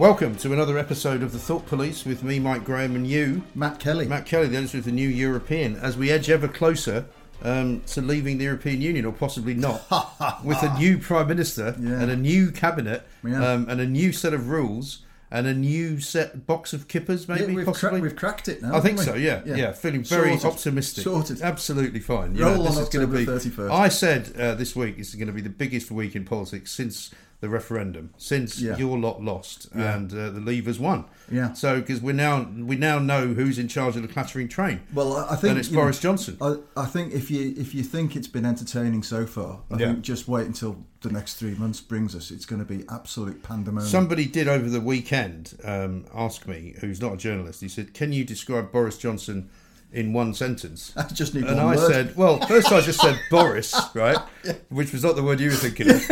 Welcome 0.00 0.36
to 0.36 0.54
another 0.54 0.78
episode 0.78 1.22
of 1.22 1.32
the 1.32 1.38
Thought 1.38 1.66
Police 1.66 2.06
with 2.06 2.24
me, 2.24 2.38
Mike 2.38 2.64
Graham, 2.64 2.96
and 2.96 3.06
you, 3.06 3.42
Matt 3.54 3.78
Kelly. 3.78 4.08
Matt 4.08 4.24
Kelly, 4.24 4.46
the 4.46 4.56
editor 4.56 4.78
of 4.78 4.84
the 4.84 4.92
New 4.92 5.06
European, 5.06 5.76
as 5.76 5.98
we 5.98 6.10
edge 6.10 6.30
ever 6.30 6.48
closer 6.48 7.04
um, 7.42 7.82
to 7.88 8.00
leaving 8.00 8.38
the 8.38 8.44
European 8.44 8.80
Union, 8.80 9.04
or 9.04 9.12
possibly 9.12 9.52
not, 9.52 9.82
with 10.42 10.62
a 10.62 10.74
new 10.78 10.96
Prime 10.96 11.28
Minister 11.28 11.76
Yeah. 11.78 12.00
and 12.00 12.10
a 12.10 12.16
new 12.16 12.50
cabinet 12.50 13.06
Yeah. 13.22 13.46
um, 13.46 13.66
and 13.68 13.78
a 13.78 13.86
new 13.86 14.10
set 14.12 14.32
of 14.32 14.48
rules 14.48 15.00
and 15.30 15.46
a 15.46 15.52
new 15.52 16.00
set 16.00 16.46
box 16.46 16.72
of 16.72 16.88
kippers, 16.88 17.28
Yeah, 17.28 17.34
maybe, 17.34 17.54
we've, 17.56 17.64
cra- 17.66 17.74
possibly. 17.74 18.00
we've 18.00 18.16
cracked 18.16 18.48
it 18.48 18.62
now. 18.62 18.74
I 18.74 18.80
think 18.80 18.98
haven't 19.00 19.04
so. 19.04 19.18
we? 19.18 19.26
Yeah, 19.26 19.42
yeah. 19.44 19.72
Feeling 19.72 20.02
very 20.02 20.38
Sorted. 20.38 20.46
optimistic. 20.58 21.04
Sorted. 21.04 21.42
Absolutely 21.42 22.00
fine. 22.00 22.34
You 22.34 22.44
Roll 22.46 22.56
know, 22.56 22.62
this 22.62 22.76
on 22.78 22.82
is 22.84 22.88
going 22.88 23.06
to 23.08 23.16
be. 23.18 23.26
31st. 23.26 23.70
I 23.70 23.88
said 23.88 24.32
uh, 24.38 24.54
this 24.54 24.74
week 24.74 24.98
is 24.98 25.14
going 25.14 25.28
to 25.28 25.32
be 25.34 25.42
the 25.42 25.50
biggest 25.50 25.90
week 25.90 26.16
in 26.16 26.24
politics 26.24 26.72
since 26.72 27.10
the 27.40 27.48
referendum, 27.48 28.10
since 28.18 28.60
Yeah. 28.60 28.76
your 28.76 28.98
lot 28.98 29.22
lost 29.22 29.68
Yeah. 29.74 29.96
and 29.96 30.12
uh, 30.12 30.28
the 30.30 30.40
Leavers 30.40 30.78
won. 30.78 31.04
Yeah. 31.30 31.54
So 31.54 31.80
because 31.80 32.00
we 32.02 32.12
now 32.12 32.46
we 32.58 32.76
now 32.76 32.98
know 32.98 33.28
who's 33.28 33.58
in 33.58 33.66
charge 33.66 33.96
of 33.96 34.02
the 34.02 34.08
clattering 34.08 34.46
train. 34.48 34.80
Well, 34.92 35.16
I 35.16 35.36
think 35.36 35.50
and 35.52 35.58
it's 35.58 35.70
you 35.70 35.76
know, 35.76 35.82
Boris 35.82 36.00
Johnson. 36.00 36.36
I, 36.40 36.56
I 36.76 36.84
think 36.86 37.14
if 37.14 37.30
you 37.30 37.54
if 37.56 37.74
you 37.74 37.82
think 37.82 38.14
it's 38.16 38.28
been 38.28 38.44
entertaining 38.44 39.02
so 39.02 39.24
far, 39.26 39.60
I 39.70 39.78
Yeah. 39.78 39.86
think 39.92 40.02
just 40.02 40.28
wait 40.28 40.46
until 40.46 40.84
the 41.00 41.10
next 41.10 41.34
three 41.36 41.54
months 41.54 41.80
brings 41.80 42.14
us. 42.14 42.30
It's 42.30 42.44
going 42.44 42.58
to 42.60 42.66
be 42.66 42.84
absolute 42.90 43.42
pandemonium. 43.42 43.88
Somebody 43.90 44.26
did 44.26 44.46
over 44.46 44.68
the 44.68 44.80
weekend 44.82 45.54
um, 45.64 46.04
ask 46.14 46.46
me, 46.46 46.74
who's 46.80 47.00
not 47.00 47.14
a 47.14 47.16
journalist. 47.16 47.62
He 47.62 47.68
said, 47.68 47.94
"Can 47.94 48.12
you 48.12 48.22
describe 48.24 48.70
Boris 48.70 48.98
Johnson 48.98 49.48
in 49.92 50.12
one 50.12 50.34
sentence?" 50.34 50.92
I 50.96 51.04
just 51.04 51.34
need 51.34 51.44
And 51.44 51.58
I 51.58 51.76
word. 51.76 51.90
said, 51.90 52.16
well, 52.16 52.38
first 52.46 52.70
I 52.70 52.82
just 52.82 53.00
said 53.00 53.18
Boris, 53.30 53.74
right? 53.94 54.18
Which 54.68 54.92
was 54.92 55.02
not 55.04 55.16
the 55.16 55.22
word 55.22 55.40
you 55.40 55.48
were 55.48 55.56
thinking 55.56 55.90
of. 55.90 56.02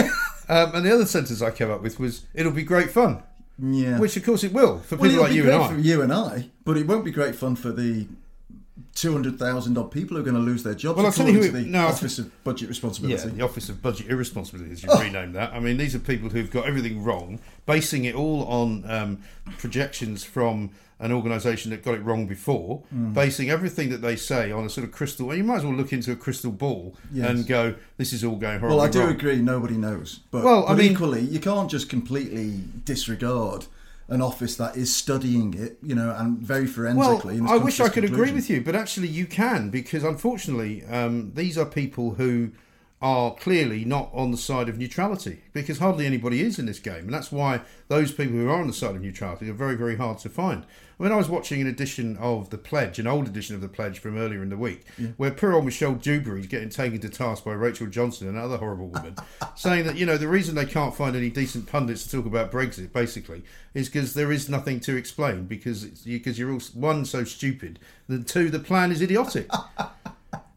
Um, 0.49 0.75
and 0.75 0.87
the 0.87 0.93
other 0.95 1.07
sentence 1.07 1.43
I 1.43 1.51
came 1.51 1.71
up 1.71 1.83
with 1.83 2.01
was, 2.01 2.25
it'll 2.35 2.53
be 2.53 2.63
great 2.63 2.91
fun. 2.91 3.23
yeah. 3.59 3.99
Which, 3.99 4.17
of 4.17 4.25
course, 4.25 4.45
it 4.45 4.53
will 4.53 4.79
for 4.81 4.97
well, 4.97 5.11
people 5.11 5.25
like 5.25 5.33
you 5.33 5.45
and 5.45 5.53
I. 5.63 5.69
for 5.69 5.79
you 5.79 6.03
and 6.03 6.13
I, 6.13 6.49
but 6.65 6.77
it 6.77 6.87
won't 6.87 7.05
be 7.05 7.11
great 7.11 7.35
fun 7.35 7.57
for 7.57 7.71
the. 7.73 8.07
200,000 9.01 9.79
odd 9.79 9.91
people 9.93 10.17
who 10.17 10.23
are 10.23 10.25
going 10.25 10.35
to 10.37 10.43
lose 10.43 10.63
their 10.63 10.75
jobs 10.75 10.97
Well, 10.97 11.07
I'll 11.07 11.13
tell 11.13 11.29
you 11.29 11.35
who 11.35 11.43
to 11.47 11.53
the 11.53 11.61
no, 11.63 11.87
Office 11.87 12.19
of 12.19 12.45
Budget 12.45 12.69
Responsibility. 12.69 13.29
Yeah, 13.29 13.35
the 13.35 13.43
Office 13.45 13.69
of 13.69 13.81
Budget 13.81 14.09
Irresponsibility, 14.09 14.73
as 14.73 14.83
you 14.83 14.89
Oh. 14.93 15.01
renamed 15.01 15.35
that. 15.37 15.53
I 15.53 15.61
mean, 15.61 15.77
these 15.77 15.95
are 15.95 16.01
people 16.01 16.29
who've 16.31 16.51
got 16.51 16.67
everything 16.67 17.03
wrong, 17.05 17.39
basing 17.67 18.05
it 18.05 18.15
all 18.17 18.45
on 18.47 18.85
um, 18.91 19.19
projections 19.59 20.25
from 20.25 20.71
an 21.01 21.13
organisation 21.13 21.71
that 21.71 21.85
got 21.85 21.95
it 21.95 22.03
wrong 22.03 22.27
before, 22.27 22.79
Hmm. 22.91 23.13
basing 23.13 23.51
everything 23.51 23.89
that 23.91 24.03
they 24.03 24.17
say 24.17 24.51
on 24.51 24.65
a 24.65 24.69
sort 24.69 24.85
of 24.85 24.93
crystal. 24.93 25.29
Well, 25.29 25.37
you 25.37 25.45
might 25.45 25.59
as 25.59 25.65
well 25.65 25.75
look 25.75 25.93
into 25.93 26.11
a 26.11 26.17
crystal 26.17 26.51
ball 26.51 26.97
Yes. 27.13 27.29
and 27.31 27.47
go, 27.47 27.77
"This 27.99 28.13
is 28.13 28.25
all 28.25 28.35
going 28.35 28.59
horribly 28.59 28.79
Well, 28.79 28.85
I 28.87 28.91
do 28.91 29.01
wrong." 29.03 29.11
agree. 29.11 29.37
Nobody 29.37 29.77
knows, 29.77 30.21
but, 30.33 30.43
Well, 30.43 30.67
I 30.67 30.75
mean- 30.75 30.91
equally, 30.91 31.21
you 31.21 31.39
can't 31.39 31.71
just 31.71 31.89
completely 31.89 32.65
disregard 32.85 33.67
an 34.09 34.23
office 34.23 34.57
that 34.57 34.77
is 34.77 34.95
studying 34.95 35.55
it, 35.55 35.79
you 35.83 35.95
know, 35.95 36.15
and 36.17 36.39
very 36.39 36.67
forensically. 36.67 37.41
Well, 37.41 37.53
I 37.53 37.59
wish 37.59 37.79
I 37.79 37.91
could 37.91 38.05
agree 38.05 38.33
with 38.33 38.49
you, 38.49 38.63
but 38.63 38.75
actually 38.75 39.09
you 39.09 39.27
can 39.27 39.69
because 39.69 40.03
unfortunately 40.03 40.85
um, 40.87 41.33
these 41.35 41.59
are 41.59 41.67
people 41.67 42.15
who 42.15 42.53
are 43.01 43.35
clearly 43.35 43.85
not 43.85 44.11
on 44.13 44.33
the 44.33 44.37
side 44.37 44.69
of 44.69 44.77
neutrality 44.77 45.41
because 45.53 45.79
hardly 45.79 46.05
anybody 46.05 46.41
is 46.43 46.59
in 46.59 46.67
this 46.67 46.81
game, 46.81 47.05
and 47.05 47.15
that's 47.15 47.31
why 47.31 47.61
those 47.87 48.11
people 48.11 48.35
who 48.35 48.49
are 48.49 48.61
on 48.61 48.67
the 48.67 48.73
side 48.73 48.97
of 48.97 49.03
neutrality 49.03 49.49
are 49.49 49.55
very, 49.55 49.77
very 49.77 49.97
hard 49.97 50.19
to 50.19 50.29
find. 50.29 50.65
I 50.99 51.05
mean, 51.05 51.13
I 51.13 51.17
was 51.17 51.29
watching 51.29 51.61
an 51.61 51.69
edition 51.69 52.17
of 52.17 52.51
The 52.51 52.59
Pledge, 52.59 52.99
an 52.99 53.07
old 53.07 53.29
edition 53.29 53.55
of 53.55 53.61
The 53.61 53.69
Pledge 53.69 54.01
from 54.01 54.19
earlier 54.19 54.43
in 54.43 54.49
the 54.49 54.57
week, 54.57 54.85
where 55.17 55.31
poor 55.31 55.53
old 55.53 55.65
Michelle 55.65 55.95
Dewberry's 55.95 56.49
getting 56.49 56.71
taken 56.71 56.99
to 57.01 57.09
task 57.09 57.45
by 57.45 57.53
Rachel 57.53 57.87
Johnson, 57.87 58.27
and 58.27 58.37
another 58.37 58.57
horrible 58.57 58.89
woman, 58.89 59.15
saying 59.55 59.87
that, 59.87 59.97
you 59.97 60.05
know, 60.05 60.17
the 60.17 60.27
reason 60.27 60.57
they 60.57 60.67
can't 60.67 60.97
find 60.97 61.15
any 61.15 61.31
decent 61.31 61.69
pundits 61.69 62.03
to 62.03 62.11
talk 62.11 62.27
about 62.27 62.51
Brexit, 62.51 62.93
basically, 62.93 63.45
is 63.75 63.89
because 63.89 64.15
there 64.15 64.33
is 64.33 64.49
nothing 64.49 64.81
to 64.81 64.97
explain 64.97 65.45
because 65.45 65.85
it's, 65.85 66.01
because 66.01 66.37
you're 66.37 66.51
all, 66.51 66.61
one, 66.75 67.05
so 67.05 67.23
stupid, 67.23 67.79
and 68.09 68.27
two, 68.27 68.51
the 68.51 68.59
plan 68.59 68.91
is 68.91 69.01
idiotic. 69.01 69.49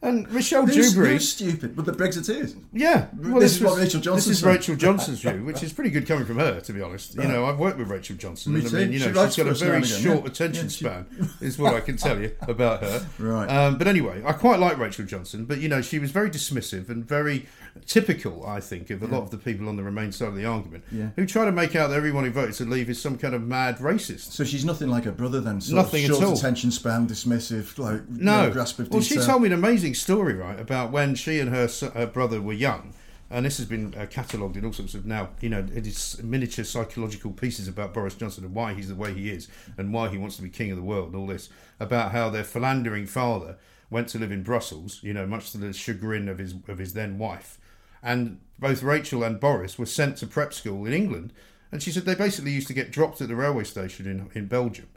And 0.04 0.32
Michelle 0.32 0.66
Who's, 0.66 0.94
who's 0.96 1.30
stupid? 1.30 1.76
But 1.76 1.86
the 1.86 1.92
Brexiteers. 1.92 2.56
yeah, 2.74 3.08
This 3.14 3.58
is 3.58 3.62
what 3.62 3.78
Rachel 3.78 4.02
Johnson 4.02 4.32
This 4.32 4.40
is. 4.40 4.44
Rachel 4.44 4.76
Johnson's 4.76 5.20
view, 5.22 5.44
which 5.46 5.62
is 5.62 5.72
pretty 5.74 5.92
good 5.92 6.08
coming 6.08 6.26
from 6.26 6.40
her, 6.40 6.60
to 6.60 6.74
be 6.74 6.82
honest. 6.82 7.14
You 7.16 7.24
know, 7.24 7.46
I've 7.46 7.60
worked 7.60 7.78
with 7.78 7.88
Rachel 7.88 8.16
Johnson. 8.16 8.54
Me 8.54 8.60
and 8.62 8.68
I 8.68 8.72
too. 8.72 8.78
mean, 8.78 8.92
you 8.94 9.00
she 9.00 9.12
know, 9.12 9.26
she's 9.28 9.36
got 9.44 9.48
a 9.48 9.54
very 9.54 9.78
again, 9.78 9.84
short 10.02 10.22
yeah. 10.22 10.26
attention 10.32 10.66
Yeah, 10.66 10.70
she- 10.72 10.86
span, 10.86 11.06
is 11.42 11.60
what 11.60 11.76
I 11.76 11.82
can 11.82 11.98
tell 11.98 12.20
you 12.20 12.36
about 12.48 12.82
her. 12.82 13.06
Right. 13.20 13.46
Um, 13.48 13.78
but 13.78 13.88
anyway, 13.88 14.24
I 14.26 14.32
quite 14.34 14.60
like 14.60 14.80
Rachel 14.80 15.06
Johnson, 15.06 15.46
but 15.46 15.60
you 15.60 15.70
know, 15.70 15.84
she 15.84 16.00
was 16.00 16.10
very 16.10 16.32
dismissive 16.32 16.90
and 16.90 17.06
very 17.08 17.46
typical, 17.86 18.46
I 18.46 18.60
think, 18.60 18.90
of 18.90 19.02
a 19.04 19.08
lot 19.08 19.24
of 19.24 19.32
the 19.32 19.38
people 19.38 19.68
on 19.70 19.76
the 19.76 19.84
Remain 19.84 20.12
side 20.12 20.30
of 20.30 20.36
the 20.36 20.46
argument 20.46 20.84
Yeah. 20.92 21.10
who 21.16 21.26
try 21.26 21.46
to 21.46 21.52
make 21.52 21.76
out 21.76 21.90
that 21.90 21.96
everyone 21.98 22.24
who 22.24 22.32
voted 22.32 22.56
to 22.56 22.66
leave 22.66 22.90
is 22.90 23.02
some 23.02 23.18
kind 23.18 23.34
of 23.34 23.42
mad 23.44 23.78
racist. 23.78 24.32
So 24.32 24.44
she's 24.44 24.66
nothing 24.66 24.90
like 24.90 25.04
her 25.06 25.12
brother 25.12 25.42
then. 25.42 25.62
Sort 25.62 25.76
Nothing 25.76 26.06
of 26.06 26.12
at 26.12 26.16
short 26.18 26.28
all. 26.30 26.34
attention 26.38 26.72
span, 26.72 27.08
dismissive, 27.08 27.78
like 27.78 28.08
No. 28.10 28.50
grasp 28.52 28.80
of 28.80 28.90
well, 28.90 29.02
she 29.02 29.16
told 29.18 29.42
me 29.42 29.48
an 29.48 29.54
amazing 29.54 29.94
story, 29.96 30.34
right, 30.34 30.60
about 30.60 30.92
when 30.92 31.16
she 31.16 31.40
and 31.40 31.50
her, 31.50 31.68
her 31.94 32.08
brother 32.08 32.42
were 32.42 32.54
young. 32.54 32.94
And 33.34 33.46
this 33.46 33.56
has 33.60 33.66
been 33.66 33.94
uh, 33.98 34.08
catalogued 34.08 34.58
in 34.58 34.66
all 34.66 34.74
sorts 34.74 34.94
of 34.94 35.06
now, 35.06 35.30
you 35.40 35.48
know, 35.48 35.66
it 35.74 35.88
is 35.88 36.20
miniature 36.22 36.66
psychological 36.66 37.32
pieces 37.32 37.70
about 37.70 37.94
Boris 37.94 38.14
Johnson 38.14 38.44
and 38.44 38.54
why 38.54 38.74
he's 38.74 38.90
the 38.90 38.96
way 38.96 39.14
he 39.14 39.30
is 39.30 39.48
and 39.78 39.94
why 39.94 40.10
he 40.10 40.18
wants 40.18 40.36
to 40.36 40.42
be 40.42 40.50
king 40.50 40.70
of 40.70 40.76
the 40.76 40.84
world 40.84 41.08
and 41.08 41.16
all 41.16 41.28
this. 41.28 41.48
About 41.80 42.12
how 42.12 42.30
their 42.30 42.44
philandering 42.44 43.08
father 43.08 43.56
went 43.92 44.08
to 44.10 44.18
live 44.18 44.32
in 44.32 44.42
Brussels, 44.42 45.00
you 45.04 45.14
know, 45.14 45.28
much 45.28 45.52
to 45.52 45.60
the 45.60 45.74
chagrin 45.74 46.28
of 46.28 46.40
his 46.40 46.56
of 46.68 46.80
his 46.80 46.94
then 46.94 47.20
wife. 47.20 47.60
And 48.02 48.40
both 48.58 48.82
Rachel 48.82 49.24
and 49.24 49.40
Boris 49.40 49.78
were 49.78 49.86
sent 49.86 50.18
to 50.18 50.28
prep 50.28 50.54
school 50.54 50.86
in 50.86 50.94
England. 50.94 51.34
And 51.72 51.84
she 51.84 51.92
said 51.92 52.06
they 52.06 52.16
basically 52.16 52.52
used 52.52 52.68
to 52.68 52.74
get 52.74 52.92
dropped 52.92 53.22
at 53.22 53.28
the 53.28 53.36
railway 53.36 53.64
station 53.64 54.08
in, 54.08 54.30
in 54.34 54.48
Belgium 54.48 54.90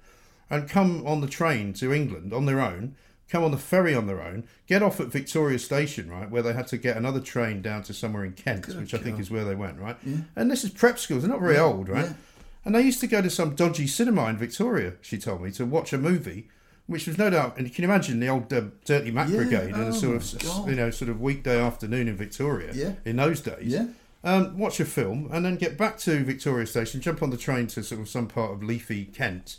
and 0.51 0.69
come 0.69 1.07
on 1.07 1.21
the 1.21 1.27
train 1.27 1.73
to 1.75 1.93
England 1.93 2.33
on 2.33 2.47
their 2.47 2.61
own, 2.61 2.97
come 3.29 3.45
on 3.45 3.51
the 3.51 3.59
ferry 3.59 3.95
on 3.95 4.07
their 4.07 4.23
own, 4.23 4.45
get 4.67 4.83
off 4.83 5.01
at 5.01 5.09
Victoria 5.09 5.59
Station, 5.59 6.11
right, 6.11 6.31
where 6.31 6.43
they 6.43 6.53
had 6.53 6.67
to 6.69 6.77
get 6.77 6.97
another 6.97 7.21
train 7.21 7.63
down 7.63 7.83
to 7.85 7.95
somewhere 7.95 8.25
in 8.25 8.33
Kent, 8.33 8.69
which 8.69 8.95
I 8.95 8.99
think 8.99 9.19
is 9.19 9.31
where 9.31 9.45
they 9.45 9.55
went, 9.55 9.79
right? 9.79 9.97
And 10.37 10.51
this 10.51 10.65
is 10.65 10.71
prep 10.71 10.99
schools, 10.99 11.23
they're 11.23 11.31
not 11.31 11.41
very 11.41 11.59
old, 11.59 11.89
right? 11.89 12.07
yeah. 12.07 12.13
And 12.65 12.75
they 12.75 12.83
used 12.83 13.01
to 13.01 13.07
go 13.07 13.21
to 13.21 13.31
some 13.31 13.55
dodgy 13.55 13.87
cinema 13.87 14.27
in 14.27 14.37
Victoria, 14.39 14.95
she 15.03 15.19
told 15.19 15.43
me, 15.43 15.51
to 15.53 15.67
watch 15.67 15.93
a 15.93 15.99
movie. 15.99 16.49
Which 16.87 17.07
was 17.07 17.17
no 17.17 17.31
doubt, 17.31 17.57
and 17.57 17.67
you 17.67 17.73
can 17.73 17.83
imagine 17.85 18.21
the 18.21 18.29
old 18.29 18.53
uh, 18.53 18.63
Dirty 18.85 19.11
Mac 19.11 19.31
Yeah, 19.31 19.37
Brigade 19.37 19.73
and 19.75 19.85
a 19.85 19.87
oh 19.87 19.91
sort 19.93 20.35
of, 20.35 20.43
God. 20.43 20.69
you 20.69 20.77
know, 20.77 20.91
sort 20.91 21.09
of 21.11 21.19
weekday 21.19 21.59
afternoon 21.59 22.09
in 22.09 22.17
Victoria 22.17 22.73
Yeah. 22.75 22.93
in 23.07 23.17
those 23.17 23.41
days 23.41 23.73
Yeah. 23.73 23.87
um, 24.23 24.59
watch 24.59 24.81
a 24.81 24.85
film, 24.85 25.31
and 25.33 25.47
then 25.47 25.57
get 25.57 25.79
back 25.79 25.97
to 26.01 26.23
Victoria 26.25 26.67
Station, 26.67 27.01
jump 27.01 27.23
on 27.23 27.31
the 27.31 27.39
train 27.39 27.69
to 27.69 27.83
sort 27.83 28.03
of 28.03 28.09
some 28.11 28.27
part 28.27 28.53
of 28.53 28.63
leafy 28.63 29.07
Kent, 29.07 29.57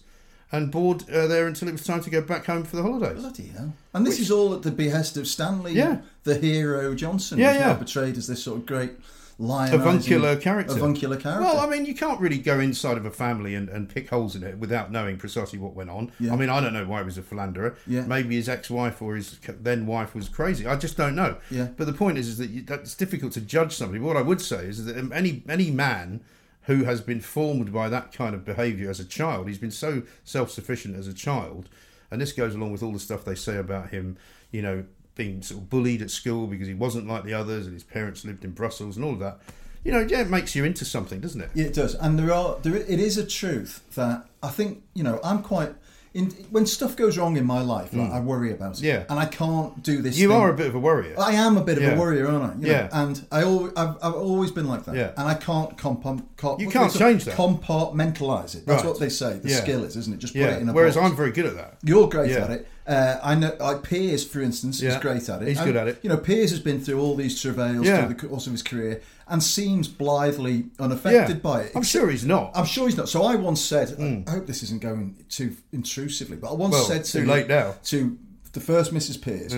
and 0.52 0.70
board 0.72 1.10
uh, 1.10 1.26
there 1.26 1.48
until 1.48 1.68
it 1.68 1.72
was 1.72 1.84
time 1.84 2.02
to 2.04 2.12
go 2.12 2.22
back 2.22 2.46
home 2.46 2.64
for 2.64 2.76
the 2.76 2.84
holidays. 2.84 3.20
Bloody 3.20 3.48
hell. 3.48 3.74
And 3.96 4.06
this 4.06 4.20
is 4.20 4.30
all 4.30 4.54
at 4.54 4.62
the 4.62 4.70
behest 4.72 5.18
of 5.18 5.26
Stanley, 5.28 5.74
Yeah. 5.74 6.02
the 6.26 6.38
hero 6.38 6.94
Johnson, 6.94 7.40
Yeah, 7.40 7.54
yeah. 7.56 7.74
portrayed 7.74 8.18
as 8.18 8.28
this 8.28 8.44
sort 8.44 8.60
of 8.60 8.66
great 8.68 8.92
lionising- 9.40 9.74
avuncular 9.74 10.36
character. 10.38 10.74
Avuncular 10.76 11.18
character. 11.18 11.44
Well, 11.44 11.60
I 11.60 11.68
mean, 11.68 11.86
you 11.86 11.94
can't 11.94 12.20
really 12.20 12.38
go 12.38 12.60
inside 12.60 12.98
of 12.98 13.06
a 13.06 13.12
family 13.12 13.54
and, 13.56 13.68
and 13.70 13.90
pick 13.90 14.10
holes 14.10 14.36
in 14.36 14.44
it 14.44 14.58
without 14.58 14.92
knowing 14.92 15.18
precisely 15.18 15.60
what 15.60 15.76
went 15.76 15.90
on. 15.90 16.12
Yeah. 16.20 16.34
I 16.34 16.36
mean, 16.36 16.50
I 16.50 16.62
don't 16.62 16.74
know 16.74 16.86
why 16.86 17.00
he 17.00 17.06
was 17.06 17.18
a 17.18 17.22
philanderer. 17.22 17.76
Yeah. 17.86 18.06
Maybe 18.06 18.36
his 18.36 18.48
ex-wife 18.48 19.02
or 19.02 19.16
his 19.16 19.38
then 19.60 19.86
wife 19.86 20.16
was 20.16 20.30
crazy. 20.30 20.66
I 20.66 20.76
just 20.78 20.96
don't 20.98 21.16
know. 21.16 21.38
Yeah. 21.52 21.70
But 21.76 21.88
the 21.88 21.94
point 21.94 22.18
is, 22.18 22.28
is 22.28 22.38
that 22.38 22.50
you, 22.50 22.62
that 22.64 22.82
it's 22.82 22.96
difficult 22.96 23.34
to 23.34 23.42
judge 23.42 23.74
somebody. 23.76 24.00
But 24.00 24.08
what 24.08 24.18
I 24.18 24.22
would 24.22 24.42
say 24.42 24.66
is 24.66 24.86
that 24.86 24.96
any 25.14 25.44
any 25.50 25.72
man 25.72 26.22
who 26.64 26.84
has 26.84 27.02
been 27.02 27.22
formed 27.22 27.72
by 27.72 27.90
that 27.90 28.12
kind 28.12 28.34
of 28.34 28.44
behaviour 28.44 28.90
as 28.90 29.00
a 29.00 29.06
child, 29.06 29.48
he's 29.48 29.60
been 29.60 29.70
so 29.70 30.02
self-sufficient 30.24 30.96
as 30.96 31.08
a 31.08 31.14
child, 31.14 31.70
and 32.10 32.20
this 32.20 32.32
goes 32.32 32.56
along 32.56 32.72
with 32.72 32.82
all 32.82 32.92
the 32.92 33.00
stuff 33.00 33.24
they 33.24 33.36
say 33.36 33.58
about 33.58 33.90
him. 33.90 34.18
You 34.52 34.62
know, 34.62 34.86
being 35.16 35.42
sort 35.42 35.62
of 35.62 35.70
bullied 35.70 36.02
at 36.02 36.12
school 36.12 36.48
because 36.48 36.68
he 36.68 36.74
wasn't 36.74 37.08
like 37.08 37.24
the 37.24 37.34
others, 37.34 37.66
and 37.66 37.74
his 37.74 37.84
parents 37.84 38.26
lived 38.26 38.44
in 38.44 38.52
Brussels 38.52 38.96
and 38.96 39.06
all 39.06 39.14
of 39.14 39.20
that. 39.20 39.40
You 39.84 39.92
know, 39.92 40.00
yeah, 40.00 40.22
it 40.22 40.30
makes 40.30 40.56
you 40.56 40.66
into 40.66 40.84
something, 40.84 41.20
doesn't 41.20 41.42
it? 41.42 41.52
Yeah, 41.54 41.66
it 41.66 41.74
does, 41.74 41.96
and 41.96 42.18
there 42.18 42.34
are 42.34 42.58
there. 42.62 42.76
It 42.76 43.00
is 43.00 43.18
a 43.18 43.26
truth 43.26 43.84
that 43.96 44.28
I 44.42 44.50
think 44.50 44.84
you 44.94 45.04
know. 45.04 45.20
I'm 45.24 45.42
quite 45.44 45.76
in 46.16 46.32
when 46.50 46.66
stuff 46.66 46.96
goes 46.96 47.18
wrong 47.18 47.38
in 47.38 47.46
my 47.46 47.62
life. 47.62 47.94
Like, 47.94 48.10
I 48.10 48.20
worry 48.22 48.52
about 48.52 48.80
it. 48.80 48.84
Yeah. 48.84 49.04
and 49.10 49.20
I 49.20 49.26
can't 49.26 49.84
do 49.84 50.02
this. 50.02 50.18
You 50.18 50.30
thing. 50.30 50.38
are 50.38 50.50
a 50.50 50.54
bit 50.54 50.68
of 50.68 50.74
a 50.76 50.80
worrier. 50.80 51.14
I 51.20 51.34
am 51.34 51.58
a 51.58 51.64
bit 51.64 51.78
of 51.78 51.84
a 51.84 52.00
worrier, 52.00 52.28
aren't 52.28 52.44
I? 52.44 52.56
You 52.56 52.62
know, 52.68 52.70
Yeah. 52.70 52.90
and 52.92 53.26
I 53.32 53.44
always, 53.44 53.74
I've, 53.76 53.96
I've 54.02 54.16
always 54.16 54.50
been 54.52 54.68
like 54.68 54.86
that. 54.86 54.96
Yeah. 54.96 55.12
And 55.18 55.28
I 55.28 55.34
can't 55.36 55.78
compom- 55.78 56.24
com- 56.38 56.60
You 56.60 56.70
can't 56.70 56.92
do 56.92 56.98
they 57.00 57.06
say? 57.06 57.12
change 57.12 57.26
that. 57.26 57.36
Compartmentalize 57.36 58.56
it. 58.56 58.66
That's 58.66 58.84
Right. 58.84 58.90
what 58.90 59.00
they 59.00 59.10
say. 59.10 59.40
The 59.40 59.50
Yeah. 59.50 59.58
skill 59.62 59.84
is, 59.84 59.96
isn't 59.98 60.14
it? 60.14 60.20
Just 60.20 60.34
put 60.34 60.40
yeah. 60.42 60.56
it 60.56 60.62
in 60.62 60.70
a 60.70 60.74
Whereas 60.74 60.96
box. 60.96 61.10
I'm 61.10 61.16
very 61.16 61.32
good 61.32 61.46
at 61.46 61.56
that. 61.56 61.78
You're 61.84 62.08
great 62.10 62.32
Yeah. 62.32 62.44
at 62.46 62.52
it. 62.52 62.68
Uh, 62.88 63.18
I 63.24 63.34
know. 63.36 63.52
Like 63.60 63.84
Piers, 63.84 64.24
for 64.24 64.42
instance, 64.42 64.78
is 64.78 64.84
Yeah. 64.84 65.00
great 65.00 65.28
at 65.28 65.42
it. 65.42 65.48
He's 65.48 65.58
And, 65.58 65.66
good 65.66 65.76
at 65.76 65.88
it. 65.88 66.00
You 66.04 66.10
know, 66.10 66.18
Piers 66.18 66.52
has 66.52 66.60
been 66.60 66.80
through 66.80 67.00
all 67.02 67.16
these 67.16 67.42
travails 67.42 67.86
Yeah. 67.86 68.06
through 68.06 68.16
the 68.16 68.28
course 68.28 68.46
of 68.46 68.52
his 68.54 68.62
career 68.62 69.02
and 69.28 69.42
seems 69.42 69.88
blithely 69.88 70.66
unaffected 70.80 71.38
Yeah. 71.38 71.42
by 71.42 71.62
it. 71.62 71.72
I'm 71.76 71.84
sure 71.84 72.10
he's 72.10 72.26
not. 72.26 72.52
I'm 72.54 72.66
sure 72.66 72.86
he's 72.88 72.98
not. 72.98 73.10
So 73.10 73.24
I 73.24 73.36
once 73.36 73.62
said, 73.62 73.96
I 74.28 74.30
hope 74.32 74.46
this 74.48 74.62
isn't 74.64 74.82
going 74.82 75.16
too 75.30 75.56
intrusively, 75.72 76.38
but 76.38 76.52
I 76.52 76.54
once 76.54 76.74
Well, 76.74 76.84
said 76.86 77.06
to 77.06 77.26
late 77.26 77.48
now. 77.48 77.72
Hmm. 77.72 77.78
to 77.86 78.18
the 78.54 78.60
first 78.60 78.94
Mrs. 78.94 79.22
Piers 79.22 79.54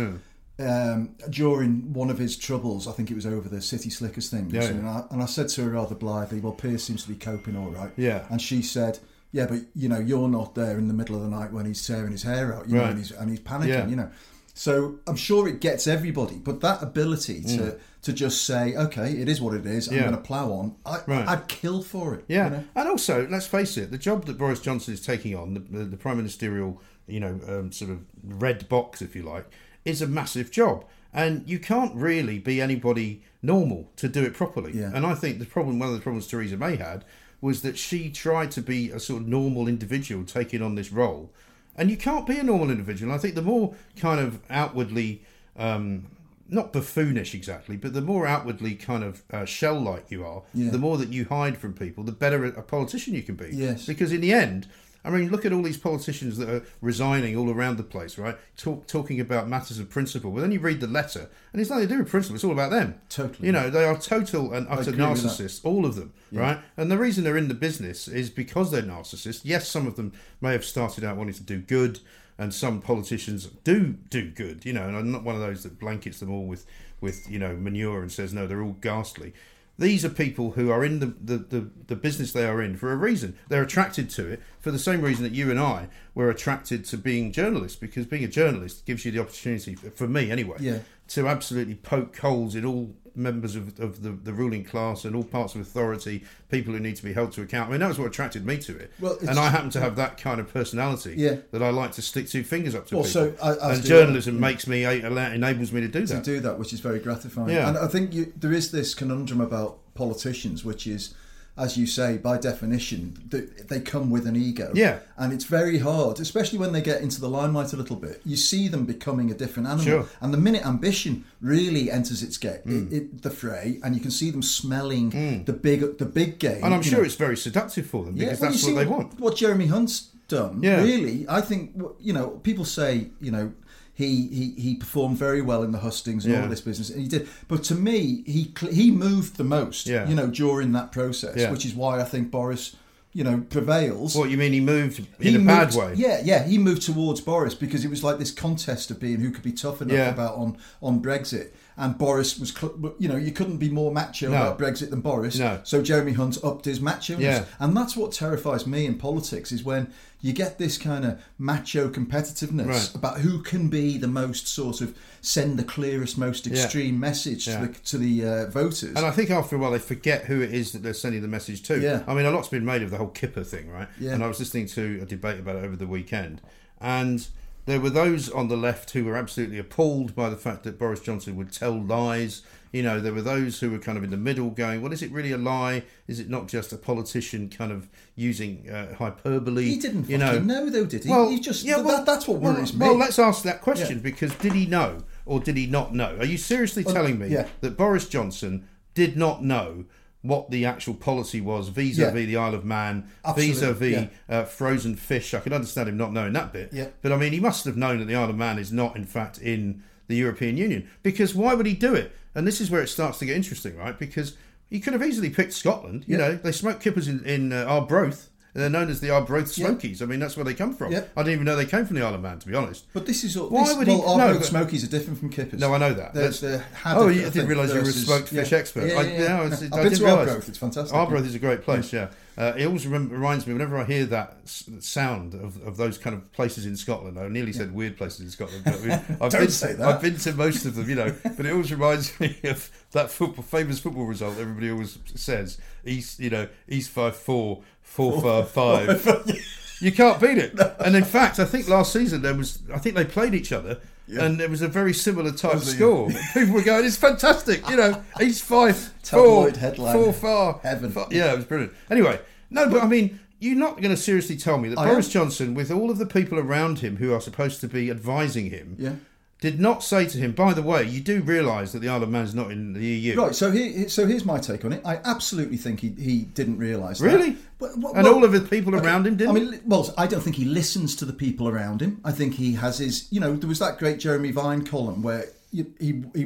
um, 0.60 1.16
during 1.30 1.94
one 1.94 2.10
of 2.10 2.18
his 2.18 2.36
troubles. 2.38 2.88
I 2.88 2.92
think 2.92 3.12
it 3.12 3.16
was 3.16 3.26
over 3.26 3.48
the 3.48 3.62
City 3.62 3.90
Slickers 3.90 4.30
thing, 4.30 4.50
Yeah, 4.52 4.64
and. 4.64 4.88
I, 4.88 5.04
and 5.12 5.22
I 5.22 5.26
said 5.26 5.50
to 5.50 5.64
her 5.66 5.70
rather 5.72 5.96
blithely, 5.96 6.40
"Well, 6.40 6.54
Piers 6.54 6.84
seems 6.84 7.04
to 7.04 7.10
be 7.10 7.16
coping 7.16 7.56
all 7.56 7.70
right." 7.70 7.92
Yeah. 7.98 8.26
and 8.30 8.42
she 8.42 8.62
said. 8.62 9.00
Yeah, 9.34 9.46
but 9.46 9.60
you 9.76 9.90
know, 9.90 10.00
you're 10.00 10.30
not 10.30 10.56
there 10.56 10.78
in 10.78 10.88
the 10.88 10.94
middle 10.94 11.14
of 11.18 11.22
the 11.22 11.28
night 11.28 11.52
when 11.52 11.66
he's 11.66 11.86
tearing 11.86 12.14
his 12.14 12.24
hair 12.24 12.56
out, 12.56 12.70
you 12.70 12.76
know, 12.76 12.82
Right. 12.84 12.90
and 12.92 12.98
he's 12.98 13.12
and 13.12 13.30
he's 13.30 13.42
panicking, 13.42 13.68
Yeah. 13.68 13.88
you 13.88 13.96
know. 13.98 14.10
So 14.58 14.98
I'm 15.06 15.16
sure 15.16 15.48
it 15.48 15.62
gets 15.62 15.86
everybody, 15.86 16.38
but 16.38 16.62
that 16.62 16.82
ability 16.82 17.42
to 17.44 17.78
to 18.02 18.12
just 18.12 18.44
say, 18.44 18.76
okay, 18.76 19.12
it 19.12 19.30
is 19.30 19.40
what 19.40 19.54
it 19.54 19.68
is. 19.68 19.88
I'm. 19.88 19.96
Yeah. 19.96 20.02
going 20.04 20.16
to 20.16 20.22
plough 20.22 20.52
on. 20.52 20.76
I, 20.84 21.00
Right. 21.06 21.28
I'd 21.28 21.48
kill 21.48 21.84
for 21.84 22.16
it. 22.16 22.26
Yeah, 22.28 22.46
you 22.46 22.52
know? 22.52 22.64
and 22.76 22.90
also 22.90 23.28
let's 23.30 23.46
face 23.46 23.78
it, 23.78 23.92
the 23.92 24.00
job 24.00 24.26
that 24.26 24.38
Boris 24.40 24.60
Johnson 24.60 24.96
is 24.96 25.06
taking 25.06 25.36
on, 25.36 25.54
the, 25.54 25.60
the, 25.60 25.84
the 25.86 25.98
prime 25.98 26.18
ministerial, 26.18 26.82
you 27.06 27.20
know, 27.20 27.40
um, 27.48 27.72
sort 27.72 27.92
of 27.92 28.00
red 28.24 28.68
box, 28.68 29.00
if 29.00 29.16
you 29.16 29.22
like, 29.22 29.46
is 29.86 30.02
a 30.02 30.08
massive 30.08 30.50
job, 30.50 30.86
and 31.14 31.48
you 31.48 31.60
can't 31.60 31.94
really 31.96 32.40
be 32.40 32.60
anybody 32.60 33.22
normal 33.44 33.92
to 33.98 34.08
do 34.08 34.24
it 34.24 34.34
properly. 34.34 34.72
Yeah. 34.74 34.92
And 34.92 35.06
I 35.06 35.14
think 35.14 35.38
the 35.38 35.46
problem, 35.46 35.78
one 35.78 35.90
of 35.90 35.96
the 35.96 36.02
problems 36.02 36.26
Theresa 36.26 36.58
May 36.58 36.78
had, 36.78 37.06
was 37.42 37.62
that 37.62 37.78
she 37.78 38.10
tried 38.10 38.50
to 38.52 38.62
be 38.62 38.90
a 38.90 39.00
sort 39.00 39.22
of 39.22 39.28
normal 39.28 39.68
individual 39.68 40.26
taking 40.26 40.64
on 40.64 40.74
this 40.74 40.92
role, 40.92 41.32
and 41.78 41.90
you 41.92 41.98
can't 41.98 42.26
be 42.26 42.38
a 42.38 42.44
normal 42.44 42.70
individual. 42.72 43.14
I 43.14 43.18
think 43.18 43.36
the 43.36 43.42
more 43.42 43.76
kind 43.96 44.20
of 44.20 44.40
outwardly. 44.50 45.22
Um, 45.56 46.06
not 46.50 46.72
buffoonish 46.72 47.34
exactly, 47.36 47.76
but 47.76 47.92
the 47.94 48.00
more 48.00 48.26
outwardly 48.26 48.74
kind 48.76 49.04
of 49.04 49.22
uh, 49.34 49.44
shell-like 49.44 50.10
you 50.10 50.24
are, 50.26 50.44
Yeah. 50.54 50.70
the 50.72 50.78
more 50.78 50.98
that 50.98 51.10
you 51.10 51.26
hide 51.26 51.58
from 51.58 51.74
people, 51.74 52.06
the 52.06 52.14
better 52.14 52.46
a 52.46 52.62
politician 52.62 53.14
you 53.14 53.22
can 53.22 53.36
be. 53.36 53.50
Yes. 53.52 53.86
Because 53.86 54.14
in 54.14 54.22
the 54.22 54.32
end, 54.32 54.66
I 55.04 55.10
mean, 55.10 55.30
look 55.30 55.46
at 55.46 55.54
all 55.54 55.62
these 55.62 55.78
politicians 55.78 56.38
that 56.38 56.50
are 56.50 56.64
resigning 56.82 57.38
all 57.38 57.50
around 57.50 57.78
the 57.78 57.84
place, 57.84 58.18
right? 58.18 58.38
Talk, 58.58 58.88
talking 58.88 59.20
about 59.20 59.48
matters 59.48 59.80
of 59.80 59.90
principle. 59.90 60.32
But 60.32 60.42
then 60.42 60.52
you 60.52 60.60
read 60.60 60.82
the 60.82 60.88
letter, 60.88 61.30
and 61.54 61.62
it's 61.62 61.70
nothing 61.70 61.88
to 61.88 61.94
do 61.94 62.00
with 62.00 62.10
principle. 62.10 62.36
It's 62.36 62.44
all 62.44 62.52
about 62.52 62.72
them. 62.72 63.00
Totally. 63.10 63.46
You 63.48 63.52
know, 63.52 63.70
they 63.70 63.86
are 63.86 63.98
total 63.98 64.54
and 64.54 64.68
utter 64.68 64.90
agree 64.90 65.06
with 65.06 65.22
that. 65.22 65.30
narcissists, 65.30 65.64
all 65.64 65.86
of 65.86 65.96
them, 65.96 66.14
right? 66.32 66.60
And 66.76 66.92
the 66.92 66.98
reason 66.98 67.24
they're 67.24 67.38
in 67.38 67.48
the 67.48 67.54
business 67.54 68.08
is 68.08 68.30
because 68.30 68.72
they're 68.72 68.82
narcissists. 68.82 69.42
Yes, 69.44 69.68
some 69.68 69.88
of 69.88 69.96
them 69.96 70.14
may 70.42 70.52
have 70.52 70.66
started 70.66 71.04
out 71.04 71.18
wanting 71.18 71.36
to 71.36 71.44
do 71.44 71.60
good, 71.60 72.00
and 72.38 72.54
some 72.54 72.82
politicians 72.82 73.46
do 73.64 73.96
do 74.10 74.30
good. 74.30 74.66
You 74.66 74.74
know, 74.74 74.88
and 74.88 74.98
I'm 74.98 75.12
not 75.12 75.24
one 75.24 75.36
of 75.36 75.42
those 75.42 75.64
that 75.64 75.80
blankets 75.80 76.20
them 76.20 76.32
all 76.32 76.46
with 76.46 76.66
with 77.02 77.30
you 77.30 77.40
know 77.40 77.56
manure 77.56 78.02
and 78.02 78.12
says 78.12 78.34
no, 78.34 78.48
they're 78.48 78.62
all 78.62 78.78
ghastly. 78.82 79.34
These 79.80 80.04
are 80.04 80.10
people 80.10 80.52
who 80.52 80.72
are 80.72 80.84
in 80.84 81.00
the, 81.00 81.14
the, 81.24 81.38
the, 81.38 81.70
the 81.86 81.96
business 81.96 82.32
they 82.32 82.46
are 82.46 82.62
in 82.62 82.76
for 82.78 82.92
a 82.92 82.96
reason. 82.96 83.38
They're 83.48 83.62
attracted 83.62 84.10
to 84.12 84.28
it 84.28 84.42
for 84.60 84.72
the 84.72 84.80
same 84.80 85.02
reason 85.02 85.24
that 85.24 85.34
you 85.34 85.52
and 85.52 85.60
I 85.60 85.90
were 86.16 86.30
attracted 86.32 86.84
to 86.86 86.98
being 86.98 87.32
journalists, 87.32 87.78
because 87.78 88.08
being 88.08 88.24
a 88.24 88.28
journalist 88.28 88.86
gives 88.86 89.06
you 89.06 89.12
the 89.12 89.20
opportunity, 89.20 89.76
for 89.76 90.08
me 90.08 90.32
anyway, 90.32 90.58
Yeah. 90.60 90.80
To 91.10 91.28
absolutely 91.28 91.76
poke 91.76 92.18
holes 92.18 92.56
in 92.56 92.66
all 92.66 92.94
members 93.16 93.56
of, 93.56 93.80
of 93.80 94.04
the, 94.04 94.12
the 94.12 94.32
ruling 94.32 94.64
class 94.64 95.04
and 95.04 95.16
all 95.16 95.24
parts 95.24 95.56
of 95.56 95.62
authority, 95.62 96.24
people 96.52 96.72
who 96.72 96.80
need 96.80 96.96
to 96.96 97.04
be 97.04 97.14
held 97.14 97.32
to 97.32 97.42
account. 97.42 97.68
I 97.68 97.72
mean, 97.72 97.80
that 97.80 97.88
was 97.88 97.98
what 97.98 98.06
attracted 98.08 98.46
me 98.46 98.58
to 98.60 98.78
it. 98.78 98.92
Well, 99.00 99.18
and 99.28 99.40
I 99.40 99.50
happen 99.50 99.72
to 99.72 99.80
have 99.82 99.96
that 99.96 100.18
kind 100.20 100.40
of 100.40 100.54
personality 100.54 101.16
Yeah. 101.18 101.38
that 101.52 101.64
I 101.64 101.70
like 101.72 101.94
to 101.94 102.04
stick 102.04 102.28
two 102.28 102.44
fingers 102.44 102.76
up 102.76 102.86
to 102.88 102.96
Well, 102.98 103.04
people. 103.06 103.34
so, 103.40 103.58
I- 103.62 103.74
and 103.74 103.84
journalism 103.84 104.40
makes 104.40 104.68
me, 104.68 104.84
enables 104.84 105.72
me 105.72 105.82
to 105.82 105.88
do 105.88 106.06
to 106.06 106.14
that. 106.14 106.24
do 106.24 106.40
that, 106.42 106.60
which 106.60 106.74
is 106.74 106.80
very 106.80 107.00
gratifying. 107.00 107.50
Yeah. 107.50 107.70
And 107.70 107.78
I 107.80 107.88
think 107.88 108.14
you, 108.14 108.32
there 108.38 108.54
is 108.54 108.70
this 108.72 108.94
conundrum 108.94 109.42
about 109.42 109.80
politicians, 109.96 110.64
which 110.64 110.86
is, 110.86 111.16
as 111.58 111.78
you 111.78 111.88
say, 111.88 112.18
by 112.18 112.38
definition, 112.38 113.18
they, 113.30 113.42
they 113.68 113.80
come 113.80 114.10
with 114.10 114.28
an 114.28 114.36
ego. 114.36 114.72
Yeah. 114.76 115.00
And 115.18 115.34
it's 115.34 115.46
very 115.46 115.80
hard, 115.80 116.20
especially 116.20 116.60
when 116.60 116.72
they 116.72 116.82
get 116.82 117.02
into 117.02 117.20
the 117.20 117.30
limelight 117.30 117.74
a 117.74 117.78
little 117.78 117.96
bit. 117.96 118.22
You 118.26 118.36
see 118.36 118.68
them 118.68 118.86
becoming 118.86 119.32
a 119.32 119.34
different 119.34 119.68
animal. 119.68 119.86
Sure. 119.86 120.06
And 120.22 120.34
the 120.34 120.38
minute 120.38 120.66
ambition 120.66 121.26
really 121.42 121.90
enters 121.90 122.22
its 122.22 122.38
gate, 122.38 122.62
it, 122.66 122.94
it, 122.94 123.22
the 123.24 123.30
fray, 123.30 123.80
and 123.84 123.96
you 123.96 124.02
can 124.02 124.12
see 124.12 124.30
them 124.30 124.42
smelling 124.44 125.44
the 125.46 125.54
big 125.54 125.98
the 125.98 126.06
big 126.06 126.40
game. 126.40 126.62
Mm. 126.62 126.66
and 126.66 126.74
I'm 126.74 126.82
sure 126.82 127.00
know. 127.00 127.06
it's 127.06 127.16
very 127.16 127.38
seductive 127.38 127.88
for 127.88 128.04
them 128.06 128.16
because 128.16 128.40
well, 128.40 128.52
that's 128.52 128.64
what 128.64 128.76
they 128.76 128.86
want. 128.86 129.20
What 129.20 129.36
Jeremy 129.36 129.68
Hunt's 129.68 130.10
done, 130.28 130.62
Yeah. 130.62 130.82
really, 130.84 131.26
I 131.30 131.42
think 131.42 131.72
you 132.00 132.14
know. 132.14 132.30
People 132.44 132.66
say 132.66 133.08
you 133.22 133.32
know 133.32 133.52
he 133.98 134.28
he, 134.28 134.52
he 134.62 134.76
performed 134.76 135.18
very 135.18 135.42
well 135.42 135.64
in 135.64 135.72
the 135.72 135.80
hustings 135.80 136.24
and 136.26 136.36
all 136.36 136.44
of 136.44 136.50
this 136.52 136.62
business, 136.62 136.92
and 136.92 137.02
he 137.02 137.08
did. 137.08 137.28
But 137.48 137.64
to 137.66 137.76
me, 137.76 138.22
he 138.28 138.54
he 138.72 138.92
moved 138.92 139.38
the 139.38 139.44
most, 139.44 139.88
Yeah. 139.88 140.08
you 140.08 140.14
know, 140.16 140.28
during 140.28 140.72
that 140.74 140.92
process, 140.92 141.36
Yeah. 141.36 141.52
which 141.52 141.66
is 141.66 141.74
why 141.74 142.00
I 142.00 142.04
think 142.04 142.30
Boris, 142.30 142.76
you 143.14 143.24
know, 143.24 143.44
prevails. 143.50 144.16
What 144.16 144.30
you 144.30 144.38
mean? 144.38 144.54
He 144.54 144.60
moved 144.60 145.08
He 145.20 145.30
in 145.34 145.42
a 145.42 145.46
bad 145.46 145.74
way? 145.74 145.94
Yeah, 145.96 146.22
yeah, 146.24 146.44
he 146.46 146.60
moved 146.60 146.84
towards 146.84 147.22
Boris 147.22 147.56
because 147.56 147.84
it 147.84 147.90
was 147.90 148.04
like 148.04 148.20
this 148.20 148.32
contest 148.32 148.92
of 148.92 149.00
being 149.00 149.20
who 149.20 149.32
could 149.32 149.44
be 149.44 149.52
tough 149.52 149.82
enough 149.82 149.98
Yeah. 149.98 150.10
about 150.10 150.36
on 150.36 150.58
on 150.82 151.02
Brexit. 151.02 151.48
And 151.80 151.96
Boris 151.96 152.40
was, 152.40 152.52
cl- 152.54 152.96
you 152.98 153.08
know, 153.08 153.18
you 153.18 153.32
couldn't 153.32 153.58
be 153.58 153.70
more 153.70 153.92
macho 153.92 154.30
No. 154.32 154.36
about 154.38 154.58
Brexit 154.60 154.90
than 154.90 155.02
Boris. 155.02 155.38
No. 155.38 155.60
So 155.64 155.84
Jeremy 155.84 156.14
Hunt 156.14 156.38
upped 156.44 156.66
his 156.66 156.82
macho 156.82 157.18
Yeah. 157.20 157.46
and 157.60 157.78
that's 157.78 157.96
what 157.96 158.12
terrifies 158.12 158.66
me 158.66 158.88
in 158.88 158.96
politics 158.98 159.52
is 159.52 159.64
when 159.64 159.94
you 160.20 160.34
get 160.34 160.58
this 160.58 160.80
kind 160.80 161.06
of 161.06 161.20
macho 161.38 161.88
competitiveness 161.88 162.66
Right. 162.68 162.96
about 162.96 163.20
who 163.20 163.44
can 163.44 163.68
be 163.68 164.00
the 164.00 164.08
most 164.08 164.48
sort 164.48 164.82
of 164.82 164.96
send 165.22 165.60
the 165.60 165.64
clearest, 165.64 166.18
most 166.18 166.48
extreme 166.48 167.00
message 167.00 167.48
Yeah. 167.48 167.60
to 167.60 167.68
the 167.68 167.74
to 167.92 167.98
the 168.00 168.26
uh, 168.26 168.46
voters. 168.50 168.96
And 168.96 169.06
I 169.06 169.12
think 169.12 169.30
after 169.30 169.56
a 169.56 169.60
while 169.60 169.70
they 169.72 169.78
forget 169.80 170.26
who 170.26 170.42
it 170.42 170.52
is 170.52 170.72
that 170.72 170.82
they're 170.82 170.96
sending 170.96 171.22
the 171.22 171.28
message 171.28 171.62
to. 171.64 171.80
Yeah. 171.80 172.02
I 172.08 172.16
mean, 172.16 172.26
a 172.26 172.32
lot's 172.32 172.48
been 172.50 172.66
made 172.66 172.82
of 172.82 172.90
the 172.90 172.98
whole 172.98 173.10
Kipper 173.10 173.44
thing, 173.44 173.70
right? 173.70 173.88
Yeah. 174.00 174.14
And 174.14 174.24
I 174.24 174.28
was 174.28 174.40
listening 174.40 174.66
to 174.70 175.00
a 175.04 175.06
debate 175.06 175.40
about 175.40 175.58
it 175.58 175.64
over 175.64 175.76
the 175.76 175.86
weekend, 175.88 176.42
and 176.82 177.28
there 177.68 177.82
were 177.82 177.90
those 177.90 178.30
on 178.30 178.48
the 178.48 178.56
left 178.56 178.92
who 178.92 179.04
were 179.04 179.18
absolutely 179.18 179.60
appalled 179.60 180.16
by 180.16 180.30
the 180.30 180.38
fact 180.38 180.64
that 180.64 180.80
Boris 180.80 181.02
Johnson 181.02 181.36
would 181.36 181.52
tell 181.52 181.80
lies. 181.80 182.42
You 182.72 182.82
know, 182.82 183.00
there 183.00 183.14
were 183.14 183.22
those 183.22 183.60
who 183.60 183.70
were 183.70 183.78
kind 183.78 183.98
of 183.98 184.04
in 184.06 184.10
the 184.10 184.18
middle, 184.18 184.50
going, 184.50 184.82
"Well, 184.82 184.94
is 184.94 185.04
it 185.04 185.12
really 185.12 185.34
a 185.34 185.38
lie? 185.38 185.84
Is 186.08 186.20
it 186.20 186.30
not 186.30 186.48
just 186.48 186.72
a 186.72 186.78
politician 186.78 187.50
kind 187.50 187.74
of 187.74 187.90
using 188.16 188.70
uh, 188.70 188.96
hyperbole?" 188.96 189.66
he 189.66 189.78
didn't 189.78 190.10
you 190.10 190.18
know. 190.18 190.40
know 190.40 190.70
though, 190.70 190.86
did 190.86 191.04
he? 191.04 191.10
Well, 191.10 191.30
he 191.30 191.40
just 191.40 191.66
yeah, 191.66 191.82
that, 191.82 192.06
that's 192.06 192.28
what 192.28 192.40
well, 192.40 192.54
worries 192.54 192.74
me. 192.74 192.86
Well, 192.86 192.96
let's 192.96 193.20
ask 193.20 193.44
that 193.44 193.62
question 193.62 193.98
Yeah. 193.98 194.04
because 194.04 194.34
did 194.36 194.54
he 194.54 194.66
know 194.66 195.04
or 195.26 195.42
did 195.42 195.58
he 195.58 195.68
not 195.68 195.94
know? 195.94 196.16
Are 196.18 196.26
you 196.26 196.38
seriously 196.38 196.86
telling 196.86 197.20
me 197.20 197.28
yeah. 197.28 197.48
that 197.60 197.78
Boris 197.78 198.08
Johnson 198.08 198.68
did 198.94 199.18
not 199.18 199.44
know 199.44 199.86
what 200.28 200.52
the 200.52 200.66
actual 200.66 200.94
policy 200.94 201.42
was 201.42 201.70
vis-a-vis 201.70 201.98
Yeah. 201.98 202.26
the 202.26 202.38
Isle 202.38 202.56
of 202.56 202.66
Man, 202.66 203.08
Absolutely, 203.26 203.54
vis-a-vis 203.54 203.92
yeah. 204.30 204.36
uh, 204.40 204.44
frozen 204.46 204.96
fish? 204.96 205.34
I 205.34 205.40
can 205.40 205.54
understand 205.54 205.90
him 205.90 205.98
not 205.98 206.14
knowing 206.14 206.34
that 206.34 206.54
bit. 206.54 206.70
Yeah. 206.74 206.88
But 207.02 207.12
I 207.12 207.18
mean, 207.18 207.34
he 207.34 207.40
must 207.40 207.66
have 207.66 207.78
known 207.78 208.00
that 208.00 208.06
the 208.06 208.16
Isle 208.16 208.30
of 208.30 208.36
Man 208.38 208.60
is 208.60 208.72
not, 208.72 208.96
in 208.96 209.06
fact, 209.06 209.38
in 209.40 209.84
the 210.08 210.16
European 210.16 210.58
Union. 210.58 210.90
Because 211.04 211.34
why 211.36 211.54
would 211.54 211.66
he 211.66 211.74
do 211.74 211.94
it? 211.94 212.12
And 212.36 212.46
this 212.48 212.62
is 212.62 212.70
where 212.70 212.82
it 212.82 212.88
starts 212.88 213.20
to 213.20 213.26
get 213.26 213.36
interesting, 213.36 213.76
right? 213.78 213.98
Because 213.98 214.38
he 214.70 214.80
could 214.80 214.94
have 214.94 215.04
easily 215.04 215.30
picked 215.30 215.54
Scotland. 215.54 216.06
You 216.08 216.18
know, 216.18 216.36
they 216.36 216.52
smoke 216.52 216.80
kippers 216.80 217.08
in, 217.08 217.24
in 217.26 217.52
uh, 217.52 217.66
Arbroath. 217.68 218.30
They're 218.58 218.72
known 218.72 218.90
as 218.90 219.02
the 219.02 219.12
Arbroath 219.12 219.50
Smokies. 219.52 220.02
I 220.02 220.06
mean, 220.08 220.20
that's 220.20 220.36
where 220.36 220.44
they 220.44 220.56
come 220.56 220.74
from. 220.74 220.92
Yeah. 220.92 221.04
I 221.16 221.22
didn't 221.22 221.34
even 221.34 221.46
know 221.46 221.56
they 221.56 221.68
came 221.68 221.86
from 221.86 221.96
the 221.96 222.02
Isle 222.02 222.16
of 222.16 222.22
Man, 222.22 222.40
to 222.40 222.48
be 222.48 222.56
honest. 222.56 222.86
But 222.92 223.06
this 223.06 223.24
is 223.24 223.38
all. 223.38 223.50
Why 223.50 223.66
this, 223.66 223.78
would 223.78 223.88
well, 223.88 224.18
no, 224.18 224.24
Arbroath 224.24 224.40
but- 224.40 224.46
Smokies 224.48 224.84
are 224.84 224.88
different 224.88 225.20
from 225.20 225.30
kippers. 225.30 225.60
No, 225.60 225.76
I 225.76 225.78
know 225.78 225.94
that. 225.94 226.16
They're, 226.16 226.32
they're 226.32 226.66
Oh, 226.88 227.08
you 227.08 227.28
I 227.28 227.30
didn't 227.30 227.50
realise 227.50 227.70
you 227.70 227.76
were 227.76 227.82
a 227.82 227.92
smoked 227.92 228.30
fish 228.30 228.52
expert. 228.52 228.88
Yeah, 228.88 228.96
I- 229.00 229.04
yeah, 229.04 229.10
yeah, 229.10 229.16
I 229.20 229.44
yeah. 229.44 229.50
was- 229.50 229.62
I've 229.64 229.74
I 229.74 229.84
didn't 229.84 230.04
realise. 230.04 230.28
Arbroath. 230.30 230.50
It's 230.50 230.58
fantastic. 230.58 230.96
Arbroath 230.96 231.26
is 231.28 231.36
a 231.36 231.40
great 231.40 231.62
place, 231.62 231.94
yeah. 231.94 232.08
Uh, 232.38 232.54
it 232.56 232.66
always 232.68 232.86
remem- 232.86 233.10
reminds 233.10 233.48
me, 233.48 233.54
whenever 233.54 233.78
I 233.78 233.84
hear 233.84 234.06
that 234.06 234.38
s- 234.44 234.70
sound 234.82 235.34
of, 235.34 235.60
of 235.66 235.76
those 235.78 235.98
kind 235.98 236.16
of 236.16 236.32
places 236.34 236.68
in 236.68 236.78
Scotland, 236.78 237.18
I 237.20 237.28
nearly 237.30 237.52
said 237.52 237.74
weird 237.74 237.98
places 237.98 238.20
in 238.22 238.30
Scotland. 238.30 238.64
But 238.64 238.76
I 238.76 238.78
mean, 238.78 238.92
I've, 239.22 239.32
Don't 239.32 239.42
been, 239.42 239.50
say 239.50 239.74
that. 239.74 239.88
I've 239.88 240.02
been 240.02 240.18
to 240.18 240.34
most 240.34 240.66
of 240.66 240.76
them, 240.76 240.88
you 240.88 240.96
know, 240.96 241.16
but 241.36 241.46
it 241.48 241.52
always 241.52 241.72
reminds 241.72 242.20
me 242.20 242.38
of 242.44 242.70
that 242.92 243.10
football, 243.10 243.44
famous 243.44 243.80
football 243.80 244.06
result 244.06 244.38
everybody 244.38 244.70
always 244.70 245.00
says 245.16 245.58
East, 245.84 246.20
you 246.20 246.30
know, 246.30 246.48
East 246.70 246.92
Fife 246.92 247.16
4, 247.16 247.62
4 247.82 248.22
5 248.46 248.52
5. 248.52 249.32
You 249.80 249.92
can't 249.92 250.20
beat 250.20 250.40
it. 250.40 250.60
And 250.80 250.96
in 250.96 251.04
fact, 251.04 251.38
I 251.38 251.46
think 251.46 251.68
last 251.70 251.94
season 251.94 252.24
there 252.24 252.34
was, 252.34 252.64
I 252.74 252.80
think 252.80 252.96
they 252.96 253.06
played 253.06 253.36
each 253.36 253.52
other. 253.52 253.80
And 254.10 254.40
it 254.40 254.50
was 254.50 254.62
a 254.62 254.68
very 254.68 254.94
similar 254.94 255.32
type 255.32 255.56
it? 255.58 255.62
score. 255.62 256.10
People 256.34 256.54
were 256.54 256.62
going, 256.64 256.86
"It's 256.86 256.96
fantastic!" 256.98 257.68
You 257.70 257.76
know, 257.76 258.04
East 258.22 258.44
Fife, 258.44 258.94
four, 259.04 259.50
headline. 259.50 259.94
four, 259.94 260.14
far, 260.14 260.60
Heaven. 260.64 260.92
far- 260.92 261.08
yeah, 261.12 261.34
it 261.34 261.36
was 261.36 261.46
brilliant. 261.46 261.74
Anyway, 261.92 262.20
no, 262.50 262.70
but 262.70 262.82
I 262.84 262.88
mean, 262.88 263.20
you're 263.40 263.58
not 263.58 263.82
going 263.82 263.94
to 263.96 264.02
seriously 264.02 264.38
tell 264.38 264.58
me 264.58 264.70
that 264.70 264.80
I 264.80 264.88
Boris 264.88 265.08
am. 265.08 265.12
Johnson, 265.12 265.54
with 265.56 265.72
all 265.72 265.92
of 265.92 265.98
the 265.98 266.06
people 266.06 266.40
around 266.40 266.80
him 266.80 266.98
who 266.98 267.14
are 267.14 267.20
supposed 267.22 267.60
to 267.62 267.68
be 267.68 267.92
advising 267.92 268.50
him, 268.50 268.76
Yeah. 268.80 268.94
Did 269.40 269.60
not 269.60 269.84
say 269.84 270.06
to 270.08 270.18
him, 270.18 270.32
"By 270.32 270.54
the 270.54 270.62
way, 270.64 270.84
you 270.84 271.00
do 271.00 271.22
realise 271.22 271.72
that 271.72 271.80
the 271.80 271.90
Isle 271.90 272.04
of 272.04 272.10
Man's 272.10 272.34
not 272.34 272.52
in 272.52 272.74
the 272.74 272.84
EU." 272.86 273.20
Right, 273.22 273.36
so 273.36 273.52
here, 273.52 273.88
so 273.88 274.08
here's 274.08 274.26
my 274.26 274.40
take 274.40 274.66
on 274.66 274.74
it. 274.74 274.82
I 274.84 275.00
absolutely 275.06 275.58
think 275.58 275.80
he, 275.82 275.90
he 275.98 276.24
didn't 276.34 276.58
realise 276.58 277.00
that. 277.00 277.06
Really? 277.06 277.38
Well- 277.60 277.94
And 277.96 278.08
all 278.08 278.24
of 278.24 278.32
the 278.32 278.42
people 278.42 278.76
around 278.76 279.06
him 279.08 279.16
didn't. 279.18 279.36
I 279.36 279.40
mean, 279.40 279.60
well, 279.66 279.94
I 279.98 280.08
don't 280.08 280.22
think 280.22 280.36
he 280.38 280.46
listens 280.46 280.96
to 280.98 281.06
the 281.06 281.14
people 281.14 281.48
around 281.48 281.82
him. 281.82 282.00
I 282.04 282.12
think 282.12 282.36
he 282.36 282.54
has 282.54 282.80
his, 282.80 283.08
you 283.12 283.20
know, 283.20 283.36
there 283.36 283.50
was 283.50 283.60
that 283.60 283.78
great 283.80 284.00
Jeremy 284.00 284.32
Vine 284.32 284.64
column 284.66 285.02
where 285.04 285.26
you, 285.52 285.74
he 285.80 286.04
he 286.14 286.26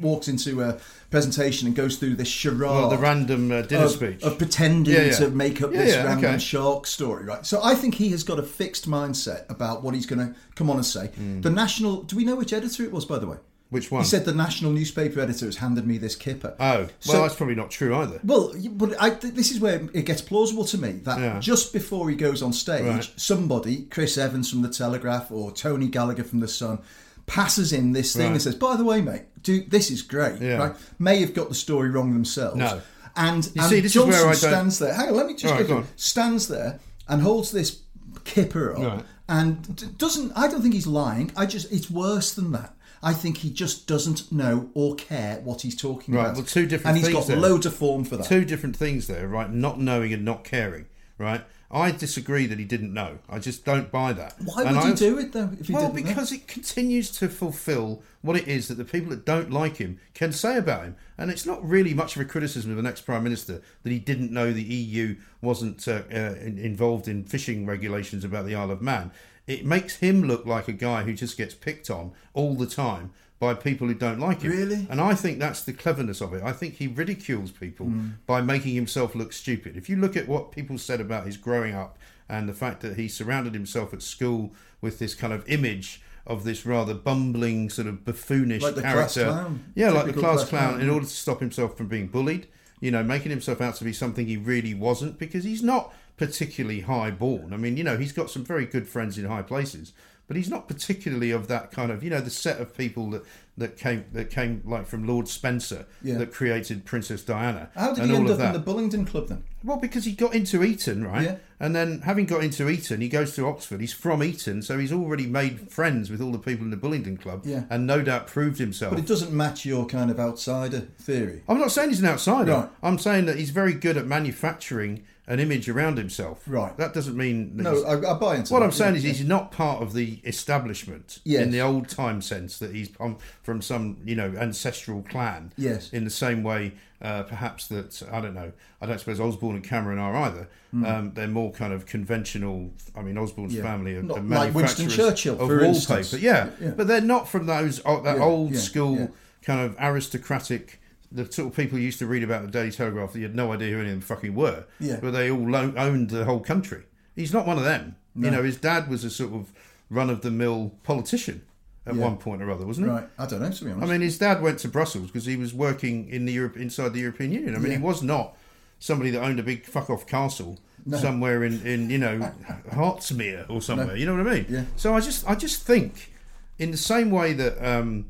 walks 0.00 0.28
into 0.28 0.62
a 0.62 0.78
presentation 1.10 1.66
and 1.66 1.76
goes 1.76 1.96
through 1.96 2.14
this 2.16 2.28
charade. 2.28 2.60
well, 2.60 2.88
the 2.88 2.96
random 2.98 3.52
uh, 3.52 3.62
dinner 3.62 3.84
of, 3.84 3.90
speech. 3.90 4.22
of 4.22 4.38
pretending 4.38 4.94
Yeah, 4.94 5.02
yeah. 5.04 5.10
to 5.16 5.28
make 5.30 5.60
up 5.62 5.72
Yeah, 5.72 5.84
this 5.84 5.96
random 5.96 6.24
okay. 6.30 6.38
shark 6.38 6.86
story, 6.86 7.24
right? 7.24 7.44
So 7.44 7.60
I 7.62 7.74
think 7.74 7.94
he 7.96 8.10
has 8.10 8.24
got 8.24 8.38
a 8.38 8.42
fixed 8.42 8.88
mindset 8.88 9.48
about 9.50 9.82
what 9.82 9.94
he's 9.94 10.06
going 10.06 10.26
to 10.26 10.34
come 10.54 10.70
on 10.70 10.76
and 10.76 10.86
say. 10.86 11.08
Hmm. 11.08 11.40
The 11.42 11.50
national, 11.50 12.02
do 12.04 12.16
we 12.16 12.24
know 12.24 12.36
which 12.36 12.52
editor 12.52 12.82
it 12.84 12.92
was, 12.92 13.04
by 13.04 13.18
the 13.18 13.26
way? 13.26 13.36
Which 13.70 13.90
one? 13.90 14.02
He 14.02 14.08
said 14.08 14.26
the 14.26 14.34
national 14.34 14.70
newspaper 14.72 15.20
editor 15.20 15.46
has 15.46 15.56
handed 15.56 15.86
me 15.86 15.96
this 15.96 16.14
kipper. 16.14 16.54
oh, 16.60 16.76
well, 16.78 16.88
So- 17.00 17.22
that's 17.22 17.34
probably 17.34 17.54
not 17.54 17.70
true 17.70 17.94
either. 17.96 18.20
well, 18.24 18.52
but 18.72 18.94
I, 19.00 19.10
th- 19.10 19.32
this 19.34 19.50
is 19.50 19.60
where 19.60 19.88
it 19.94 20.04
gets 20.04 20.20
plausible 20.20 20.64
to 20.66 20.78
me 20.78 20.92
that 21.04 21.18
Yeah. 21.18 21.38
just 21.40 21.72
before 21.72 22.10
he 22.10 22.16
goes 22.16 22.42
on 22.42 22.52
stage, 22.52 22.84
Right. 22.84 23.10
somebody, 23.16 23.82
Chris 23.90 24.18
Evans 24.18 24.50
from 24.50 24.60
the 24.62 24.68
Telegraph 24.68 25.30
or 25.30 25.52
Tony 25.52 25.88
Gallagher 25.88 26.24
from 26.24 26.40
the 26.40 26.48
Sun, 26.48 26.80
passes 27.26 27.72
in 27.72 27.92
this 27.92 28.12
thing 28.14 28.26
Right. 28.26 28.32
and 28.32 28.42
says, 28.42 28.54
"By 28.54 28.76
the 28.76 28.84
way, 28.84 29.00
mate, 29.00 29.22
do 29.42 29.64
this 29.68 29.90
is 29.90 30.02
great." 30.02 30.40
Yeah. 30.40 30.56
Right? 30.56 30.76
May 30.98 31.20
have 31.20 31.34
got 31.34 31.48
the 31.48 31.54
story 31.54 31.90
wrong 31.90 32.12
themselves. 32.12 32.56
No. 32.56 32.80
And, 33.16 33.44
You 33.54 33.60
and 33.62 33.68
see, 33.70 33.80
this 33.80 33.90
is 33.90 33.94
Johnson 33.94 34.10
where 34.12 34.20
I 34.22 34.24
don't- 34.32 34.36
stands 34.36 34.78
there. 34.78 34.94
Hang 34.94 35.08
on, 35.08 35.16
let 35.16 35.26
me 35.26 35.34
just 35.34 35.44
right, 35.44 35.58
go 35.60 35.64
through. 35.66 35.74
go 35.74 35.80
on. 35.82 35.86
Stands 35.96 36.48
there 36.48 36.80
and 37.08 37.20
holds 37.22 37.50
this 37.50 37.80
kipper 38.24 38.72
up 38.72 38.78
Right. 38.78 39.04
and 39.28 39.98
doesn't. 39.98 40.32
I 40.34 40.48
don't 40.48 40.62
think 40.62 40.74
he's 40.74 40.86
lying. 40.86 41.30
I 41.36 41.46
just 41.46 41.70
it's 41.72 41.90
worse 41.90 42.32
than 42.32 42.52
that. 42.52 42.74
I 43.04 43.12
think 43.12 43.38
he 43.38 43.50
just 43.50 43.86
doesn't 43.88 44.30
know 44.30 44.70
or 44.74 44.94
care 44.94 45.40
what 45.42 45.62
he's 45.62 45.74
talking 45.76 46.14
Right, 46.14 46.22
about. 46.26 46.36
well, 46.36 46.44
two 46.44 46.66
different 46.66 46.96
and 46.96 47.04
he's 47.04 47.12
got 47.12 47.26
there. 47.26 47.36
loads 47.36 47.66
of 47.66 47.74
form 47.74 48.04
for 48.04 48.16
that. 48.16 48.26
Two 48.26 48.44
different 48.44 48.76
things 48.76 49.08
there, 49.08 49.26
right? 49.26 49.52
Not 49.52 49.80
knowing 49.80 50.12
and 50.12 50.24
not 50.24 50.44
caring, 50.44 50.86
right? 51.18 51.44
I 51.72 51.90
disagree 51.90 52.46
that 52.46 52.58
he 52.58 52.66
didn't 52.66 52.92
know. 52.92 53.18
I 53.30 53.38
just 53.38 53.64
don't 53.64 53.90
buy 53.90 54.12
that. 54.12 54.34
Why 54.44 54.64
And 54.64 54.76
would 54.76 54.84
he 54.84 54.92
I- 54.92 54.94
do 54.94 55.18
it 55.18 55.32
though? 55.32 55.50
If 55.58 55.68
he 55.68 55.72
well, 55.72 55.90
didn't 55.90 56.04
know? 56.04 56.10
because 56.10 56.30
it 56.30 56.46
continues 56.46 57.10
to 57.12 57.28
fulfil 57.30 58.02
what 58.20 58.36
it 58.36 58.46
is 58.46 58.68
that 58.68 58.74
the 58.74 58.84
people 58.84 59.08
that 59.10 59.24
don't 59.24 59.50
like 59.50 59.78
him 59.78 59.98
can 60.12 60.32
say 60.32 60.58
about 60.58 60.84
him, 60.84 60.96
and 61.16 61.30
it's 61.30 61.46
not 61.46 61.66
really 61.66 61.94
much 61.94 62.14
of 62.14 62.20
a 62.22 62.24
criticism 62.26 62.70
of 62.72 62.78
an 62.78 62.86
ex-prime 62.86 63.24
minister 63.24 63.62
that 63.82 63.90
he 63.90 63.98
didn't 63.98 64.30
know 64.30 64.52
the 64.52 64.62
EU 64.62 65.16
wasn't 65.40 65.88
uh, 65.88 66.02
uh, 66.12 66.34
in- 66.40 66.58
involved 66.58 67.08
in 67.08 67.24
fishing 67.24 67.64
regulations 67.64 68.22
about 68.22 68.44
the 68.44 68.54
Isle 68.54 68.70
of 68.70 68.82
Man. 68.82 69.10
It 69.46 69.64
makes 69.64 69.96
him 69.96 70.22
look 70.24 70.44
like 70.46 70.68
a 70.68 70.72
guy 70.72 71.02
who 71.04 71.14
just 71.14 71.36
gets 71.38 71.54
picked 71.54 71.88
on 71.90 72.12
all 72.34 72.54
the 72.54 72.66
time 72.66 73.10
by 73.42 73.54
people 73.54 73.88
who 73.88 73.94
don't 73.94 74.20
like 74.20 74.42
him. 74.42 74.52
Really? 74.52 74.86
And 74.88 75.00
I 75.00 75.16
think 75.16 75.40
that's 75.40 75.64
the 75.64 75.72
cleverness 75.72 76.20
of 76.20 76.32
it. 76.32 76.44
I 76.44 76.52
think 76.52 76.74
he 76.76 76.86
ridicules 76.86 77.50
people 77.50 77.86
Hmm. 77.86 78.08
by 78.24 78.40
making 78.40 78.76
himself 78.76 79.16
look 79.16 79.32
stupid. 79.32 79.76
If 79.76 79.90
you 79.90 79.96
look 79.96 80.16
at 80.16 80.28
what 80.28 80.52
people 80.52 80.78
said 80.78 81.00
about 81.00 81.26
his 81.26 81.36
growing 81.36 81.74
up 81.74 81.98
and 82.28 82.48
the 82.48 82.52
fact 82.54 82.82
that 82.82 82.96
he 82.96 83.08
surrounded 83.08 83.52
himself 83.52 83.92
at 83.92 84.00
school 84.00 84.54
with 84.80 85.00
this 85.00 85.16
kind 85.16 85.32
of 85.32 85.42
image 85.48 86.00
of 86.24 86.44
this 86.44 86.64
rather 86.64 86.94
bumbling, 86.94 87.68
sort 87.68 87.88
of 87.88 88.04
buffoonish 88.04 88.62
Like 88.62 88.76
the 88.76 88.82
class 88.82 89.14
character. 89.14 89.24
clown. 89.32 89.64
Yeah, 89.74 89.90
like 89.90 90.06
the 90.06 90.12
class 90.12 90.36
class 90.36 90.48
clown, 90.48 90.68
clown, 90.74 90.80
in 90.80 90.88
order 90.88 91.04
to 91.06 91.10
stop 91.12 91.40
himself 91.40 91.76
from 91.76 91.88
being 91.88 92.06
bullied. 92.06 92.46
You 92.78 92.92
know, 92.92 93.02
making 93.02 93.30
himself 93.30 93.60
out 93.60 93.74
to 93.76 93.84
be 93.84 93.92
something 93.92 94.26
he 94.28 94.36
really 94.36 94.72
wasn't 94.74 95.18
because 95.18 95.42
he's 95.42 95.64
not 95.64 95.92
particularly 96.16 96.80
high 96.80 97.10
born. 97.10 97.52
I 97.52 97.56
mean, 97.56 97.76
you 97.76 97.84
know, 97.84 97.96
he's 97.96 98.12
got 98.12 98.30
some 98.30 98.44
very 98.44 98.66
good 98.66 98.86
friends 98.88 99.18
in 99.18 99.24
high 99.24 99.42
places, 99.42 99.92
but 100.28 100.36
he's 100.36 100.48
not 100.50 100.68
particularly 100.68 101.30
of 101.30 101.48
that 101.48 101.70
kind 101.72 101.90
of, 101.90 102.02
you 102.02 102.10
know, 102.10 102.20
the 102.20 102.30
set 102.30 102.60
of 102.60 102.76
people 102.76 103.10
that, 103.10 103.22
that 103.58 103.76
came 103.76 104.04
that 104.12 104.30
came 104.30 104.62
like 104.64 104.86
from 104.86 105.06
Lord 105.06 105.28
Spencer 105.28 105.84
Yeah. 106.02 106.16
that 106.18 106.32
created 106.32 106.84
Princess 106.86 107.22
Diana. 107.22 107.68
How 107.74 107.92
did 107.92 108.04
and 108.04 108.10
he 108.10 108.16
end 108.16 108.30
up 108.30 108.40
in 108.40 108.52
the 108.52 108.58
Bullingdon 108.58 109.06
Club 109.06 109.28
then? 109.28 109.42
Well, 109.64 109.76
because 109.76 110.04
he 110.04 110.12
got 110.12 110.34
into 110.34 110.62
Eton, 110.64 111.04
right? 111.04 111.22
Yeah. 111.24 111.36
And 111.60 111.76
then, 111.76 112.00
having 112.00 112.26
got 112.26 112.42
into 112.42 112.68
Eton, 112.68 113.00
he 113.00 113.08
goes 113.08 113.34
to 113.36 113.46
Oxford. 113.46 113.80
He's 113.80 113.92
from 113.92 114.22
Eton, 114.22 114.62
so 114.62 114.78
he's 114.78 114.92
already 114.92 115.26
made 115.26 115.70
friends 115.70 116.10
with 116.10 116.20
all 116.20 116.32
the 116.32 116.38
people 116.38 116.64
in 116.64 116.70
the 116.70 116.76
Bullingdon 116.76 117.20
Club, 117.20 117.42
Yeah. 117.44 117.64
and 117.70 117.86
no 117.86 118.02
doubt 118.02 118.26
proved 118.26 118.58
himself. 118.58 118.90
But 118.94 118.98
it 119.00 119.06
doesn't 119.06 119.32
match 119.32 119.64
your 119.66 119.86
kind 119.86 120.10
of 120.10 120.18
outsider 120.18 120.80
theory. 120.98 121.42
I'm 121.48 121.58
not 121.58 121.70
saying 121.72 121.90
he's 121.90 122.00
an 122.00 122.06
outsider. 122.08 122.52
Right. 122.52 122.68
I'm 122.82 122.98
saying 122.98 123.26
that 123.26 123.36
he's 123.36 123.50
very 123.50 123.74
good 123.74 123.96
at 123.96 124.06
manufacturing 124.06 125.04
an 125.28 125.38
image 125.38 125.68
around 125.68 125.98
himself. 125.98 126.42
Right. 126.46 126.76
That 126.76 126.92
doesn't 126.94 127.16
mean. 127.16 127.56
That 127.56 127.62
No, 127.62 127.82
I, 127.84 128.10
I 128.14 128.18
buy 128.18 128.36
into 128.36 128.52
what 128.52 128.58
that, 128.60 128.64
I'm 128.66 128.72
saying 128.72 128.94
yeah, 128.94 128.98
is 128.98 129.04
yeah. 129.04 129.12
he's 129.12 129.24
not 129.26 129.52
part 129.52 129.80
of 129.80 129.92
the 129.92 130.18
establishment 130.24 131.20
Yes. 131.24 131.42
in 131.44 131.50
the 131.52 131.60
old 131.60 131.88
time 131.88 132.20
sense 132.20 132.58
that 132.58 132.74
he's 132.74 132.88
from, 132.88 133.18
from 133.42 133.62
some 133.62 133.98
you 134.04 134.16
know 134.16 134.34
ancestral 134.36 135.02
clan. 135.02 135.52
Yes. 135.56 135.92
In 135.92 136.02
the 136.04 136.10
same 136.10 136.42
way, 136.42 136.72
uh, 137.00 137.22
perhaps 137.22 137.68
that 137.68 138.02
I 138.10 138.20
don't 138.20 138.34
know. 138.34 138.52
I 138.80 138.86
don't 138.86 138.98
suppose 138.98 139.20
Osborne 139.20 139.54
and 139.56 139.64
Cameron 139.64 139.98
are 139.98 140.14
either. 140.16 140.48
Um, 140.72 141.12
they're 141.14 141.28
more 141.28 141.52
kind 141.52 141.72
of 141.72 141.84
conventional. 141.86 142.72
I 142.96 143.02
mean, 143.02 143.16
Osborne's. 143.18 143.54
Yeah. 143.54 143.62
family 143.62 143.94
are, 143.96 144.02
Not 144.02 144.18
are 144.18 144.22
like 144.22 144.54
Winston 144.54 144.88
Churchill, 144.88 145.34
of 145.34 145.46
for 145.46 145.58
wallpaper. 145.60 145.98
instance. 145.98 146.12
Yeah. 146.14 146.50
Yeah. 146.60 146.70
but 146.70 146.88
they're 146.88 147.00
not 147.00 147.28
from 147.28 147.46
those 147.46 147.80
uh, 147.84 148.00
that 148.00 148.18
old 148.18 148.56
school 148.56 149.12
kind 149.42 149.60
of 149.60 149.76
aristocratic. 149.78 150.80
The 151.14 151.30
sort 151.30 151.48
of 151.48 151.56
people 151.56 151.78
you 151.78 151.84
used 151.84 151.98
to 151.98 152.06
read 152.06 152.22
about 152.22 152.42
the 152.42 152.48
Daily 152.50 152.70
Telegraph 152.70 153.12
that 153.12 153.18
you 153.18 153.24
had 153.26 153.34
no 153.34 153.52
idea 153.52 153.70
who 153.74 153.80
any 153.80 153.88
of 153.88 153.94
them 153.94 154.00
fucking 154.00 154.34
were. 154.34 154.64
Yeah. 154.80 154.98
But 155.00 155.10
they 155.12 155.30
all 155.30 155.48
lo- 155.48 155.74
owned 155.76 156.10
the 156.10 156.24
whole 156.24 156.40
country. 156.40 156.84
He's 157.14 157.32
not 157.32 157.46
one 157.46 157.58
of 157.58 157.64
them. 157.64 157.96
You 158.14 158.30
know, 158.30 158.42
his 158.42 158.56
dad 158.58 158.88
was 158.88 159.04
a 159.04 159.10
sort 159.10 159.32
of 159.32 159.52
run 159.90 160.08
of 160.10 160.20
the 160.22 160.30
mill 160.30 160.72
politician 160.82 161.42
at 161.86 161.94
Yeah. 161.94 162.02
one 162.02 162.16
point 162.16 162.42
or 162.42 162.50
other, 162.50 162.64
wasn't 162.66 162.86
he? 162.86 162.92
Right, 162.92 163.08
I 163.18 163.26
don't 163.26 163.40
know 163.42 163.50
to 163.50 163.64
be 163.64 163.70
honest. 163.70 163.86
I 163.88 163.90
mean, 163.92 164.00
his 164.00 164.18
dad 164.18 164.40
went 164.42 164.58
to 164.60 164.68
Brussels 164.68 165.06
because 165.08 165.24
he 165.26 165.36
was 165.36 165.52
working 165.52 166.08
in 166.08 166.24
the 166.26 166.32
Europe 166.32 166.56
inside 166.56 166.92
the 166.94 167.00
European 167.00 167.32
Union. 167.32 167.54
I 167.54 167.58
mean, 167.58 167.72
Yeah. 167.72 167.78
he 167.78 167.82
was 167.84 168.02
not 168.02 168.36
somebody 168.78 169.10
that 169.10 169.22
owned 169.22 169.38
a 169.38 169.42
big 169.42 169.64
fuck 169.66 169.88
off 169.90 170.06
castle 170.06 170.58
somewhere 170.98 171.44
in, 171.44 171.64
in 171.66 171.90
you 171.90 171.98
know 171.98 172.32
Hartsmere 172.72 173.48
or 173.48 173.60
somewhere. 173.62 173.96
You 173.96 174.06
know 174.06 174.16
what 174.16 174.26
I 174.26 174.34
mean? 174.34 174.46
Yeah. 174.48 174.64
So 174.76 174.94
I 174.94 175.00
just 175.00 175.28
I 175.28 175.34
just 175.34 175.62
think 175.66 176.12
in 176.58 176.70
the 176.70 176.76
same 176.76 177.10
way 177.10 177.32
that 177.34 177.64
um, 177.64 178.06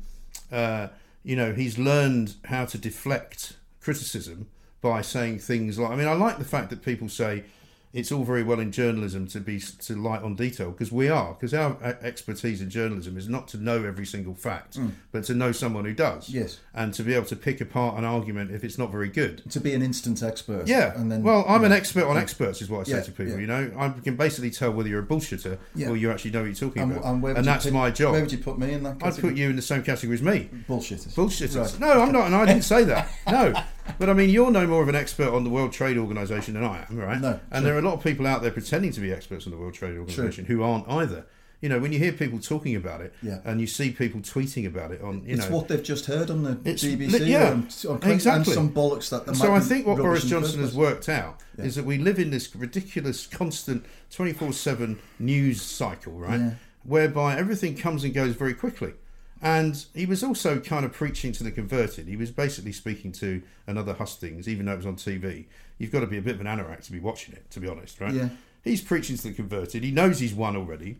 uh, 0.51 0.87
you 1.23 1.35
know 1.35 1.53
he's 1.53 1.77
learned 1.77 2.35
how 2.45 2.65
to 2.65 2.77
deflect 2.77 3.57
criticism 3.79 4.47
by 4.81 5.01
saying 5.01 5.39
things 5.39 5.79
like 5.79 5.91
I 5.91 5.95
mean 5.95 6.07
I 6.07 6.13
like 6.13 6.37
the 6.37 6.45
fact 6.45 6.69
that 6.69 6.83
people 6.83 7.09
say 7.09 7.43
it's 7.93 8.11
all 8.11 8.23
very 8.23 8.41
well 8.43 8.59
in 8.59 8.71
journalism 8.71 9.27
to 9.27 9.39
be 9.39 9.59
to 9.59 9.95
light 9.95 10.23
on 10.23 10.35
detail 10.35 10.71
because 10.71 10.91
we 10.91 11.09
are 11.09 11.33
because 11.33 11.53
our 11.53 11.77
expertise 12.01 12.59
in 12.61 12.69
journalism 12.69 13.17
is 13.17 13.29
not 13.29 13.47
to 13.47 13.57
know 13.57 13.83
every 13.85 14.05
single 14.05 14.33
fact 14.33 14.79
but 15.11 15.23
to 15.23 15.33
know 15.35 15.51
someone 15.51 15.85
who 15.85 15.93
does 15.93 16.27
Mm. 16.29 16.33
Yes. 16.33 16.59
and 16.73 16.93
to 16.95 17.03
be 17.03 17.13
able 17.13 17.25
to 17.27 17.35
pick 17.35 17.61
apart 17.61 17.97
an 17.97 18.03
argument 18.03 18.51
if 18.51 18.63
it's 18.63 18.77
not 18.77 18.91
very 18.91 19.09
good 19.09 19.49
to 19.51 19.59
be 19.59 19.73
an 19.73 19.81
instant 19.81 20.23
expert. 20.23 20.67
yeah. 20.67 20.93
and 20.99 21.11
then 21.11 21.21
well, 21.23 21.45
I'm 21.47 21.61
you 21.61 21.67
an 21.67 21.71
expert 21.71 22.05
on 22.05 22.17
experts, 22.17 22.61
is 22.61 22.69
what 22.69 22.81
I 22.81 22.83
say 22.83 22.91
Yeah, 22.97 23.01
to 23.03 23.11
people. 23.11 23.33
yeah. 23.33 23.39
You 23.39 23.47
know, 23.47 23.71
I 23.77 23.89
can 23.89 24.15
basically 24.15 24.49
tell 24.51 24.71
whether 24.71 24.89
you're 24.89 25.01
a 25.03 25.05
bullshitter 25.05 25.57
or 25.87 25.95
you 25.97 26.11
actually 26.11 26.31
know 26.31 26.39
what 26.41 26.45
you're 26.47 26.55
talking 26.55 26.81
And, 26.83 26.91
about, 26.93 27.05
and, 27.05 27.37
and 27.37 27.45
that's 27.45 27.65
put- 27.65 27.73
my 27.73 27.91
job. 27.91 28.13
Where 28.13 28.21
would 28.21 28.31
you 28.31 28.37
put 28.39 28.57
me 28.57 28.73
in 28.73 28.83
that? 28.83 28.97
I'd 29.03 29.17
put 29.17 29.35
you 29.35 29.49
in 29.49 29.55
the 29.55 29.61
same 29.61 29.83
category 29.83 30.15
as 30.15 30.21
me. 30.23 30.49
bullshitters. 30.67 31.13
Bullshitters. 31.13 31.71
Right. 31.71 31.79
No, 31.79 32.01
I'm 32.01 32.11
not, 32.11 32.25
and 32.27 32.35
I 32.35 32.45
didn't 32.45 32.63
say 32.73 32.83
that. 32.85 33.07
No, 33.27 33.53
but 33.99 34.09
I 34.09 34.13
mean, 34.13 34.29
you're 34.29 34.51
no 34.51 34.65
more 34.67 34.81
of 34.83 34.89
an 34.89 34.95
expert 34.95 35.29
on 35.33 35.43
the 35.43 35.49
World 35.49 35.71
Trade 35.73 35.97
Organization 35.97 36.53
than 36.55 36.63
I 36.63 36.85
am, 36.89 36.97
right? 36.97 37.19
No, 37.19 37.39
And 37.51 37.65
there 37.65 37.75
are 37.75 37.79
a 37.79 37.81
lot 37.81 37.93
of 37.95 38.03
people 38.03 38.25
out 38.27 38.41
there 38.41 38.51
pretending 38.51 38.91
to 38.93 39.01
be 39.01 39.11
experts 39.11 39.45
on 39.45 39.51
the 39.51 39.57
World 39.57 39.73
Trade 39.73 39.97
Organization 39.97 40.45
who 40.45 40.63
aren't 40.63 40.87
either. 40.89 41.25
You 41.61 41.69
know, 41.69 41.79
when 41.79 41.93
you 41.93 41.99
hear 41.99 42.11
people 42.11 42.39
talking 42.39 42.75
about 42.75 42.99
it, 42.99 43.13
Yeah. 43.21 43.39
and 43.45 43.61
you 43.61 43.67
see 43.67 43.91
people 43.91 44.19
tweeting 44.19 44.67
about 44.67 44.91
it 44.91 45.01
on, 45.01 45.23
you 45.25 45.35
it's 45.35 45.47
know, 45.49 45.55
what 45.55 45.69
they've 45.69 45.81
just 45.81 46.07
heard 46.07 46.29
on 46.29 46.43
the 46.43 46.51
It's- 46.69 46.83
BBC. 46.83 47.25
yeah, 47.25 47.51
and, 47.53 47.63
on 47.87 48.11
exactly. 48.11 48.19
And 48.31 48.45
some 48.47 48.69
bollocks 48.73 49.09
that. 49.09 49.33
so 49.37 49.53
I 49.53 49.61
think 49.61 49.87
what 49.87 49.95
Boris 49.97 50.25
Johnson 50.25 50.59
has 50.59 50.75
worked 50.75 51.07
out 51.07 51.39
is 51.57 51.75
that 51.75 51.85
we 51.85 51.97
live 51.97 52.19
in 52.19 52.31
this 52.31 52.53
ridiculous, 52.53 53.25
constant, 53.27 53.85
twenty-four-seven 54.11 54.99
news 55.19 55.61
cycle, 55.61 56.13
right? 56.13 56.39
Yeah. 56.39 56.51
Whereby 56.83 57.37
everything 57.37 57.75
comes 57.77 58.03
and 58.03 58.13
goes 58.13 58.35
very 58.35 58.53
quickly. 58.53 58.93
And 59.43 59.85
he 59.93 60.05
was 60.05 60.23
also 60.23 60.57
kind 60.61 60.85
of 60.85 60.93
preaching 60.93 61.33
to 61.33 61.43
the 61.43 61.51
converted. 61.51 62.07
He 62.07 62.15
was 62.15 62.31
basically 62.31 62.71
speaking 62.71 63.11
to 63.13 63.43
another 63.67 63.93
hustings, 63.93 64.47
even 64.47 64.65
though 64.65 64.73
it 64.73 64.77
was 64.77 64.85
on 64.85 64.95
TV. 64.95 65.45
You've 65.77 65.91
got 65.91 65.99
to 65.99 66.07
be 66.07 66.17
a 66.17 66.21
bit 66.21 66.35
of 66.35 66.41
an 66.41 66.47
anorak 66.47 66.85
to 66.85 66.93
be 66.93 66.99
watching 67.01 67.35
it, 67.35 67.51
to 67.51 67.59
be 67.59 67.67
honest, 67.67 67.99
right? 67.99 68.13
Yeah. 68.13 68.29
He's 68.63 68.81
preaching 68.81 69.17
to 69.17 69.23
the 69.23 69.33
converted. 69.33 69.83
He 69.83 69.91
knows 69.91 70.19
he's 70.19 70.33
won 70.33 70.55
already. 70.55 70.95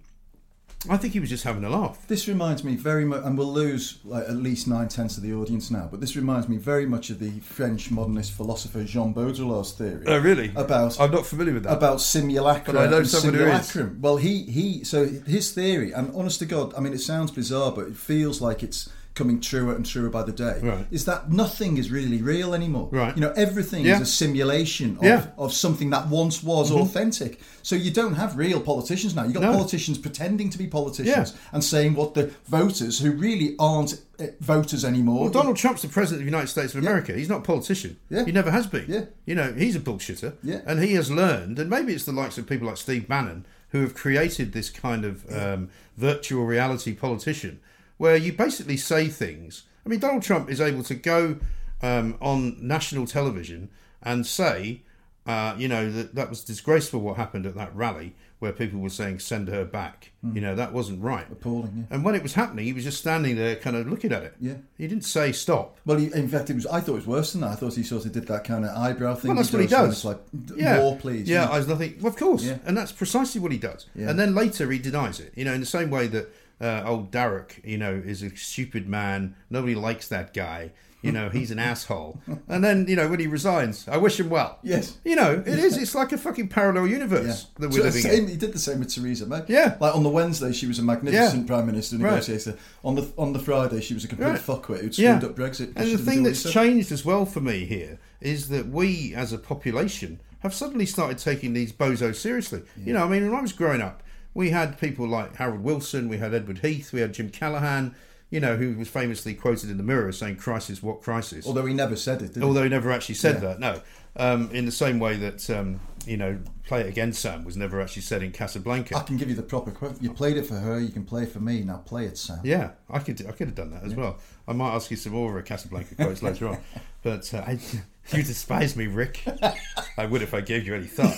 I 0.90 0.98
think 0.98 1.14
he 1.14 1.20
was 1.20 1.30
just 1.30 1.44
having 1.44 1.64
a 1.64 1.70
laugh. 1.70 2.06
This 2.08 2.28
reminds 2.28 2.64
me 2.64 2.76
very 2.76 3.06
much, 3.06 3.24
and 3.24 3.38
we'll 3.38 3.52
lose 3.52 4.00
like 4.04 4.26
at 4.26 4.36
least 4.36 4.68
nine 4.68 4.88
tenths 4.88 5.18
of 5.18 5.24
the 5.24 5.34
audience 5.34 5.72
now. 5.72 5.88
But 5.90 6.02
this 6.02 6.16
reminds 6.16 6.50
me 6.50 6.58
very 6.58 6.86
much 6.86 7.10
of 7.10 7.20
the 7.20 7.40
French 7.40 7.90
modernist 7.92 8.34
philosopher 8.34 8.84
Jean 8.84 9.14
Baudrillard's 9.14 9.72
theory. 9.74 10.04
Oh, 10.08 10.18
really? 10.20 10.52
About 10.56 11.00
I'm 11.00 11.12
not 11.12 11.26
familiar 11.26 11.54
with 11.54 11.64
that. 11.64 11.74
about 11.74 12.02
simulacra. 12.02 12.74
But 12.74 12.88
I 12.88 12.90
know 12.90 13.04
someone 13.04 13.34
who 13.40 13.46
is. 13.46 13.66
simulacrum. 13.68 14.02
Well, 14.02 14.18
he 14.18 14.44
he. 14.44 14.84
So 14.84 15.06
his 15.08 15.54
theory, 15.54 15.92
and 15.92 16.14
honest 16.16 16.40
to 16.40 16.46
God, 16.46 16.74
I 16.76 16.82
mean, 16.82 16.94
it 16.94 17.02
sounds 17.02 17.32
bizarre, 17.32 17.72
but 17.72 17.88
it 17.88 17.96
feels 17.96 18.42
like 18.42 18.64
it's 18.64 18.90
coming 19.16 19.40
truer 19.40 19.76
and 19.76 19.86
truer 19.86 20.10
by 20.10 20.24
the 20.24 20.32
day. 20.32 20.60
Right. 20.62 20.88
Is 20.90 21.06
that 21.06 21.32
nothing 21.32 21.78
is 21.78 21.92
really 21.92 22.22
real 22.22 22.54
anymore? 22.56 22.90
Right. 22.92 23.16
You 23.16 23.22
know, 23.22 23.32
everything 23.36 23.86
Yeah. 23.86 23.96
is 23.96 24.02
a 24.02 24.06
simulation 24.08 24.98
of, 24.98 25.04
Yeah. 25.04 25.18
Mm-hmm. 25.22 25.42
of 25.42 25.54
something 25.54 25.92
that 25.92 26.08
once 26.08 26.42
was 26.42 26.72
authentic. 26.72 27.40
So 27.62 27.76
you 27.76 27.92
don't 27.92 28.16
have 28.16 28.36
real 28.38 28.60
politicians 28.60 29.16
now. 29.16 29.24
You've 29.24 29.34
got 29.36 29.44
No. 29.44 29.54
politicians 29.54 29.98
pretending 30.00 30.50
to 30.50 30.58
be 30.58 30.66
politicians 30.68 31.32
Yeah. 31.34 31.40
and 31.52 31.64
saying 31.64 31.94
what 31.94 32.16
the 32.16 32.32
voters, 32.48 33.00
who 33.00 33.12
really 33.12 33.56
aren't 33.60 34.02
uh, 34.20 34.26
voters 34.42 34.84
anymore. 34.86 35.22
Well, 35.22 35.30
Donald 35.32 35.58
Trump's 35.58 35.82
the 35.84 35.88
president 35.90 36.22
of 36.22 36.26
the 36.26 36.32
United 36.32 36.48
States 36.50 36.74
of 36.76 36.82
America. 36.82 37.14
He's 37.14 37.30
not 37.30 37.40
a 37.40 37.42
politician. 37.42 37.98
Yeah. 38.10 38.26
He 38.26 38.32
never 38.32 38.52
has 38.52 38.68
been. 38.68 38.86
Yeah. 38.88 39.06
You 39.26 39.36
know, 39.36 39.54
he's 39.54 39.76
a 39.76 39.80
bullshitter. 39.80 40.34
Yeah. 40.44 40.62
And 40.66 40.82
he 40.82 40.94
has 40.96 41.10
learned, 41.12 41.60
and 41.60 41.70
maybe 41.70 41.94
it's 41.94 42.06
the 42.06 42.12
likes 42.12 42.38
of 42.38 42.48
people 42.48 42.68
like 42.68 42.78
Steve 42.78 43.08
Bannon 43.08 43.46
who 43.70 43.82
have 43.82 43.94
created 43.96 44.54
this 44.54 44.70
kind 44.70 45.04
of 45.04 45.24
um, 45.36 45.70
virtual 45.98 46.46
reality 46.46 46.94
politician 46.94 47.60
where 47.98 48.16
you 48.16 48.34
basically 48.34 48.78
say 48.78 49.08
things. 49.08 49.64
I 49.86 49.90
mean, 49.90 50.00
Donald 50.00 50.24
Trump 50.24 50.50
is 50.50 50.62
able 50.62 50.84
to 50.84 50.96
go 50.96 51.38
um, 51.82 52.18
on 52.22 52.66
national 52.66 53.06
television 53.06 53.70
and 54.02 54.26
say, 54.26 54.82
uh, 55.26 55.56
you 55.58 55.68
know, 55.68 55.90
that 55.92 56.16
that 56.16 56.30
was 56.30 56.44
disgraceful 56.44 57.00
what 57.00 57.18
happened 57.18 57.46
at 57.46 57.56
that 57.56 57.76
rally 57.76 58.16
where 58.44 58.52
people 58.52 58.82
were 58.82 58.90
saying, 58.90 59.18
send 59.20 59.48
her 59.48 59.64
back. 59.64 60.12
You 60.34 60.42
know, 60.42 60.54
that 60.54 60.74
wasn't 60.74 61.02
right. 61.02 61.26
Appalling, 61.32 61.74
yeah. 61.78 61.96
And 61.96 62.04
when 62.04 62.14
it 62.14 62.22
was 62.22 62.34
happening, 62.34 62.66
he 62.66 62.74
was 62.74 62.84
just 62.84 62.98
standing 62.98 63.38
there 63.38 63.56
kind 63.56 63.78
of 63.78 63.88
looking 63.88 64.12
at 64.12 64.22
it. 64.24 64.36
Yeah. 64.38 64.56
He 64.78 64.86
didn't 64.86 65.06
say 65.06 65.32
stop. 65.32 65.80
Well, 65.86 65.98
he, 65.98 66.08
in 66.14 66.28
fact, 66.28 66.50
it 66.50 66.56
was. 66.56 66.68
I 66.68 66.82
thought 66.82 66.92
it 66.94 66.96
was 66.96 67.08
worse 67.08 67.32
than 67.32 67.40
that. 67.42 67.52
I 67.52 67.56
thought 67.56 67.74
he 67.74 67.84
sort 67.84 68.06
of 68.06 68.12
did 68.12 68.28
that 68.28 68.44
kind 68.44 68.66
of 68.66 68.76
eyebrow 68.76 69.16
thing. 69.16 69.30
Well, 69.30 69.38
that's 69.38 69.54
what 69.54 69.62
he 69.62 69.68
does. 69.68 70.04
Like 70.04 70.20
yeah. 70.58 70.78
more, 70.78 70.98
please. 70.98 71.30
Yeah. 71.30 71.50
I 71.50 71.58
was 71.58 71.70
nothing. 71.70 71.96
Well, 72.02 72.12
of 72.12 72.18
course, 72.18 72.44
Yeah. 72.44 72.58
and 72.66 72.76
that's 72.76 72.92
precisely 72.92 73.40
what 73.40 73.54
he 73.54 73.58
does. 73.58 73.86
Yeah. 73.96 74.10
And 74.10 74.20
then 74.20 74.36
later 74.36 74.70
he 74.72 74.78
denies 74.80 75.22
it. 75.22 75.32
You 75.38 75.46
know, 75.46 75.54
in 75.54 75.62
the 75.62 75.66
same 75.66 75.90
way 75.90 76.08
that 76.08 76.30
uh, 76.64 76.84
old 76.86 77.12
Darroch, 77.12 77.52
you 77.64 77.78
know, 77.78 77.94
is 78.06 78.24
a 78.24 78.36
stupid 78.36 78.88
man. 78.88 79.36
Nobody 79.50 79.76
likes 79.76 80.08
that 80.08 80.34
guy. 80.34 80.72
You 81.02 81.12
know, 81.12 81.28
he's 81.28 81.52
an 81.52 81.60
asshole. 81.72 82.22
And 82.48 82.64
then, 82.64 82.86
you 82.88 82.96
know, 82.96 83.10
when 83.10 83.20
he 83.20 83.28
resigns, 83.28 83.86
I 83.90 83.98
wish 83.98 84.18
him 84.22 84.30
well. 84.30 84.60
Yes. 84.64 84.98
You 85.04 85.18
know, 85.18 85.44
it 85.46 85.60
is. 85.60 85.76
It's 85.78 85.94
like 85.94 86.14
a 86.14 86.18
fucking 86.18 86.48
parallel 86.48 86.88
universe 86.88 87.48
that 87.60 87.72
we're 87.72 87.80
So 87.80 87.84
living 87.84 88.02
same, 88.04 88.24
in. 88.24 88.28
He 88.30 88.38
did 88.38 88.54
the 88.54 88.60
same 88.60 88.80
with 88.80 88.88
Theresa 88.96 89.26
May. 89.26 89.42
Yeah. 89.50 89.76
Like 89.82 89.94
on 89.94 90.04
the 90.04 90.10
Wednesday, 90.10 90.54
she 90.54 90.66
was 90.66 90.80
a 90.80 90.82
magnificent 90.82 91.42
Yeah. 91.42 91.48
prime 91.48 91.66
minister 91.66 91.98
Right. 91.98 92.12
negotiator. 92.12 92.56
On 92.86 92.96
the 92.96 93.06
on 93.18 93.34
the 93.34 93.40
Friday, 93.40 93.82
she 93.82 93.94
was 93.94 94.06
a 94.06 94.08
complete 94.08 94.28
Right. 94.30 94.40
fuckwit 94.40 94.80
who'd 94.80 94.98
Yeah. 94.98 95.20
screwed 95.20 95.32
up 95.32 95.38
Brexit. 95.38 95.74
And 95.76 95.92
the 95.92 95.98
thing 95.98 96.24
that's 96.24 96.46
what 96.46 96.54
he 96.54 96.54
said. 96.54 96.64
changed 96.64 96.92
as 96.94 97.04
well 97.04 97.26
for 97.26 97.42
me 97.42 97.66
here 97.66 98.00
is 98.22 98.48
that 98.48 98.70
we, 98.70 99.14
as 99.14 99.34
a 99.34 99.38
population, 99.38 100.22
have 100.40 100.54
suddenly 100.54 100.86
started 100.86 101.18
taking 101.18 101.52
these 101.54 101.74
bozos 101.74 102.16
seriously. 102.16 102.62
You 102.78 102.94
know, 102.94 103.04
I 103.06 103.10
mean, 103.10 103.26
when 103.30 103.38
I 103.38 103.42
was 103.42 103.52
growing 103.52 103.82
up, 103.82 104.03
we 104.34 104.50
had 104.50 104.80
people 104.80 105.08
like 105.08 105.36
Harold 105.36 105.64
Wilson, 105.64 106.10
we 106.10 106.18
had 106.18 106.34
Edward 106.34 106.60
Heath, 106.60 106.92
we 106.94 107.02
had 107.02 107.14
Jim 107.14 107.30
Callaghan, 107.30 107.96
you 108.30 108.40
know, 108.40 108.56
who 108.58 108.76
was 108.78 108.88
famously 108.88 109.36
quoted 109.36 109.70
in 109.70 109.78
the 109.78 109.84
Mirror 109.84 110.12
saying, 110.12 110.38
"Crisis, 110.38 110.82
what 110.82 111.02
crisis?" 111.04 111.46
Although 111.46 111.66
he 111.68 111.74
never 111.74 111.96
said 111.96 112.22
it, 112.22 112.34
did 112.34 112.42
Although 112.44 112.64
he 112.64 112.70
never 112.70 112.92
actually 112.92 113.16
said 113.16 113.36
Yeah. 113.36 113.42
that. 113.42 113.60
No, 113.60 113.82
um, 114.16 114.50
in 114.52 114.66
the 114.66 114.72
same 114.72 114.98
way 114.98 115.18
that 115.18 115.48
um, 115.52 115.80
you 116.08 116.18
know, 116.18 116.40
"Play 116.66 116.82
it 116.82 116.88
again, 116.88 117.14
Sam" 117.14 117.44
was 117.44 117.56
never 117.56 117.80
actually 117.80 118.02
said 118.02 118.24
in 118.24 118.32
Casablanca. 118.32 118.98
I 118.98 119.02
can 119.04 119.18
give 119.18 119.30
you 119.30 119.36
the 119.36 119.44
proper 119.44 119.70
quote. 119.70 120.02
You 120.02 120.12
played 120.12 120.36
it 120.38 120.48
for 120.48 120.56
her, 120.56 120.80
you 120.80 120.90
can 120.90 121.04
play 121.06 121.24
it 121.24 121.32
for 121.32 121.42
me. 121.42 121.62
Now 121.62 121.78
play 121.78 122.06
it, 122.06 122.18
Sam. 122.18 122.40
Yeah, 122.44 122.72
I 122.90 123.00
could 123.00 123.24
I 123.28 123.34
could 123.34 123.50
have 123.50 123.56
done 123.56 123.70
that 123.70 123.84
as 123.84 123.94
well. 123.94 124.18
I 124.48 124.54
might 124.54 124.74
ask 124.74 124.90
you 124.90 124.98
some 124.98 125.14
more 125.14 125.40
Casablanca 125.44 125.94
quotes 125.94 126.24
later 126.24 126.48
on, 126.48 126.58
but 127.04 127.32
uh, 127.36 127.44
I, 127.46 127.60
you 128.18 128.24
despise 128.24 128.76
me, 128.76 128.88
Rick. 128.88 129.24
I 129.98 130.08
would 130.08 130.24
if 130.24 130.34
I 130.34 130.42
gave 130.42 130.66
you 130.66 130.74
any 130.74 130.88
thought. 130.88 131.18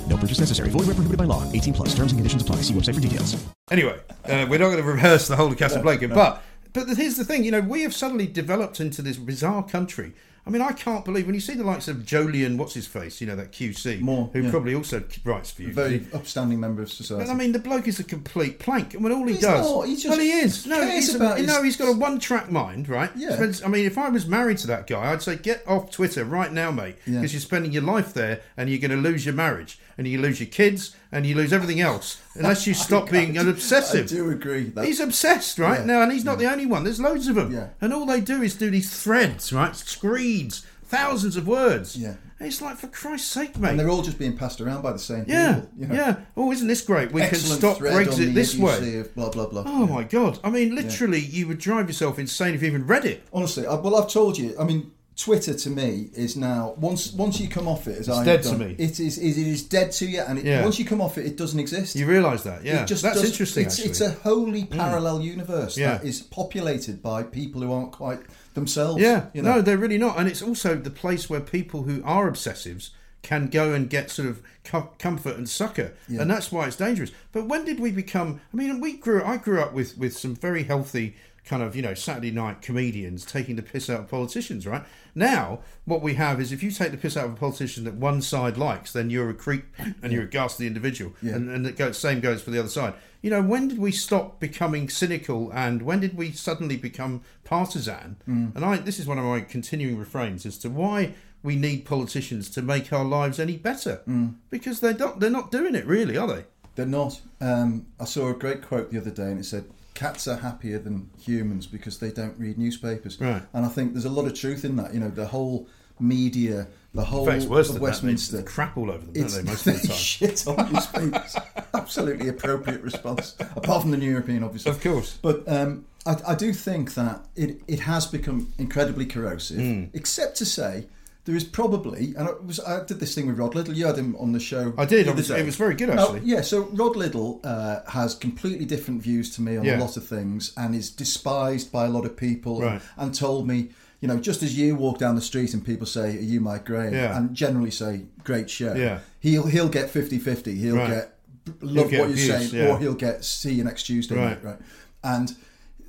No 0.21 0.25
purchase 0.27 0.39
necessary. 0.39 0.69
Void 0.69 0.85
where 0.85 0.93
prohibited 0.93 1.17
by 1.17 1.23
law. 1.23 1.51
18 1.51 1.73
plus. 1.73 1.95
Terms 1.95 2.11
and 2.11 2.19
conditions 2.19 2.43
apply. 2.43 2.57
See 2.57 2.75
website 2.75 2.93
for 2.93 3.01
details. 3.01 3.43
Anyway, 3.71 3.99
uh, 4.25 4.45
we're 4.47 4.59
not 4.59 4.65
going 4.69 4.77
to 4.77 4.83
rehearse 4.83 5.27
the 5.27 5.35
whole 5.35 5.51
of 5.51 5.57
Casablanca, 5.57 6.09
but 6.09 6.43
but 6.73 6.87
here's 6.89 7.17
the 7.17 7.25
thing: 7.25 7.43
you 7.43 7.49
know, 7.49 7.61
we 7.61 7.81
have 7.81 7.95
suddenly 7.95 8.27
developed 8.27 8.79
into 8.79 9.01
this 9.01 9.17
bizarre 9.17 9.63
country. 9.63 10.13
I 10.45 10.49
mean, 10.49 10.61
I 10.63 10.71
can't 10.71 11.05
believe 11.05 11.27
when 11.27 11.35
you 11.35 11.41
see 11.41 11.53
the 11.53 11.63
likes 11.63 11.87
of 11.87 11.97
Jolyon, 11.97 12.57
what's 12.57 12.73
his 12.73 12.87
face, 12.87 13.21
you 13.21 13.27
know, 13.27 13.35
that 13.35 13.51
QC, 13.51 14.01
Moore, 14.01 14.31
who 14.33 14.41
yeah. 14.41 14.49
probably 14.49 14.73
also 14.73 15.03
writes 15.23 15.51
for 15.51 15.61
you. 15.61 15.71
Very 15.71 16.07
upstanding 16.13 16.59
member 16.59 16.81
of 16.81 16.91
society. 16.91 17.25
But 17.27 17.31
I 17.31 17.35
mean, 17.35 17.51
the 17.51 17.59
bloke 17.59 17.87
is 17.87 17.99
a 17.99 18.03
complete 18.03 18.57
plank. 18.57 18.95
I 18.95 18.97
mean, 18.97 19.11
all 19.11 19.25
he 19.27 19.33
He's 19.33 19.41
does. 19.43 19.69
not, 19.69 19.87
he's 19.87 20.01
just 20.01 20.09
well, 20.09 20.19
he 20.19 20.31
is. 20.31 20.65
No, 20.65 20.83
he's, 20.83 21.13
about 21.13 21.39
you 21.39 21.45
know, 21.45 21.61
his- 21.61 21.75
he's 21.75 21.77
got 21.77 21.95
a 21.95 21.97
one-track 21.97 22.49
mind, 22.49 22.89
right? 22.89 23.11
Yeah. 23.15 23.35
Spends- 23.35 23.63
I 23.63 23.67
mean, 23.67 23.85
if 23.85 23.99
I 23.99 24.09
was 24.09 24.25
married 24.25 24.57
to 24.59 24.67
that 24.67 24.87
guy, 24.87 25.11
I'd 25.11 25.21
say 25.21 25.35
get 25.35 25.63
off 25.67 25.91
Twitter 25.91 26.25
right 26.25 26.51
now, 26.51 26.71
mate, 26.71 26.95
because 27.05 27.13
Yeah. 27.13 27.21
you're 27.37 27.39
spending 27.41 27.71
your 27.71 27.83
life 27.83 28.11
there, 28.15 28.41
and 28.57 28.67
you're 28.67 28.79
going 28.79 28.89
to 28.91 29.09
lose 29.09 29.27
your 29.27 29.35
marriage, 29.35 29.77
and 29.97 30.07
you 30.07 30.19
lose 30.19 30.39
your 30.39 30.49
kids, 30.49 30.95
and 31.11 31.25
you 31.25 31.35
lose 31.35 31.53
everything 31.53 31.81
else, 31.81 32.21
unless 32.35 32.65
you 32.67 32.73
stop 32.87 33.09
being 33.09 33.37
an 33.37 33.49
obsessive. 33.49 34.05
I 34.05 34.07
do 34.07 34.29
agree. 34.29 34.65
That, 34.69 34.85
He's 34.85 34.99
obsessed, 34.99 35.59
right? 35.59 35.79
Yeah. 35.79 35.85
Now, 35.85 36.01
and 36.01 36.11
he's 36.11 36.25
not 36.25 36.39
the 36.39 36.51
only 36.51 36.65
one. 36.65 36.83
There's 36.83 36.99
loads 36.99 37.27
of 37.27 37.35
them. 37.35 37.51
Yeah. 37.51 37.69
And 37.79 37.93
all 37.93 38.05
they 38.05 38.21
do 38.21 38.41
is 38.41 38.55
do 38.55 38.69
these 38.69 39.01
threads, 39.01 39.51
right? 39.51 39.75
Screeds, 39.75 40.65
thousands 40.83 41.35
of 41.35 41.47
words. 41.47 41.97
Yeah. 41.97 42.15
And 42.39 42.47
it's 42.47 42.59
like, 42.59 42.77
for 42.77 42.87
Christ's 42.87 43.29
sake, 43.29 43.55
mate. 43.59 43.69
and 43.69 43.79
they're 43.79 43.89
all 43.89 44.01
just 44.01 44.17
being 44.17 44.35
passed 44.35 44.61
around 44.61 44.81
by 44.81 44.91
the 44.91 44.97
same 44.97 45.25
yeah, 45.27 45.53
people. 45.61 45.69
you 45.77 45.87
know. 45.87 45.93
yeah. 45.93 46.15
Oh, 46.35 46.51
isn't 46.51 46.67
this 46.67 46.81
great? 46.81 47.11
We 47.11 47.21
Excellent 47.21 47.61
can 47.61 47.75
stop 47.75 47.77
Brexit 47.77 48.33
this 48.33 48.57
way. 48.57 49.03
Blah 49.13 49.29
blah 49.29 49.45
blah. 49.45 49.63
Oh 49.67 49.85
my 49.85 50.03
god! 50.03 50.39
I 50.43 50.49
mean, 50.49 50.73
literally, 50.73 51.19
you 51.19 51.47
would 51.47 51.59
drive 51.59 51.87
yourself 51.87 52.17
insane 52.17 52.55
if 52.55 52.63
you 52.63 52.67
even 52.67 52.87
read 52.87 53.05
it. 53.05 53.21
Honestly, 53.31 53.67
I, 53.67 53.75
well, 53.75 53.95
I've 53.95 54.09
told 54.09 54.39
you. 54.39 54.55
I 54.59 54.63
mean, 54.63 54.91
Twitter 55.17 55.53
to 55.53 55.69
me 55.69 56.09
is 56.15 56.35
now 56.35 56.73
once 56.77 57.11
once 57.11 57.39
you 57.39 57.47
come 57.49 57.67
off 57.67 57.87
it, 57.87 57.99
as 57.99 58.09
I 58.09 58.23
dead 58.23 58.43
to 58.43 58.57
me. 58.57 58.75
It 58.79 58.99
is, 58.99 59.17
it 59.17 59.37
is 59.37 59.61
dead 59.63 59.91
to 59.93 60.05
you, 60.05 60.21
and 60.21 60.39
it, 60.39 60.45
Yeah. 60.45 60.63
once 60.63 60.79
you 60.79 60.85
come 60.85 61.01
off 61.01 61.17
it, 61.17 61.25
it 61.25 61.37
doesn't 61.37 61.59
exist. 61.59 61.95
You 61.95 62.05
realise 62.07 62.43
that? 62.43 62.63
Yeah, 62.63 62.83
It 62.83 62.87
just 62.87 63.03
that's 63.03 63.19
does- 63.21 63.29
interesting. 63.29 63.65
It's, 63.65 63.79
it's 63.79 64.01
a 64.01 64.11
wholly 64.11 64.63
mm. 64.63 64.71
parallel 64.71 65.21
universe 65.21 65.77
Yeah. 65.77 65.97
that 65.97 66.05
is 66.05 66.21
populated 66.21 67.01
by 67.03 67.23
people 67.23 67.61
who 67.61 67.71
aren't 67.71 67.91
quite 67.91 68.21
themselves. 68.53 69.01
yeah. 69.01 69.25
you 69.33 69.41
know. 69.41 69.55
No, 69.55 69.61
they're 69.61 69.77
really 69.77 69.97
not, 69.97 70.17
and 70.17 70.27
it's 70.27 70.41
also 70.41 70.75
the 70.75 70.89
place 70.89 71.29
where 71.29 71.41
people 71.41 71.83
who 71.83 72.01
are 72.03 72.31
obsessives 72.31 72.89
can 73.21 73.47
go 73.47 73.73
and 73.73 73.89
get 73.89 74.09
sort 74.09 74.27
of 74.27 74.41
com- 74.63 74.89
comfort 74.97 75.37
and 75.37 75.47
succor, 75.47 75.93
and 76.07 76.31
that's 76.31 76.51
why 76.51 76.65
it's 76.65 76.75
dangerous. 76.77 77.11
But 77.31 77.45
when 77.47 77.65
did 77.65 77.79
we 77.79 77.91
become? 77.91 78.41
I 78.51 78.57
mean, 78.57 78.79
we 78.81 78.93
grew. 78.93 79.23
I 79.23 79.37
grew 79.37 79.61
up 79.61 79.73
with 79.73 79.97
with 79.97 80.17
some 80.17 80.35
very 80.35 80.63
healthy 80.63 81.15
kind 81.51 81.61
of 81.61 81.75
you 81.75 81.81
know 81.81 81.93
Saturday 81.93 82.31
night 82.31 82.61
comedians 82.61 83.25
taking 83.25 83.57
the 83.57 83.61
piss 83.61 83.89
out 83.89 83.99
of 83.99 84.07
politicians. 84.07 84.65
Right 84.65 84.83
now, 85.13 85.59
what 85.85 86.01
we 86.01 86.13
have 86.13 86.39
is 86.39 86.51
if 86.53 86.63
you 86.63 86.71
take 86.71 86.91
the 86.91 86.97
piss 86.97 87.17
out 87.17 87.25
of 87.25 87.33
a 87.33 87.35
politician 87.35 87.83
that 87.83 87.95
one 87.95 88.21
side 88.21 88.55
likes, 88.57 88.93
then 88.93 89.09
you're 89.09 89.29
a 89.29 89.33
creep 89.33 89.65
and 90.01 90.13
you're 90.13 90.23
a 90.23 90.27
ghastly 90.37 90.65
individual, 90.65 91.11
Yeah. 91.21 91.33
and 91.35 91.49
and 91.49 91.65
the 91.65 91.93
same 91.93 92.21
goes 92.21 92.41
for 92.41 92.51
the 92.51 92.59
other 92.59 92.69
side. 92.69 92.93
You 93.21 93.29
know, 93.29 93.41
when 93.43 93.67
did 93.67 93.77
we 93.77 93.91
stop 93.91 94.39
becoming 94.39 94.89
cynical, 94.89 95.51
and 95.53 95.81
when 95.83 95.99
did 95.99 96.15
we 96.17 96.31
suddenly 96.31 96.77
become 96.77 97.21
partisan? 97.43 98.15
Mm. 98.27 98.55
And 98.55 98.65
I, 98.65 98.77
this 98.77 98.97
is 98.99 99.05
one 99.05 99.19
of 99.19 99.25
my 99.25 99.41
continuing 99.41 99.97
refrains 99.99 100.45
as 100.45 100.57
to 100.59 100.69
why 100.69 101.13
we 101.43 101.55
need 101.55 101.85
politicians 101.85 102.49
to 102.51 102.61
make 102.61 102.93
our 102.93 103.03
lives 103.05 103.39
any 103.39 103.57
better, 103.57 104.01
Mm. 104.07 104.35
because 104.49 104.79
they're 104.79 104.97
not 105.05 105.19
they're 105.19 105.29
not 105.39 105.51
doing 105.51 105.75
it 105.75 105.85
really, 105.85 106.15
are 106.17 106.27
they? 106.27 106.45
They're 106.75 106.85
not. 107.01 107.19
Um, 107.41 107.87
I 107.99 108.05
saw 108.05 108.29
a 108.29 108.33
great 108.33 108.61
quote 108.61 108.91
the 108.91 108.97
other 109.01 109.11
day, 109.11 109.29
and 109.31 109.39
it 109.39 109.45
said, 109.45 109.65
cats 110.01 110.27
are 110.27 110.37
happier 110.37 110.79
than 110.79 111.09
humans 111.27 111.67
because 111.67 111.95
they 111.99 112.11
don't 112.11 112.37
read 112.39 112.57
newspapers. 112.57 113.19
Right. 113.19 113.43
And 113.53 113.65
I 113.65 113.69
think 113.69 113.93
there's 113.93 114.05
a 114.13 114.15
lot 114.19 114.25
of 114.25 114.33
truth 114.33 114.63
in 114.65 114.75
that. 114.77 114.93
You 114.93 114.99
know, 114.99 115.09
the 115.09 115.27
whole 115.27 115.67
media, 115.99 116.67
the 116.93 117.03
whole 117.03 117.25
fact, 117.25 117.43
of 117.43 117.79
Westminster. 117.79 118.37
that. 118.37 118.45
Crap 118.47 118.77
all 118.77 118.89
over 118.89 119.05
them, 119.05 119.13
don't 119.13 119.31
they, 119.31 119.43
most 119.43 119.67
of 119.67 119.81
the 119.81 119.87
time? 119.87 119.97
shit 119.97 120.47
on 120.47 120.55
newspapers. 120.73 121.35
Absolutely 121.73 122.27
appropriate 122.29 122.81
response, 122.81 123.35
apart 123.55 123.81
from 123.83 123.91
the 123.91 123.97
New 123.97 124.09
European, 124.09 124.43
obviously. 124.43 124.71
Of 124.71 124.81
course. 124.81 125.19
But 125.21 125.43
um, 125.47 125.85
I, 126.05 126.15
I 126.29 126.35
do 126.35 126.53
think 126.53 126.95
that 126.95 127.25
it, 127.35 127.61
it 127.67 127.79
has 127.81 128.07
become 128.07 128.51
incredibly 128.57 129.05
corrosive, 129.05 129.59
Hmm. 129.59 129.83
except 129.93 130.37
to 130.37 130.45
say 130.45 130.87
there 131.25 131.35
is 131.35 131.43
probably, 131.43 132.13
and 132.17 132.27
I, 132.27 132.31
was, 132.43 132.59
I 132.59 132.83
did 132.83 132.99
this 132.99 133.13
thing 133.13 133.27
with 133.27 133.37
Rod 133.37 133.53
Liddle. 133.53 133.75
You 133.75 133.85
had 133.85 133.95
him 133.97 134.15
on 134.17 134.31
the 134.31 134.39
show. 134.39 134.73
I 134.77 134.85
did. 134.85 135.07
It 135.07 135.15
was- 135.15 135.29
it 135.29 135.45
was 135.45 135.55
very 135.55 135.75
good, 135.75 135.89
Now, 135.89 136.01
actually. 136.15 136.21
yeah, 136.29 136.41
so 136.41 136.63
Rod 136.73 136.95
Liddle 136.95 137.39
uh, 137.43 137.81
has 137.89 138.15
completely 138.15 138.65
different 138.65 139.03
views 139.03 139.35
to 139.35 139.41
me 139.41 139.55
on 139.57 139.63
Yeah. 139.65 139.77
a 139.77 139.81
lot 139.81 139.97
of 139.97 140.05
things 140.07 140.51
and 140.57 140.73
is 140.73 140.89
despised 140.89 141.71
by 141.71 141.85
a 141.85 141.89
lot 141.89 142.05
of 142.05 142.17
people 142.17 142.55
and- 142.61 142.71
Right. 142.71 142.81
and, 142.97 143.13
told 143.13 143.47
me, 143.47 143.69
you 143.99 144.07
know, 144.07 144.17
just 144.17 144.41
as 144.41 144.57
you 144.57 144.75
walk 144.75 144.97
down 144.97 145.13
the 145.15 145.21
street 145.21 145.53
and 145.53 145.63
people 145.63 145.85
say, 145.85 146.17
Are 146.17 146.21
you 146.21 146.41
Mike 146.41 146.65
Graham? 146.65 146.93
Yeah. 146.93 147.15
And 147.15 147.35
generally 147.35 147.69
say, 147.71 148.05
Great 148.23 148.49
show. 148.49 148.73
Yeah. 148.73 148.99
He'll, 149.19 149.45
he'll 149.45 149.69
get 149.69 149.91
50 149.91 150.17
50. 150.17 150.55
He'll 150.55 150.75
Right. 150.77 150.89
get 150.89 151.17
love 151.61 151.89
get 151.91 151.99
what 151.99 152.09
you're 152.09 152.35
abuse, 152.35 152.49
saying, 152.49 152.49
yeah. 152.65 152.71
or 152.73 152.79
he'll 152.79 152.95
get 152.95 153.23
see 153.23 153.51
you 153.53 153.63
next 153.63 153.83
Tuesday 153.83 154.15
Right. 154.15 154.43
right? 154.43 154.57
And 155.03 155.35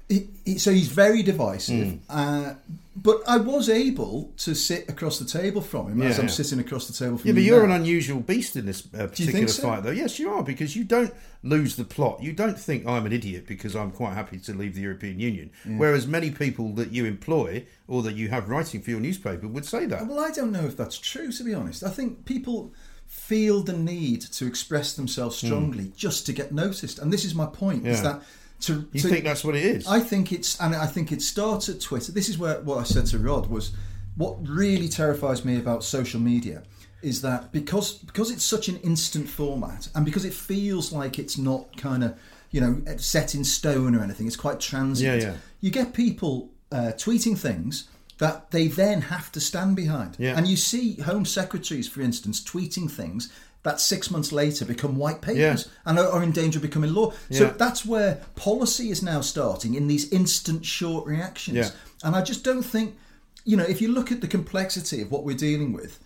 he, 0.08 0.28
he, 0.44 0.58
so 0.58 0.70
he's 0.72 0.88
very 0.88 1.22
divisive. 1.22 1.92
Hmm. 1.92 1.98
Uh, 2.08 2.54
but 2.94 3.22
I 3.26 3.38
was 3.38 3.70
able 3.70 4.32
to 4.38 4.54
sit 4.54 4.86
across 4.90 5.18
the 5.18 5.24
table 5.24 5.62
from 5.62 5.90
him 5.90 6.02
as 6.02 6.18
I'm 6.18 6.28
sitting 6.28 6.58
across 6.58 6.86
the 6.86 6.92
table 6.92 7.16
from 7.16 7.26
Yeah, 7.26 7.32
but 7.32 7.40
you 7.42 7.54
you're 7.54 7.66
now. 7.66 7.74
an 7.74 7.80
unusual 7.80 8.20
beast 8.20 8.54
in 8.54 8.66
this 8.66 8.86
uh, 8.92 9.06
particular 9.06 9.48
so? 9.48 9.62
fight, 9.62 9.82
though. 9.82 9.90
Yes, 9.90 10.18
you 10.18 10.30
are, 10.30 10.42
because 10.42 10.76
you 10.76 10.84
don't 10.84 11.12
lose 11.42 11.76
the 11.76 11.84
plot. 11.84 12.22
You 12.22 12.34
don't 12.34 12.58
think 12.58 12.86
I'm 12.86 13.06
an 13.06 13.12
idiot 13.12 13.46
because 13.46 13.74
I'm 13.74 13.92
quite 13.92 14.12
happy 14.12 14.38
to 14.40 14.52
leave 14.52 14.74
the 14.74 14.82
European 14.82 15.18
Union. 15.18 15.50
Whereas 15.64 16.06
many 16.06 16.30
people 16.30 16.74
that 16.74 16.92
you 16.92 17.06
employ 17.06 17.64
or 17.88 18.02
that 18.02 18.14
you 18.14 18.28
have 18.28 18.50
writing 18.50 18.82
for 18.82 18.90
your 18.90 19.00
newspaper 19.00 19.48
would 19.48 19.64
say 19.64 19.86
that. 19.86 20.06
Well, 20.06 20.20
I 20.20 20.30
don't 20.30 20.52
know 20.52 20.66
if 20.66 20.76
that's 20.76 20.98
true, 20.98 21.32
to 21.32 21.44
be 21.44 21.54
honest. 21.54 21.82
I 21.82 21.88
think 21.88 22.26
people 22.26 22.74
feel 23.06 23.62
the 23.62 23.72
need 23.72 24.20
to 24.20 24.46
express 24.46 24.92
themselves 24.92 25.36
strongly 25.36 25.92
just 25.96 26.26
to 26.26 26.32
get 26.34 26.52
noticed, 26.52 26.98
and 26.98 27.10
this 27.10 27.24
is 27.24 27.34
my 27.34 27.46
point: 27.46 27.86
is 27.86 28.00
Hmm. 28.00 28.04
That 28.04 28.22
to 28.62 28.88
You 28.92 29.00
to- 29.00 29.08
think 29.08 29.24
that's 29.24 29.44
what 29.44 29.54
it 29.56 29.64
is? 29.64 29.86
I 29.86 30.00
think 30.00 30.32
it's, 30.32 30.58
and 30.60 30.74
I 30.74 30.86
think 30.86 31.12
it 31.12 31.22
starts 31.22 31.68
at 31.68 31.80
Twitter. 31.80 32.12
This 32.12 32.28
is 32.28 32.38
where 32.38 32.60
what 32.62 32.78
I 32.78 32.82
said 32.84 33.06
to 33.06 33.18
Rod 33.18 33.46
was, 33.48 33.72
what 34.16 34.36
really 34.48 34.88
terrifies 34.88 35.44
me 35.44 35.56
about 35.58 35.84
social 35.84 36.20
media 36.20 36.62
is 37.02 37.22
that 37.22 37.50
because 37.50 37.94
because 37.94 38.30
it's 38.30 38.44
such 38.44 38.68
an 38.68 38.76
instant 38.78 39.28
format, 39.28 39.88
and 39.94 40.04
because 40.04 40.24
it 40.24 40.32
feels 40.34 40.92
like 40.92 41.18
it's 41.18 41.36
not 41.36 41.76
kind 41.76 42.04
of 42.04 42.14
you 42.52 42.60
know 42.60 42.80
set 42.98 43.34
in 43.34 43.42
stone 43.44 43.94
or 43.96 44.02
anything, 44.02 44.26
it's 44.26 44.36
quite 44.36 44.60
transient. 44.60 45.22
Yeah, 45.22 45.28
yeah. 45.30 45.36
You 45.60 45.70
get 45.70 45.94
people 45.94 46.50
uh, 46.70 46.92
tweeting 46.96 47.36
things 47.36 47.88
that 48.18 48.50
they 48.52 48.68
then 48.68 49.00
have 49.02 49.32
to 49.32 49.40
stand 49.40 49.74
behind, 49.74 50.14
Yeah. 50.18 50.36
and 50.36 50.46
you 50.46 50.56
see 50.56 50.94
Home 51.00 51.24
Secretaries, 51.24 51.88
for 51.88 52.02
instance, 52.02 52.40
tweeting 52.40 52.88
things. 52.90 53.32
That 53.64 53.80
six 53.80 54.10
months 54.10 54.32
later 54.32 54.64
become 54.64 54.96
white 54.96 55.20
papers 55.22 55.38
Yeah. 55.66 55.72
and 55.86 55.98
are, 55.98 56.08
are 56.08 56.22
in 56.22 56.32
danger 56.32 56.58
of 56.58 56.62
becoming 56.62 56.92
law. 56.92 57.12
So 57.30 57.44
Yeah. 57.44 57.52
that's 57.56 57.86
where 57.86 58.20
policy 58.34 58.90
is 58.90 59.02
now 59.02 59.20
starting 59.20 59.74
in 59.74 59.86
these 59.86 60.08
instant 60.12 60.66
short 60.66 61.06
reactions. 61.06 61.56
Yeah. 61.56 61.70
And 62.02 62.16
I 62.16 62.22
just 62.22 62.42
don't 62.42 62.64
think, 62.64 62.96
you 63.44 63.56
know, 63.56 63.62
if 63.64 63.80
you 63.80 63.86
look 63.88 64.10
at 64.10 64.20
the 64.20 64.26
complexity 64.26 65.00
of 65.00 65.12
what 65.12 65.22
we're 65.24 65.36
dealing 65.36 65.72
with, 65.72 66.00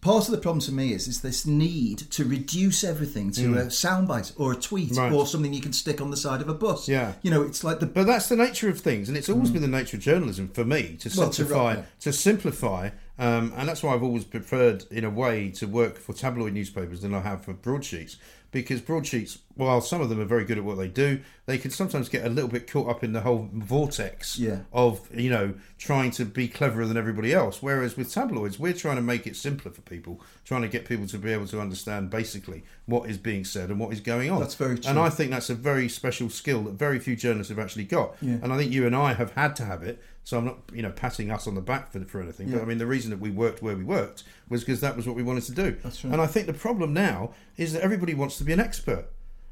part 0.00 0.24
of 0.26 0.32
the 0.32 0.38
problem 0.38 0.60
to 0.62 0.72
me 0.72 0.92
is 0.92 1.06
is 1.08 1.20
this 1.20 1.46
need 1.46 1.98
to 2.10 2.24
reduce 2.24 2.82
everything 2.82 3.30
to 3.32 3.54
a 3.58 3.66
soundbite 3.66 4.32
or 4.36 4.52
a 4.52 4.56
tweet 4.56 4.90
Mm. 4.90 4.96
Right. 4.98 5.12
or 5.12 5.24
something 5.26 5.54
you 5.54 5.60
can 5.62 5.72
stick 5.72 6.00
on 6.00 6.10
the 6.10 6.16
side 6.16 6.40
of 6.40 6.48
a 6.48 6.54
bus. 6.54 6.88
Yeah. 6.88 7.12
You 7.22 7.30
know, 7.30 7.42
it's 7.42 7.62
like 7.62 7.78
the 7.78 7.86
But 7.86 8.06
that's 8.08 8.28
the 8.28 8.36
nature 8.36 8.68
of 8.68 8.80
things, 8.80 9.08
and 9.08 9.16
it's 9.16 9.28
always 9.28 9.50
been 9.50 9.62
the 9.62 9.68
nature 9.68 9.96
of 9.96 10.02
journalism 10.02 10.48
for 10.52 10.64
me 10.64 10.96
to 11.00 11.08
Mm. 11.08 11.16
Well, 11.16 11.28
to 11.30 11.34
simplify, 11.36 11.82
to, 12.00 12.12
simplify, 12.12 12.90
um, 13.18 13.52
and 13.56 13.68
that's 13.68 13.82
why 13.82 13.94
I've 13.94 14.02
always 14.02 14.24
preferred, 14.24 14.84
in 14.90 15.04
a 15.04 15.10
way, 15.10 15.50
to 15.52 15.66
work 15.66 15.98
for 15.98 16.12
tabloid 16.12 16.52
newspapers 16.52 17.00
than 17.02 17.14
I 17.14 17.20
have 17.20 17.44
for 17.44 17.52
broadsheets. 17.52 18.16
Because 18.50 18.80
broadsheets, 18.80 19.40
while 19.56 19.82
some 19.82 20.00
of 20.00 20.08
them 20.08 20.18
are 20.18 20.24
very 20.24 20.42
good 20.46 20.56
at 20.56 20.64
what 20.64 20.78
they 20.78 20.88
do, 20.88 21.20
they 21.44 21.58
can 21.58 21.70
sometimes 21.70 22.08
get 22.08 22.24
a 22.24 22.30
little 22.30 22.48
bit 22.48 22.66
caught 22.70 22.88
up 22.88 23.04
in 23.04 23.12
the 23.12 23.20
whole 23.20 23.50
vortex 23.52 24.38
Yeah. 24.38 24.60
of 24.72 25.06
you 25.14 25.28
know 25.28 25.52
trying 25.76 26.12
to 26.12 26.24
be 26.24 26.48
cleverer 26.48 26.86
than 26.86 26.96
everybody 26.96 27.34
else. 27.34 27.62
Whereas 27.62 27.94
with 27.98 28.10
tabloids, 28.10 28.58
we're 28.58 28.72
trying 28.72 28.96
to 28.96 29.02
make 29.02 29.26
it 29.26 29.36
simpler 29.36 29.70
for 29.70 29.82
people, 29.82 30.22
trying 30.46 30.62
to 30.62 30.68
get 30.68 30.86
people 30.86 31.06
to 31.08 31.18
be 31.18 31.30
able 31.30 31.46
to 31.48 31.60
understand 31.60 32.08
basically 32.08 32.64
what 32.86 33.10
is 33.10 33.18
being 33.18 33.44
said 33.44 33.68
and 33.68 33.78
what 33.78 33.92
is 33.92 34.00
going 34.00 34.30
on. 34.30 34.40
That's 34.40 34.54
very 34.54 34.78
true. 34.78 34.88
And 34.88 34.98
I 34.98 35.10
think 35.10 35.30
that's 35.30 35.50
a 35.50 35.54
very 35.54 35.86
special 35.90 36.30
skill 36.30 36.62
that 36.62 36.72
very 36.72 36.98
few 37.00 37.16
journalists 37.16 37.50
have 37.50 37.58
actually 37.58 37.84
got. 37.84 38.16
Yeah. 38.22 38.38
And 38.42 38.50
I 38.50 38.56
think 38.56 38.72
you 38.72 38.86
and 38.86 38.96
I 38.96 39.12
have 39.12 39.32
had 39.32 39.56
to 39.56 39.66
have 39.66 39.82
it. 39.82 40.02
So 40.28 40.36
I'm 40.36 40.44
not, 40.44 40.58
you 40.74 40.82
know, 40.82 40.90
patting 40.90 41.30
us 41.30 41.46
on 41.46 41.54
the 41.54 41.62
back 41.62 41.90
for, 41.90 42.04
for 42.04 42.20
anything. 42.20 42.50
But 42.50 42.60
I 42.60 42.66
mean, 42.66 42.76
the 42.76 42.86
reason 42.86 43.10
that 43.12 43.18
we 43.18 43.30
worked 43.30 43.62
where 43.62 43.74
we 43.74 43.82
worked 43.82 44.24
was 44.50 44.62
because 44.62 44.82
that 44.82 44.94
was 44.94 45.06
what 45.06 45.16
we 45.16 45.22
wanted 45.22 45.44
to 45.44 45.52
do. 45.52 45.74
That's 45.82 46.04
right. 46.04 46.12
And 46.12 46.20
I 46.20 46.26
think 46.26 46.46
the 46.46 46.52
problem 46.52 46.92
now 46.92 47.32
is 47.56 47.72
that 47.72 47.80
everybody 47.80 48.12
wants 48.12 48.36
to 48.36 48.44
be 48.44 48.52
an 48.52 48.60
expert. 48.60 49.06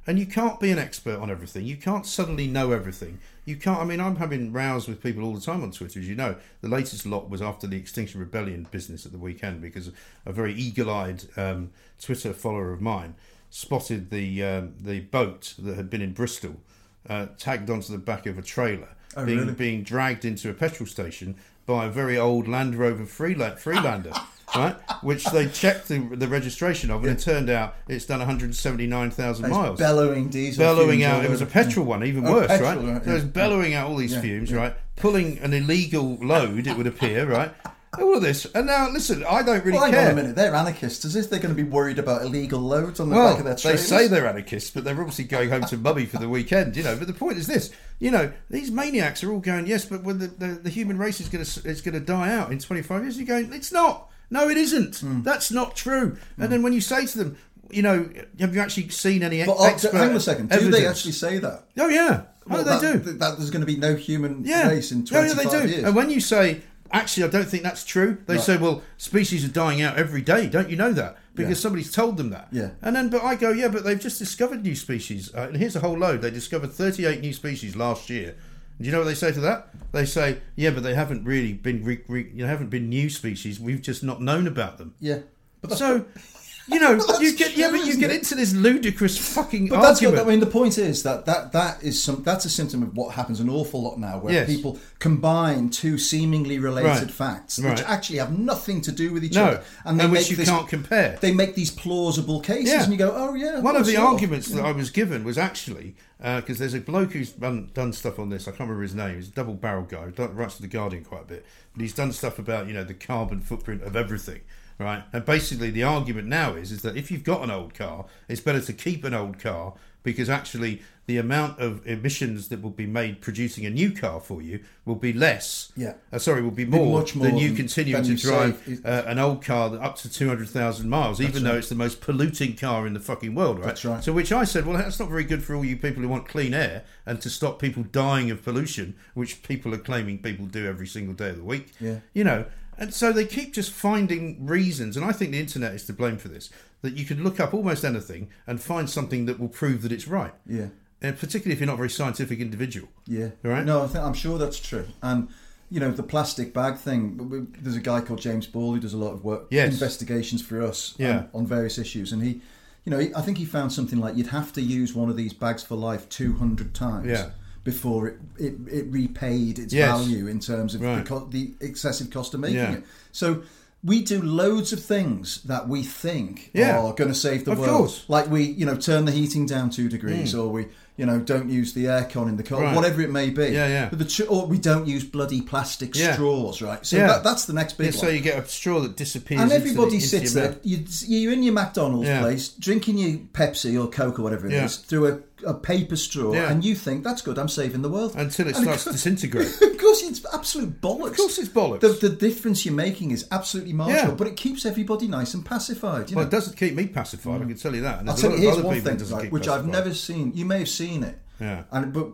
And 0.06 0.18
you 0.18 0.26
can't 0.26 0.60
be 0.60 0.70
an 0.70 0.78
expert 0.78 1.18
on 1.18 1.30
everything. 1.30 1.64
You 1.64 1.78
can't 1.78 2.04
suddenly 2.04 2.46
know 2.46 2.72
everything. 2.72 3.20
You 3.46 3.56
can't. 3.56 3.80
I 3.80 3.84
mean, 3.84 4.02
I'm 4.02 4.16
having 4.16 4.52
rows 4.52 4.86
with 4.86 5.02
people 5.02 5.24
all 5.24 5.32
the 5.32 5.40
time 5.40 5.62
on 5.62 5.70
Twitter, 5.70 5.98
as 5.98 6.06
you 6.06 6.14
know. 6.14 6.36
The 6.60 6.68
latest 6.68 7.06
lot 7.06 7.30
was 7.30 7.40
after 7.40 7.66
the 7.66 7.78
Extinction 7.78 8.20
Rebellion 8.20 8.66
business 8.70 9.06
at 9.06 9.12
the 9.12 9.18
weekend 9.18 9.62
because 9.62 9.90
a 10.26 10.32
very 10.32 10.52
eagle-eyed 10.52 11.24
um, 11.38 11.70
Twitter 11.98 12.34
follower 12.34 12.74
of 12.74 12.82
mine 12.82 13.14
spotted 13.48 14.10
the 14.10 14.44
um, 14.44 14.74
the 14.78 15.00
boat 15.00 15.54
that 15.58 15.76
had 15.76 15.88
been 15.88 16.02
in 16.02 16.12
Bristol 16.12 16.60
uh, 17.08 17.28
tagged 17.38 17.70
onto 17.70 17.92
the 17.92 17.98
back 17.98 18.26
of 18.26 18.36
a 18.36 18.42
trailer, 18.42 18.90
Oh, 19.16 19.24
being 19.24 19.38
really? 19.40 19.52
being 19.54 19.82
dragged 19.82 20.24
into 20.24 20.50
a 20.50 20.54
petrol 20.54 20.86
station 20.86 21.36
by 21.64 21.86
a 21.86 21.90
very 21.90 22.16
old 22.18 22.46
Land 22.46 22.74
Rover 22.76 23.04
Freela- 23.04 23.58
Freelander. 23.58 24.12
Right, 24.54 24.76
which 25.02 25.24
they 25.24 25.48
checked 25.48 25.88
the, 25.88 25.98
the 25.98 26.28
registration 26.28 26.88
of, 26.92 27.02
and 27.04 27.18
it 27.18 27.22
turned 27.22 27.50
out 27.50 27.74
it's 27.88 28.06
done 28.06 28.20
179,000 28.20 29.50
miles 29.50 29.78
bellowing 29.78 30.28
diesel. 30.28 30.62
bellowing 30.64 31.02
out. 31.02 31.24
It 31.24 31.30
was 31.30 31.40
a 31.42 31.46
petrol 31.46 31.84
one, 31.84 32.04
even 32.04 32.24
Oh, 32.26 32.32
worse, 32.32 32.46
petrol, 32.46 32.76
right? 32.76 32.92
right, 32.94 33.04
So 33.04 33.10
it 33.10 33.14
was 33.14 33.24
bellowing 33.24 33.74
out 33.74 33.88
all 33.88 33.96
these 33.96 34.12
Yeah, 34.14 34.20
fumes, 34.20 34.50
yeah. 34.52 34.56
right? 34.58 34.74
Pulling 34.94 35.38
an 35.40 35.52
illegal 35.52 36.14
load, 36.22 36.68
it 36.68 36.76
would 36.76 36.86
appear, 36.86 37.26
right? 37.28 37.52
All 38.00 38.16
of 38.16 38.22
this, 38.22 38.44
and 38.54 38.66
now 38.66 38.90
listen, 38.90 39.24
I 39.28 39.42
don't 39.42 39.64
really 39.64 39.78
Well, 39.78 39.84
hang 39.84 39.92
care. 39.94 40.06
on 40.06 40.12
a 40.12 40.14
minute. 40.14 40.36
They're 40.36 40.54
anarchists. 40.54 41.04
As 41.04 41.16
if 41.16 41.28
they're 41.30 41.38
going 41.40 41.54
to 41.54 41.62
be 41.62 41.68
worried 41.68 41.98
about 41.98 42.22
illegal 42.22 42.60
loads 42.60 43.00
on 43.00 43.08
the 43.10 43.16
Well, 43.16 43.30
back 43.30 43.38
of 43.40 43.44
their 43.46 43.54
truck? 43.56 43.72
they 43.74 43.78
say 43.78 44.06
they're 44.08 44.26
anarchists, 44.26 44.70
but 44.70 44.84
they're 44.84 44.98
obviously 44.98 45.24
going 45.24 45.50
home 45.50 45.62
to 45.64 45.76
mummy 45.76 46.06
for 46.06 46.18
the 46.18 46.28
weekend, 46.28 46.76
you 46.76 46.82
know. 46.82 46.96
But 46.96 47.06
the 47.06 47.12
point 47.14 47.38
is 47.38 47.46
this: 47.46 47.70
you 47.98 48.10
know, 48.10 48.32
these 48.50 48.70
maniacs 48.70 49.22
are 49.24 49.32
all 49.32 49.40
going, 49.40 49.66
yes, 49.66 49.84
but 49.84 50.02
when 50.02 50.18
the, 50.18 50.26
the, 50.28 50.46
the 50.46 50.70
human 50.70 50.98
race 50.98 51.20
is 51.20 51.28
going 51.28 51.44
to 51.44 51.68
is 51.68 51.80
going 51.80 51.94
to 51.94 52.00
die 52.00 52.32
out 52.32 52.52
in 52.52 52.58
25 52.58 53.02
years, 53.02 53.16
you're 53.18 53.26
going, 53.26 53.52
it's 53.52 53.72
not. 53.72 54.10
No, 54.30 54.48
it 54.48 54.56
isn't. 54.56 54.96
Hmm. 54.98 55.22
That's 55.22 55.50
not 55.52 55.76
true. 55.76 56.16
And 56.38 56.50
then 56.50 56.62
when 56.62 56.72
you 56.72 56.80
say 56.80 57.06
to 57.06 57.18
them, 57.18 57.36
you 57.70 57.82
know, 57.82 58.08
have 58.40 58.54
you 58.54 58.60
actually 58.60 58.88
seen 58.88 59.22
any 59.22 59.44
But 59.44 59.56
uh, 59.56 59.64
expert 59.64 59.94
hang 59.94 60.10
on 60.10 60.16
a 60.16 60.20
second. 60.20 60.50
Do 60.50 60.70
they 60.70 60.86
actually 60.86 61.12
say 61.12 61.38
that? 61.38 61.64
Oh 61.78 61.88
yeah. 61.88 62.22
Well, 62.48 62.60
oh, 62.60 62.62
that, 62.64 62.80
they 62.80 62.92
do. 62.92 62.98
That, 62.98 63.18
that 63.18 63.38
there's 63.38 63.50
going 63.50 63.62
to 63.62 63.66
be 63.66 63.76
no 63.76 63.96
human 63.96 64.44
yeah. 64.44 64.68
race 64.68 64.92
in 64.92 65.02
Oh, 65.02 65.04
25 65.06 65.36
yeah, 65.36 65.42
they 65.50 65.66
do. 65.66 65.72
years. 65.72 65.84
And 65.84 65.96
when 65.96 66.10
you 66.10 66.20
say, 66.20 66.60
actually, 66.92 67.24
I 67.24 67.28
don't 67.28 67.48
think 67.48 67.62
that's 67.62 67.84
true, 67.84 68.18
they 68.26 68.34
Right. 68.36 68.42
say, 68.44 68.56
well, 68.56 68.82
species 68.96 69.44
are 69.44 69.48
dying 69.48 69.82
out 69.82 69.96
every 69.96 70.22
day. 70.22 70.46
Don't 70.46 70.70
you 70.70 70.76
know 70.76 70.92
that? 70.92 71.16
Because 71.34 71.50
Yeah. 71.58 71.62
somebody's 71.62 71.90
told 71.92 72.16
them 72.16 72.30
that. 72.30 72.48
Yeah. 72.52 72.70
And 72.82 72.94
then, 72.96 73.08
but 73.08 73.22
I 73.22 73.34
go, 73.34 73.50
yeah, 73.50 73.68
but 73.68 73.84
they've 73.84 74.00
just 74.00 74.18
discovered 74.18 74.62
new 74.62 74.74
species. 74.74 75.30
Uh, 75.34 75.42
and 75.48 75.56
here's 75.56 75.76
a 75.76 75.80
whole 75.80 75.98
load. 75.98 76.22
They 76.22 76.30
discovered 76.30 76.72
38 76.72 77.20
new 77.20 77.32
species 77.32 77.76
last 77.76 78.08
year. 78.10 78.34
Do 78.78 78.84
you 78.86 78.92
know 78.92 78.98
what 78.98 79.04
they 79.06 79.14
say 79.14 79.32
to 79.32 79.40
that? 79.40 79.68
They 79.92 80.04
say, 80.04 80.38
yeah, 80.54 80.70
but 80.70 80.82
they 80.82 80.94
haven't 80.94 81.24
really 81.24 81.52
been, 81.54 81.82
re- 81.82 82.02
re- 82.08 82.30
you 82.34 82.42
know, 82.42 82.46
haven't 82.48 82.68
been 82.70 82.88
new 82.88 83.08
species. 83.10 83.58
We've 83.58 83.80
just 83.80 84.02
not 84.04 84.20
known 84.22 84.46
about 84.46 84.78
them. 84.78 84.94
yeah. 85.00 85.20
But 85.62 85.78
So, 85.78 86.04
you 86.68 86.80
know, 86.80 86.96
that's 87.06 87.20
you 87.20 87.36
get, 87.36 87.56
yeah, 87.56 87.70
but 87.70 87.84
you 87.86 87.96
get 87.96 88.10
into 88.10 88.34
this 88.34 88.52
ludicrous 88.54 89.16
fucking 89.16 89.68
But 89.68 89.80
that's 89.82 90.00
argument. 90.02 90.16
what, 90.16 90.26
I 90.26 90.30
mean. 90.30 90.40
The 90.40 90.46
point 90.46 90.78
is 90.78 91.02
that, 91.04 91.24
that 91.26 91.52
that 91.52 91.82
is 91.82 92.02
some 92.02 92.22
that's 92.22 92.44
a 92.44 92.50
symptom 92.50 92.82
of 92.82 92.96
what 92.96 93.14
happens 93.14 93.40
an 93.40 93.48
awful 93.48 93.82
lot 93.82 93.98
now, 93.98 94.18
where 94.18 94.32
Yes. 94.34 94.46
people 94.48 94.78
combine 94.98 95.70
two 95.70 95.98
seemingly 95.98 96.58
related 96.58 96.88
Right. 96.88 97.10
facts, 97.10 97.58
Right. 97.58 97.70
which 97.78 97.86
actually 97.86 98.18
have 98.18 98.36
nothing 98.38 98.80
to 98.82 98.92
do 98.92 99.12
with 99.12 99.24
each 99.24 99.34
No, 99.34 99.44
other, 99.44 99.62
and 99.84 100.10
which 100.10 100.30
you 100.30 100.36
can't 100.36 100.68
compare. 100.68 101.18
They 101.20 101.32
make 101.32 101.54
these 101.54 101.70
plausible 101.70 102.40
cases, 102.40 102.70
Yeah. 102.72 102.82
and 102.82 102.92
you 102.92 102.98
go, 102.98 103.12
"Oh 103.14 103.34
yeah." 103.34 103.60
One 103.60 103.76
of 103.76 103.86
the 103.86 103.96
of. 103.96 104.04
arguments 104.04 104.48
that 104.48 104.64
I 104.64 104.72
was 104.72 104.90
given 104.90 105.24
was 105.24 105.38
actually 105.38 105.94
uh, 106.22 106.40
because 106.40 106.58
there's 106.58 106.72
a 106.72 106.80
bloke 106.80 107.12
who's 107.12 107.30
done, 107.32 107.68
done 107.74 107.92
stuff 107.92 108.18
on 108.18 108.30
this. 108.30 108.48
I 108.48 108.50
can't 108.50 108.60
remember 108.60 108.82
his 108.82 108.94
name. 108.94 109.16
He's 109.16 109.28
a 109.28 109.32
double 109.32 109.52
barrel 109.52 109.82
guy. 109.82 110.06
He 110.16 110.22
writes 110.22 110.54
for 110.54 110.62
the 110.62 110.66
Guardian 110.68 111.04
quite 111.04 111.22
a 111.22 111.26
bit, 111.26 111.44
but 111.74 111.82
he's 111.82 111.92
done 111.92 112.10
stuff 112.12 112.38
about 112.38 112.66
you 112.66 112.72
know 112.72 112.84
the 112.84 112.94
carbon 112.94 113.40
footprint 113.40 113.82
of 113.82 113.94
everything, 113.96 114.40
right? 114.78 115.04
And 115.12 115.24
basically, 115.24 115.70
the 115.70 115.82
argument 115.82 116.28
now 116.28 116.54
is 116.54 116.72
is 116.72 116.82
that 116.82 116.96
if 116.96 117.10
you've 117.10 117.24
got 117.24 117.42
an 117.42 117.50
old 117.50 117.74
car, 117.74 118.06
it's 118.28 118.40
better 118.40 118.60
to 118.60 118.72
keep 118.72 119.04
an 119.04 119.14
old 119.14 119.38
car. 119.38 119.74
because 120.06 120.30
actually 120.30 120.80
the 121.06 121.18
amount 121.18 121.58
of 121.58 121.84
emissions 121.86 122.48
that 122.48 122.62
will 122.62 122.70
be 122.70 122.86
made 122.86 123.20
producing 123.20 123.66
a 123.66 123.70
new 123.70 123.90
car 123.90 124.20
for 124.20 124.40
you 124.40 124.60
will 124.84 124.94
be 124.94 125.12
less. 125.12 125.72
Yeah. 125.76 125.94
Uh, 126.12 126.18
sorry, 126.18 126.42
will 126.42 126.50
be 126.52 126.64
more, 126.64 127.00
much 127.00 127.14
more 127.14 127.26
than 127.26 127.38
you 127.38 127.52
continuing 127.54 128.02
than 128.02 128.16
to 128.16 128.22
you 128.22 128.30
drive 128.30 128.80
uh, 128.84 129.02
an 129.06 129.18
old 129.18 129.44
car 129.44 129.68
that 129.70 129.80
up 129.80 129.96
to 129.96 130.10
200,000 130.10 130.88
miles, 130.88 131.20
even 131.20 131.42
though 131.42 131.56
it's 131.56 131.68
the 131.68 131.74
most 131.74 132.00
polluting 132.00 132.56
car 132.56 132.86
in 132.86 132.94
the 132.94 133.00
fucking 133.00 133.34
world, 133.34 133.58
right? 133.58 133.66
That's 133.66 133.84
right. 133.84 134.02
So, 134.02 134.12
which 134.12 134.32
I 134.32 134.44
said, 134.44 134.64
well, 134.64 134.76
that's 134.76 134.98
not 134.98 135.08
very 135.08 135.24
good 135.24 135.42
for 135.42 135.54
all 135.56 135.64
you 135.64 135.76
people 135.76 136.02
who 136.02 136.08
want 136.08 136.28
clean 136.28 136.54
air 136.54 136.84
and 137.04 137.20
to 137.20 137.28
stop 137.28 137.60
people 137.60 137.82
dying 137.84 138.30
of 138.30 138.42
pollution, 138.44 138.94
which 139.14 139.42
people 139.42 139.74
are 139.74 139.78
claiming 139.78 140.18
people 140.18 140.46
do 140.46 140.66
every 140.66 140.86
single 140.86 141.14
day 141.14 141.30
of 141.30 141.36
the 141.36 141.44
week. 141.44 141.72
Yeah. 141.80 141.98
You 142.14 142.24
know, 142.24 142.46
and 142.78 142.92
so 142.92 143.12
they 143.12 143.24
keep 143.24 143.52
just 143.54 143.70
finding 143.72 144.46
reasons, 144.46 144.96
and 144.96 145.04
I 145.04 145.12
think 145.12 145.32
the 145.32 145.40
internet 145.40 145.74
is 145.74 145.84
to 145.86 145.92
blame 145.92 146.18
for 146.18 146.28
this, 146.28 146.50
that 146.82 146.94
you 146.94 147.04
could 147.04 147.20
look 147.20 147.40
up 147.40 147.54
almost 147.54 147.84
anything 147.84 148.28
and 148.46 148.60
find 148.60 148.88
something 148.88 149.26
that 149.26 149.38
will 149.40 149.48
prove 149.48 149.82
that 149.82 149.92
it's 149.92 150.06
right. 150.08 150.34
Yeah. 150.46 150.68
And 151.02 151.18
particularly 151.18 151.52
if 151.52 151.60
you're 151.60 151.66
not 151.66 151.74
a 151.74 151.78
very 151.78 151.90
scientific 151.90 152.38
individual. 152.40 152.88
Yeah. 153.06 153.30
Right? 153.42 153.64
No, 153.64 153.82
I 153.82 153.86
think, 153.86 154.04
I'm 154.04 154.14
sure 154.14 154.38
that's 154.38 154.58
true. 154.58 154.86
And 155.02 155.28
you 155.70 155.80
know 155.80 155.90
the 155.90 156.02
plastic 156.02 156.54
bag 156.54 156.76
thing. 156.78 157.48
There's 157.60 157.76
a 157.76 157.80
guy 157.80 158.00
called 158.00 158.20
James 158.20 158.46
Ball 158.46 158.74
who 158.74 158.80
does 158.80 158.92
a 158.94 158.96
lot 158.98 159.12
of 159.12 159.24
work, 159.24 159.46
Yes. 159.50 159.72
investigations 159.72 160.40
for 160.42 160.62
us, 160.62 160.94
Yeah. 160.96 161.18
on, 161.34 161.42
on 161.42 161.46
various 161.46 161.76
issues, 161.78 162.12
and 162.12 162.22
he, 162.22 162.40
you 162.84 162.90
know, 162.90 162.98
he, 162.98 163.12
I 163.14 163.20
think 163.20 163.38
he 163.38 163.44
found 163.44 163.72
something 163.72 163.98
like 163.98 164.16
you'd 164.16 164.28
have 164.28 164.52
to 164.54 164.62
use 164.62 164.94
one 164.94 165.10
of 165.10 165.16
these 165.16 165.32
bags 165.32 165.62
for 165.64 165.74
life 165.74 166.08
200 166.08 166.72
times. 166.72 167.08
Yeah. 167.08 167.30
Before 167.66 168.06
it, 168.06 168.16
it, 168.38 168.54
it 168.70 168.86
repaid 168.90 169.58
its 169.58 169.74
Yes. 169.74 169.88
value 169.90 170.28
in 170.28 170.38
terms 170.38 170.74
of 170.76 170.80
Right. 170.82 171.02
the, 171.04 171.08
co- 171.10 171.26
the 171.28 171.50
excessive 171.60 172.10
cost 172.10 172.32
of 172.32 172.38
making 172.40 172.56
Yeah. 172.58 172.72
it. 172.74 172.84
So 173.10 173.42
we 173.82 174.02
do 174.02 174.22
loads 174.22 174.72
of 174.72 174.80
things 174.80 175.40
that 175.44 175.68
we 175.68 175.82
think 175.82 176.50
Yeah. 176.54 176.78
are 176.78 176.92
going 176.94 177.10
to 177.10 177.14
save 177.14 177.44
the 177.44 177.52
Of 177.52 177.58
world. 177.58 177.70
course. 177.76 178.04
Like 178.06 178.30
we, 178.30 178.44
you 178.44 178.64
know, 178.66 178.76
turn 178.76 179.04
the 179.04 179.10
heating 179.12 179.46
down 179.46 179.70
two 179.70 179.88
degrees, 179.88 180.32
or 180.34 180.48
we, 180.48 180.66
you 180.96 181.04
know, 181.06 181.18
don't 181.18 181.50
use 181.50 181.72
the 181.74 181.84
aircon 181.86 182.28
in 182.28 182.36
the 182.36 182.42
car, 182.42 182.60
Mm. 182.60 182.64
Right. 182.64 182.76
whatever 182.76 183.02
it 183.02 183.10
may 183.10 183.30
be. 183.30 183.46
Yeah, 183.48 183.66
yeah. 183.68 183.88
But 183.90 183.98
the 183.98 184.04
tr- 184.06 184.24
or 184.28 184.46
we 184.46 184.58
don't 184.58 184.86
use 184.86 185.04
bloody 185.04 185.40
plastic 185.42 185.94
Yeah. 185.94 186.14
straws, 186.14 186.62
right? 186.62 186.84
So 186.86 186.96
Yeah. 186.96 187.08
that, 187.08 187.24
that's 187.24 187.44
the 187.44 187.52
next 187.52 187.76
big 187.78 187.92
Yeah, 187.94 188.00
so 188.00 188.08
you 188.08 188.20
get 188.20 188.42
a 188.42 188.48
straw 188.48 188.80
that 188.80 188.96
disappears. 188.96 189.40
and 189.42 189.50
the- 189.50 189.56
everybody 189.56 189.96
into 189.96 190.06
sits 190.06 190.32
there. 190.32 190.56
You, 190.62 190.84
you're 191.06 191.32
in 191.32 191.42
your 191.42 191.52
McDonald's 191.52 192.08
place, 192.08 192.48
drinking 192.48 192.98
your 192.98 193.18
Pepsi 193.34 193.78
or 193.80 193.88
Coke 193.88 194.18
or 194.18 194.22
whatever 194.22 194.46
it 194.46 194.54
is 194.54 194.76
through 194.76 195.06
a, 195.08 195.18
a 195.44 195.54
paper 195.54 195.96
straw, 195.96 196.32
Yeah. 196.32 196.50
and 196.50 196.64
you 196.64 196.74
think 196.74 197.04
that's 197.04 197.22
good. 197.22 197.38
I'm 197.38 197.48
saving 197.48 197.82
the 197.82 197.88
world 197.88 198.14
Until 198.16 198.48
it 198.48 198.56
And 198.56 198.64
starts 198.64 198.84
to 198.84 198.92
disintegrate. 198.92 199.60
Of 199.62 199.78
course, 199.78 200.02
it's 200.02 200.24
absolute 200.32 200.80
bollocks. 200.80 201.10
Of 201.12 201.16
course 201.16 201.38
it's 201.38 201.48
bollocks. 201.48 201.80
The, 201.80 202.08
the 202.08 202.08
difference 202.08 202.64
you're 202.64 202.74
making 202.74 203.10
is 203.10 203.26
absolutely 203.30 203.72
marginal, 203.72 204.10
Yeah. 204.10 204.14
but 204.14 204.26
it 204.26 204.36
keeps 204.36 204.64
everybody 204.66 205.06
nice 205.06 205.34
and 205.34 205.44
pacified. 205.44 206.10
You 206.10 206.16
know? 206.16 206.20
Well, 206.20 206.26
it 206.26 206.30
doesn't 206.30 206.56
keep 206.56 206.74
me 206.74 206.86
pacified, 206.86 207.40
I 207.40 207.44
mm. 207.44 207.48
can 207.48 207.56
tell 207.56 207.74
you 207.74 207.82
that. 207.82 208.00
And 208.00 208.10
I'll 208.10 208.16
tell 208.16 208.32
you, 208.32 208.38
here's 208.38 208.62
one 208.62 208.80
thing, 208.80 208.96
doesn't 208.96 209.14
right, 209.14 209.24
keep 209.24 209.32
which 209.32 209.48
I've 209.48 209.66
never 209.66 209.94
seen. 209.94 210.32
You 210.34 210.44
may 210.44 210.60
have 210.60 210.68
seen 210.68 211.02
it. 211.04 211.18
Yeah. 211.40 211.64
And 211.70 211.92
but 211.92 212.12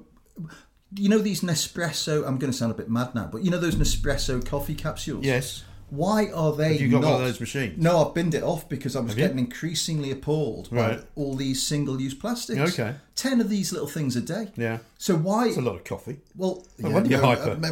you 0.97 1.09
know 1.09 1.19
these 1.19 1.41
Nespresso. 1.41 2.27
I'm 2.27 2.39
going 2.39 2.53
to 2.53 2.57
sound 2.57 2.73
a 2.73 2.75
bit 2.75 2.91
mad 2.91 3.15
now, 3.15 3.29
but 3.31 3.43
you 3.45 3.51
know 3.51 3.59
those 3.59 3.77
Nespresso 3.77 4.45
coffee 4.45 4.75
capsules. 4.75 5.25
Yes. 5.25 5.65
Why 5.95 6.31
are 6.35 6.53
they? 6.57 6.73
Have 6.73 6.81
you 6.81 6.89
got 6.91 7.03
not, 7.03 7.11
one 7.13 7.21
of 7.21 7.27
those 7.27 7.39
machines? 7.39 7.77
No, 7.77 8.09
I've 8.09 8.15
binned 8.15 8.35
it 8.35 8.43
off 8.43 8.67
because 8.67 8.97
I 8.97 9.01
was 9.01 9.11
Have 9.11 9.19
you? 9.19 9.25
getting 9.25 9.39
increasingly 9.39 10.11
appalled 10.11 10.69
Right. 10.71 10.97
by 11.01 11.05
all 11.17 11.35
these 11.37 11.63
single-use 11.67 12.15
plastics. 12.15 12.59
Okay. 12.79 12.95
Ten 13.15 13.43
of 13.43 13.51
these 13.51 13.73
little 13.75 13.87
things 13.89 14.17
a 14.17 14.23
day. 14.23 14.49
Yeah. 14.57 14.79
So 14.97 15.15
why? 15.17 15.49
It's 15.49 15.59
a 15.59 15.61
lot 15.61 15.75
of 15.77 15.85
coffee. 15.85 16.17
Well, 16.35 16.65
No 16.79 16.93
wonder 16.93 17.11
you're 17.11 17.21
hyper. 17.21 17.59
uh, 17.63 17.69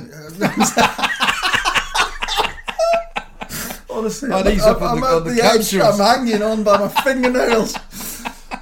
uh, 0.47 1.07
Honestly, 3.89 4.31
I'm, 4.31 4.47
I'm, 4.47 4.61
I'm 4.83 5.01
the- 5.01 5.07
at 5.17 5.25
the 5.25 5.31
the 5.31 5.43
edge. 5.45 5.75
I'm 5.77 5.99
hanging 5.99 6.43
on 6.43 6.63
by 6.63 6.77
my 6.79 6.89
fingernails. 6.89 7.75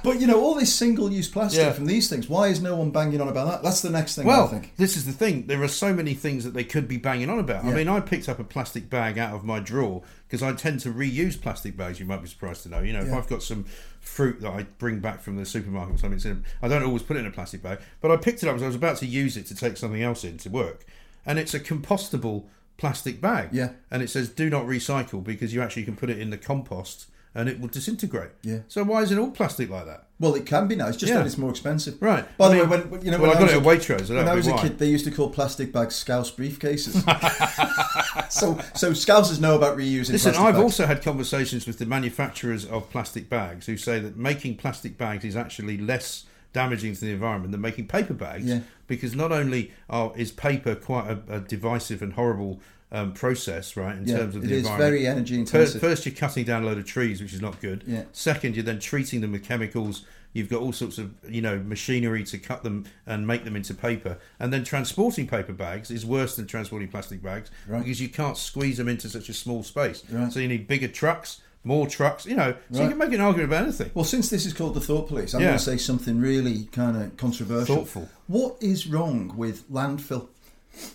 But 0.03 0.19
you 0.21 0.27
know, 0.27 0.39
all 0.41 0.55
this 0.55 0.73
single-use 0.73 1.27
plastic 1.29 1.59
Yeah. 1.59 1.71
from 1.73 1.85
these 1.85 2.09
things. 2.09 2.27
Why 2.29 2.47
is 2.47 2.61
no 2.61 2.75
one 2.75 2.91
banging 2.91 3.21
on 3.21 3.27
about 3.27 3.47
that? 3.49 3.63
That's 3.63 3.81
the 3.81 3.89
next 3.89 4.15
thing 4.15 4.25
I 4.25 4.27
Well, 4.27 4.47
think. 4.47 4.73
this 4.77 4.95
is 4.97 5.05
the 5.05 5.11
thing. 5.11 5.47
There 5.47 5.61
are 5.63 5.67
so 5.67 5.93
many 5.93 6.13
things 6.13 6.43
that 6.43 6.53
they 6.53 6.63
could 6.63 6.87
be 6.87 6.97
banging 6.97 7.29
on 7.29 7.39
about. 7.39 7.65
I 7.65 7.69
Yeah. 7.69 7.75
mean, 7.75 7.87
I 7.87 7.99
picked 7.99 8.29
up 8.29 8.39
a 8.39 8.43
plastic 8.43 8.89
bag 8.89 9.17
out 9.17 9.33
of 9.33 9.43
my 9.43 9.59
drawer 9.59 10.01
because 10.27 10.41
I 10.43 10.53
tend 10.53 10.79
to 10.81 10.91
reuse 10.93 11.39
plastic 11.39 11.75
bags. 11.75 11.99
You 11.99 12.05
might 12.05 12.21
be 12.21 12.27
surprised 12.27 12.63
to 12.63 12.69
know. 12.69 12.79
You 12.81 12.93
know, 12.93 13.01
if 13.01 13.07
Yeah. 13.07 13.17
I've 13.17 13.27
got 13.27 13.43
some 13.43 13.65
fruit 13.99 14.41
that 14.41 14.51
I 14.51 14.63
bring 14.77 14.99
back 14.99 15.21
from 15.21 15.35
the 15.37 15.45
supermarket 15.45 15.95
or 15.95 15.97
something, 15.97 16.17
it's 16.17 16.25
in- 16.25 16.45
I 16.61 16.67
don't 16.67 16.83
always 16.83 17.03
put 17.03 17.17
it 17.17 17.21
in 17.21 17.25
a 17.25 17.31
plastic 17.31 17.61
bag. 17.61 17.79
But 18.01 18.11
I 18.11 18.17
picked 18.17 18.43
it 18.43 18.47
up 18.49 18.55
as 18.55 18.63
I 18.63 18.67
was 18.67 18.75
about 18.75 18.97
to 18.97 19.05
use 19.05 19.35
it 19.37 19.45
to 19.47 19.55
take 19.55 19.77
something 19.77 20.01
else 20.01 20.23
in 20.23 20.37
to 20.37 20.49
work, 20.49 20.85
and 21.25 21.37
it's 21.39 21.53
a 21.53 21.59
compostable 21.59 22.45
plastic 22.77 23.19
bag. 23.19 23.49
Yeah. 23.51 23.69
and 23.91 24.01
it 24.01 24.09
says 24.09 24.29
do 24.29 24.49
not 24.49 24.65
recycle 24.65 25.21
because 25.21 25.53
you 25.53 25.61
actually 25.61 25.83
can 25.83 25.95
put 25.97 26.09
it 26.09 26.17
in 26.17 26.29
the 26.29 26.37
compost 26.37 27.07
and 27.35 27.47
it 27.47 27.59
will 27.59 27.67
disintegrate. 27.67 28.31
Yeah. 28.41 28.59
So 28.67 28.83
why 28.83 29.01
is 29.03 29.11
it 29.11 29.17
all 29.17 29.31
plastic 29.31 29.69
like 29.69 29.85
that? 29.85 30.05
Well, 30.19 30.35
it 30.35 30.45
can 30.45 30.67
be 30.67 30.75
now. 30.75 30.87
It's 30.87 30.97
just 30.97 31.11
Yeah. 31.11 31.19
that 31.19 31.27
it's 31.27 31.37
more 31.37 31.49
expensive. 31.51 32.01
Right. 32.01 32.25
By 32.37 32.45
I 32.45 32.49
the 32.49 32.55
mean- 32.55 32.69
way, 32.69 32.77
when 32.81 33.01
you 33.05 33.11
know, 33.11 33.17
well, 33.19 33.27
when 33.29 33.37
I 33.37 33.39
got 33.39 33.43
was 33.43 33.51
it 33.53 33.55
a- 33.55 33.59
at 33.59 33.65
Waitrose, 33.99 34.05
I 34.05 34.07
don't 34.07 34.17
when 34.17 34.27
I 34.27 34.35
was 34.35 34.47
a 34.47 34.51
why. 34.51 34.61
kid, 34.63 34.79
they 34.79 34.87
used 34.87 35.05
to 35.05 35.11
call 35.11 35.29
plastic 35.29 35.71
bags 35.71 35.95
Scouse 35.95 36.31
briefcases. 36.31 36.95
so, 38.31 38.57
so 38.75 38.91
Scousers 38.91 39.39
know 39.39 39.55
about 39.55 39.77
reusing. 39.77 40.11
Listen, 40.11 40.35
I've 40.35 40.55
bags. 40.55 40.63
also 40.63 40.85
had 40.85 41.01
conversations 41.03 41.65
with 41.67 41.77
the 41.79 41.85
manufacturers 41.85 42.65
of 42.65 42.89
plastic 42.89 43.29
bags 43.29 43.65
who 43.67 43.77
say 43.77 43.99
that 43.99 44.17
making 44.17 44.57
plastic 44.57 44.97
bags 44.97 45.23
is 45.23 45.35
actually 45.35 45.77
less 45.77 46.25
damaging 46.51 46.95
to 46.95 47.01
the 47.01 47.11
environment 47.11 47.51
than 47.51 47.61
making 47.61 47.87
paper 47.87 48.13
bags 48.13 48.43
Yeah. 48.45 48.61
because 48.87 49.15
not 49.15 49.31
only 49.31 49.71
are, 49.89 50.11
is 50.15 50.31
paper 50.31 50.73
quite 50.75 51.07
a, 51.09 51.35
a 51.35 51.39
divisive 51.41 52.01
and 52.01 52.13
horrible 52.13 52.59
um, 52.91 53.13
process, 53.13 53.77
right, 53.77 53.95
in 53.97 54.07
Yeah, 54.07 54.17
terms 54.17 54.35
of 54.35 54.41
the 54.41 54.51
is 54.51 54.57
environment. 54.59 54.89
very 54.91 55.07
energy 55.07 55.35
intensive. 55.35 55.79
First, 55.81 56.05
you're 56.05 56.15
cutting 56.15 56.43
down 56.45 56.63
a 56.63 56.65
load 56.65 56.77
of 56.79 56.85
trees, 56.85 57.21
which 57.21 57.33
is 57.33 57.41
not 57.41 57.59
good. 57.61 57.83
Yeah. 57.85 58.03
Second, 58.13 58.55
you're 58.55 58.63
then 58.65 58.79
treating 58.79 59.21
them 59.21 59.31
with 59.33 59.43
chemicals. 59.43 60.05
You've 60.33 60.49
got 60.49 60.61
all 60.61 60.71
sorts 60.73 60.97
of 60.99 61.11
you 61.27 61.41
know 61.41 61.57
machinery 61.59 62.23
to 62.25 62.37
cut 62.37 62.63
them 62.63 62.85
and 63.07 63.25
make 63.25 63.45
them 63.45 63.55
into 63.55 63.73
paper, 63.73 64.17
and 64.39 64.53
then 64.53 64.63
transporting 64.63 65.25
paper 65.27 65.53
bags 65.53 65.89
is 65.91 66.05
worse 66.05 66.35
than 66.35 66.45
transporting 66.47 66.87
plastic 66.87 67.21
bags 67.23 67.49
Right. 67.67 67.83
because 67.83 67.99
you 67.99 68.09
can't 68.09 68.37
squeeze 68.37 68.77
them 68.77 68.87
into 68.87 69.09
such 69.09 69.29
a 69.29 69.33
small 69.33 69.63
space. 69.63 70.03
Right. 70.09 70.31
So 70.31 70.39
you 70.39 70.47
need 70.47 70.67
bigger 70.67 70.87
trucks, 70.87 71.41
more 71.63 71.87
trucks. 71.87 72.27
You 72.27 72.35
know, 72.35 72.53
so 72.71 72.77
Right. 72.79 72.83
you 72.83 72.89
can 72.89 72.97
make 72.99 73.11
an 73.13 73.21
argument 73.21 73.51
about 73.51 73.63
anything. 73.63 73.89
Well, 73.95 74.05
since 74.05 74.29
this 74.29 74.45
is 74.45 74.53
called 74.53 74.75
the 74.75 74.81
Thought 74.81 75.07
Police, 75.07 75.33
I'm 75.33 75.41
Yeah. 75.41 75.47
going 75.47 75.57
to 75.59 75.63
say 75.65 75.77
something 75.77 76.19
really 76.19 76.65
kind 76.71 76.95
of 76.95 77.17
controversial. 77.17 77.77
Thoughtful. 77.77 78.09
What 78.27 78.57
is 78.61 78.85
wrong 78.87 79.33
with 79.35 79.67
landfill? 79.71 80.27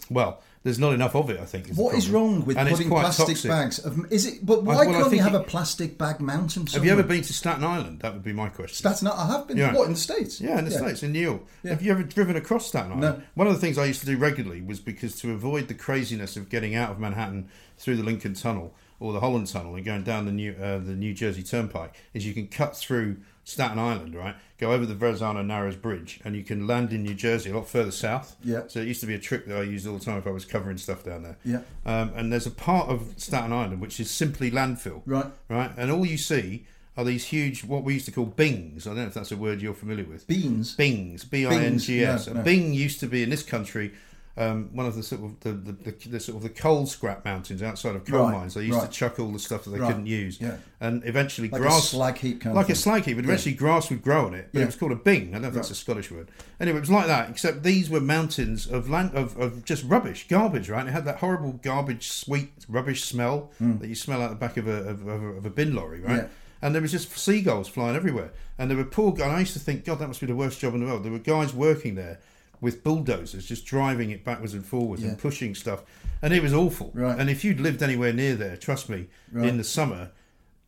Well, 0.08 0.42
there's 0.64 0.78
not 0.78 0.94
enough 0.94 1.14
of 1.14 1.30
it. 1.30 1.38
I 1.38 1.44
think. 1.44 1.68
Is 1.68 1.76
What 1.76 1.94
is 1.94 2.10
wrong 2.10 2.44
with 2.44 2.56
And 2.56 2.68
putting 2.68 2.88
plastic 2.88 3.26
toxic. 3.26 3.50
bags? 3.50 3.78
Of, 3.78 4.10
is 4.10 4.26
it? 4.26 4.44
But 4.44 4.64
why 4.64 4.74
well, 4.76 4.84
can't 5.02 5.12
you 5.12 5.20
have 5.22 5.34
it- 5.34 5.40
a 5.42 5.44
plastic 5.44 5.96
bag 5.96 6.20
mountain? 6.20 6.66
Have 6.66 6.84
you 6.84 6.90
ever 6.90 7.02
been 7.02 7.22
to 7.22 7.32
Staten 7.32 7.62
Island? 7.62 8.00
That 8.00 8.14
would 8.14 8.24
be 8.24 8.32
my 8.32 8.48
question. 8.48 8.76
Staten 8.76 9.06
Island? 9.06 9.20
I 9.20 9.36
have 9.36 9.46
been. 9.46 9.56
Yeah. 9.58 9.74
What 9.74 9.86
in 9.86 9.92
the 9.92 9.98
states? 9.98 10.40
Yeah, 10.40 10.58
in 10.58 10.64
the 10.64 10.70
States, 10.70 11.02
in 11.02 11.12
New 11.12 11.20
York. 11.20 11.42
Yeah. 11.62 11.70
Have 11.70 11.82
you 11.82 11.92
ever 11.92 12.02
driven 12.02 12.34
across 12.34 12.66
Staten 12.66 12.92
Island? 12.92 13.18
No. 13.18 13.22
One 13.34 13.46
of 13.46 13.52
the 13.52 13.60
things 13.60 13.78
I 13.78 13.84
used 13.84 14.00
to 14.00 14.06
do 14.06 14.16
regularly 14.16 14.62
was 14.62 14.80
because 14.80 15.14
to 15.20 15.30
avoid 15.32 15.68
the 15.68 15.74
craziness 15.74 16.36
of 16.36 16.48
getting 16.48 16.74
out 16.74 16.90
of 16.90 16.98
Manhattan 16.98 17.48
through 17.78 17.96
the 17.96 18.02
Lincoln 18.02 18.34
Tunnel 18.34 18.74
or 19.00 19.12
the 19.12 19.20
Holland 19.20 19.46
Tunnel 19.48 19.74
and 19.74 19.84
going 19.84 20.02
down 20.02 20.24
the 20.24 20.32
New 20.32 20.52
uh, 20.54 20.78
the 20.78 20.94
New 20.94 21.12
Jersey 21.12 21.42
Turnpike, 21.42 21.94
is 22.14 22.24
you 22.26 22.32
can 22.32 22.46
cut 22.46 22.74
through 22.76 23.18
Staten 23.44 23.78
Island, 23.78 24.14
right? 24.14 24.34
Go 24.58 24.72
over 24.72 24.86
the 24.86 24.94
Verrazano 24.94 25.42
Narrows 25.42 25.76
Bridge, 25.76 26.20
and 26.24 26.34
you 26.34 26.42
can 26.42 26.66
land 26.66 26.92
in 26.92 27.02
New 27.02 27.14
Jersey 27.14 27.50
a 27.50 27.54
lot 27.54 27.68
further 27.68 27.90
south. 27.90 28.36
Yeah. 28.42 28.62
So 28.68 28.80
it 28.80 28.88
used 28.88 29.00
to 29.00 29.06
be 29.06 29.14
a 29.14 29.18
trick 29.18 29.46
that 29.46 29.58
I 29.58 29.62
used 29.62 29.86
all 29.86 29.98
the 29.98 30.04
time 30.04 30.16
if 30.16 30.26
I 30.26 30.30
was 30.30 30.44
covering 30.44 30.78
stuff 30.78 31.04
down 31.04 31.22
there. 31.22 31.36
Yeah. 31.44 31.60
Um, 31.84 32.12
and 32.16 32.32
there's 32.32 32.46
a 32.46 32.50
part 32.50 32.88
of 32.88 33.14
Staten 33.16 33.52
Island 33.52 33.80
which 33.80 34.00
is 34.00 34.10
simply 34.10 34.50
landfill. 34.50 35.02
Right. 35.04 35.26
Right. 35.48 35.70
And 35.76 35.90
all 35.90 36.06
you 36.06 36.16
see 36.16 36.66
are 36.96 37.04
these 37.04 37.24
huge, 37.26 37.64
what 37.64 37.82
we 37.82 37.94
used 37.94 38.06
to 38.06 38.12
call 38.12 38.26
bings. 38.26 38.86
I 38.86 38.90
don't 38.90 38.98
know 38.98 39.06
if 39.06 39.14
that's 39.14 39.32
a 39.32 39.36
word 39.36 39.60
you're 39.60 39.74
familiar 39.74 40.04
with. 40.04 40.26
Beans. 40.26 40.74
Bings, 40.76 41.24
B 41.24 41.44
I 41.44 41.64
N 41.64 41.78
G 41.78 42.04
S. 42.04 42.28
A. 42.28 42.34
Bing 42.34 42.72
used 42.72 43.00
to 43.00 43.06
be 43.06 43.22
in 43.22 43.30
this 43.30 43.42
country 43.42 43.92
um, 44.36 44.68
one 44.72 44.84
of 44.86 44.96
the 44.96 45.02
sort 45.02 45.22
of 45.22 45.38
the, 45.40 45.52
the, 45.52 45.72
the, 45.92 46.08
the 46.08 46.18
sort 46.20 46.36
of 46.36 46.42
the 46.42 46.48
coal 46.48 46.86
scrap 46.86 47.24
mountains 47.24 47.62
outside 47.62 47.94
of 47.94 48.04
coal 48.04 48.24
Right, 48.24 48.32
mines. 48.38 48.54
They 48.54 48.62
used 48.64 48.78
right. 48.78 48.90
to 48.90 48.92
chuck 48.92 49.20
all 49.20 49.30
the 49.30 49.38
stuff 49.38 49.62
that 49.64 49.70
they 49.70 49.78
Right, 49.78 49.86
couldn't 49.88 50.06
use, 50.06 50.40
yeah. 50.40 50.56
and 50.80 51.04
eventually 51.06 51.48
Like 51.48 51.60
a 51.60 51.62
grass 51.62 51.90
slag 51.90 52.18
heap 52.18 52.40
kind 52.40 52.50
of 52.52 52.56
like 52.56 52.68
a 52.68 52.74
slag 52.74 53.04
heap. 53.04 53.16
But 53.16 53.24
eventually 53.26 53.54
grass 53.54 53.90
would 53.90 54.02
grow 54.02 54.26
on 54.26 54.34
it. 54.34 54.48
But 54.52 54.58
Yeah. 54.58 54.62
it 54.64 54.66
was 54.66 54.76
called 54.76 54.90
a 54.92 54.96
bing. 54.96 55.28
I 55.28 55.32
don't 55.34 55.42
know 55.42 55.48
if 55.48 55.54
that's 55.54 55.70
a 55.70 55.74
Scottish 55.76 56.10
word. 56.10 56.30
Anyway, 56.58 56.78
it 56.78 56.80
was 56.80 56.90
like 56.90 57.06
that. 57.06 57.30
Except 57.30 57.62
these 57.62 57.88
were 57.88 58.00
mountains 58.00 58.66
of 58.66 58.90
land 58.90 59.14
of, 59.14 59.38
of 59.38 59.64
just 59.64 59.84
rubbish, 59.84 60.26
garbage. 60.28 60.68
Right? 60.68 60.86
It 60.86 60.90
had 60.90 61.04
that 61.04 61.18
horrible 61.18 61.52
garbage, 61.52 62.08
sweet 62.10 62.50
rubbish 62.68 63.04
smell 63.04 63.52
that 63.60 63.86
you 63.88 63.94
smell 63.94 64.20
out 64.20 64.30
the 64.30 64.36
back 64.36 64.56
of 64.56 64.66
a 64.66 64.72
of, 64.88 65.06
of, 65.06 65.22
a, 65.22 65.26
of 65.28 65.46
a 65.46 65.50
bin 65.50 65.74
lorry. 65.76 66.00
Right? 66.00 66.16
Yeah. 66.22 66.26
And 66.60 66.74
there 66.74 66.82
was 66.82 66.92
just 66.92 67.16
seagulls 67.16 67.68
flying 67.68 67.94
everywhere. 67.94 68.30
And 68.58 68.70
there 68.70 68.76
were 68.78 68.84
poor 68.84 69.12
guys. 69.12 69.30
I 69.30 69.40
used 69.40 69.52
to 69.52 69.58
think, 69.58 69.84
God, 69.84 69.98
that 69.98 70.08
must 70.08 70.20
be 70.20 70.26
the 70.26 70.34
worst 70.34 70.58
job 70.60 70.74
in 70.74 70.80
the 70.80 70.86
world. 70.86 71.04
There 71.04 71.12
were 71.12 71.18
guys 71.18 71.52
working 71.52 71.94
there 71.94 72.20
with 72.60 72.82
bulldozers, 72.82 73.46
just 73.46 73.64
driving 73.66 74.10
it 74.10 74.24
backwards 74.24 74.54
and 74.54 74.64
forwards 74.64 75.02
Yeah. 75.02 75.10
and 75.10 75.18
pushing 75.18 75.54
stuff. 75.54 75.82
And 76.22 76.32
it 76.32 76.42
was 76.42 76.54
awful. 76.54 76.90
Right. 76.94 77.18
And 77.18 77.28
if 77.28 77.44
you'd 77.44 77.60
lived 77.60 77.82
anywhere 77.82 78.12
near 78.12 78.34
there, 78.34 78.56
trust 78.56 78.88
me, 78.88 79.08
Right. 79.32 79.48
in 79.48 79.56
the 79.58 79.64
summer, 79.64 80.10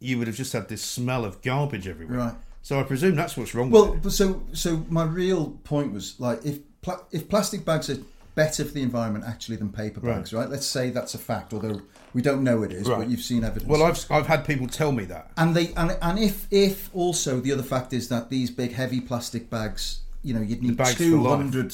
you 0.00 0.18
would 0.18 0.26
have 0.26 0.36
just 0.36 0.52
had 0.52 0.68
this 0.68 0.82
smell 0.82 1.24
of 1.24 1.40
garbage 1.42 1.88
everywhere. 1.88 2.18
Right. 2.18 2.34
So 2.62 2.78
I 2.80 2.82
presume 2.82 3.14
that's 3.16 3.36
what's 3.36 3.54
wrong 3.54 3.70
Well, 3.70 3.94
with 3.94 4.06
it. 4.06 4.10
so 4.10 4.42
so 4.52 4.84
my 4.90 5.04
real 5.04 5.58
point 5.64 5.92
was 5.92 6.14
like 6.18 6.44
if 6.44 6.58
pla- 6.82 7.04
if 7.12 7.28
plastic 7.28 7.64
bags 7.64 7.88
are 7.88 7.98
better 8.34 8.64
for 8.66 8.72
the 8.72 8.82
environment 8.82 9.24
actually 9.26 9.56
than 9.56 9.70
paper 9.70 10.00
bags, 10.00 10.34
right? 10.34 10.50
Let's 10.50 10.66
say 10.66 10.90
that's 10.90 11.14
a 11.14 11.18
fact, 11.18 11.54
although 11.54 11.80
we 12.12 12.20
don't 12.20 12.42
know 12.44 12.62
it 12.64 12.72
is, 12.72 12.86
Right. 12.86 12.98
but 12.98 13.08
you've 13.08 13.22
seen 13.22 13.44
evidence. 13.44 13.66
Well, 13.70 13.82
I've 13.82 14.04
I've 14.10 14.26
had 14.26 14.44
people 14.44 14.66
tell 14.66 14.92
me 14.92 15.04
that. 15.06 15.30
and 15.38 15.54
they 15.56 15.72
and, 15.74 15.96
and 16.02 16.18
if 16.18 16.46
if 16.50 16.90
also 16.92 17.40
the 17.40 17.52
other 17.52 17.62
fact 17.62 17.92
is 17.94 18.08
that 18.08 18.28
these 18.28 18.50
big 18.50 18.72
heavy 18.72 19.00
plastic 19.00 19.48
bags, 19.48 20.00
you 20.26 20.34
know, 20.34 20.40
you'd 20.42 20.62
need 20.62 20.76
bags 20.76 20.92
for 20.92 20.98
two 20.98 21.20
life. 21.22 21.36
hundred 21.38 21.72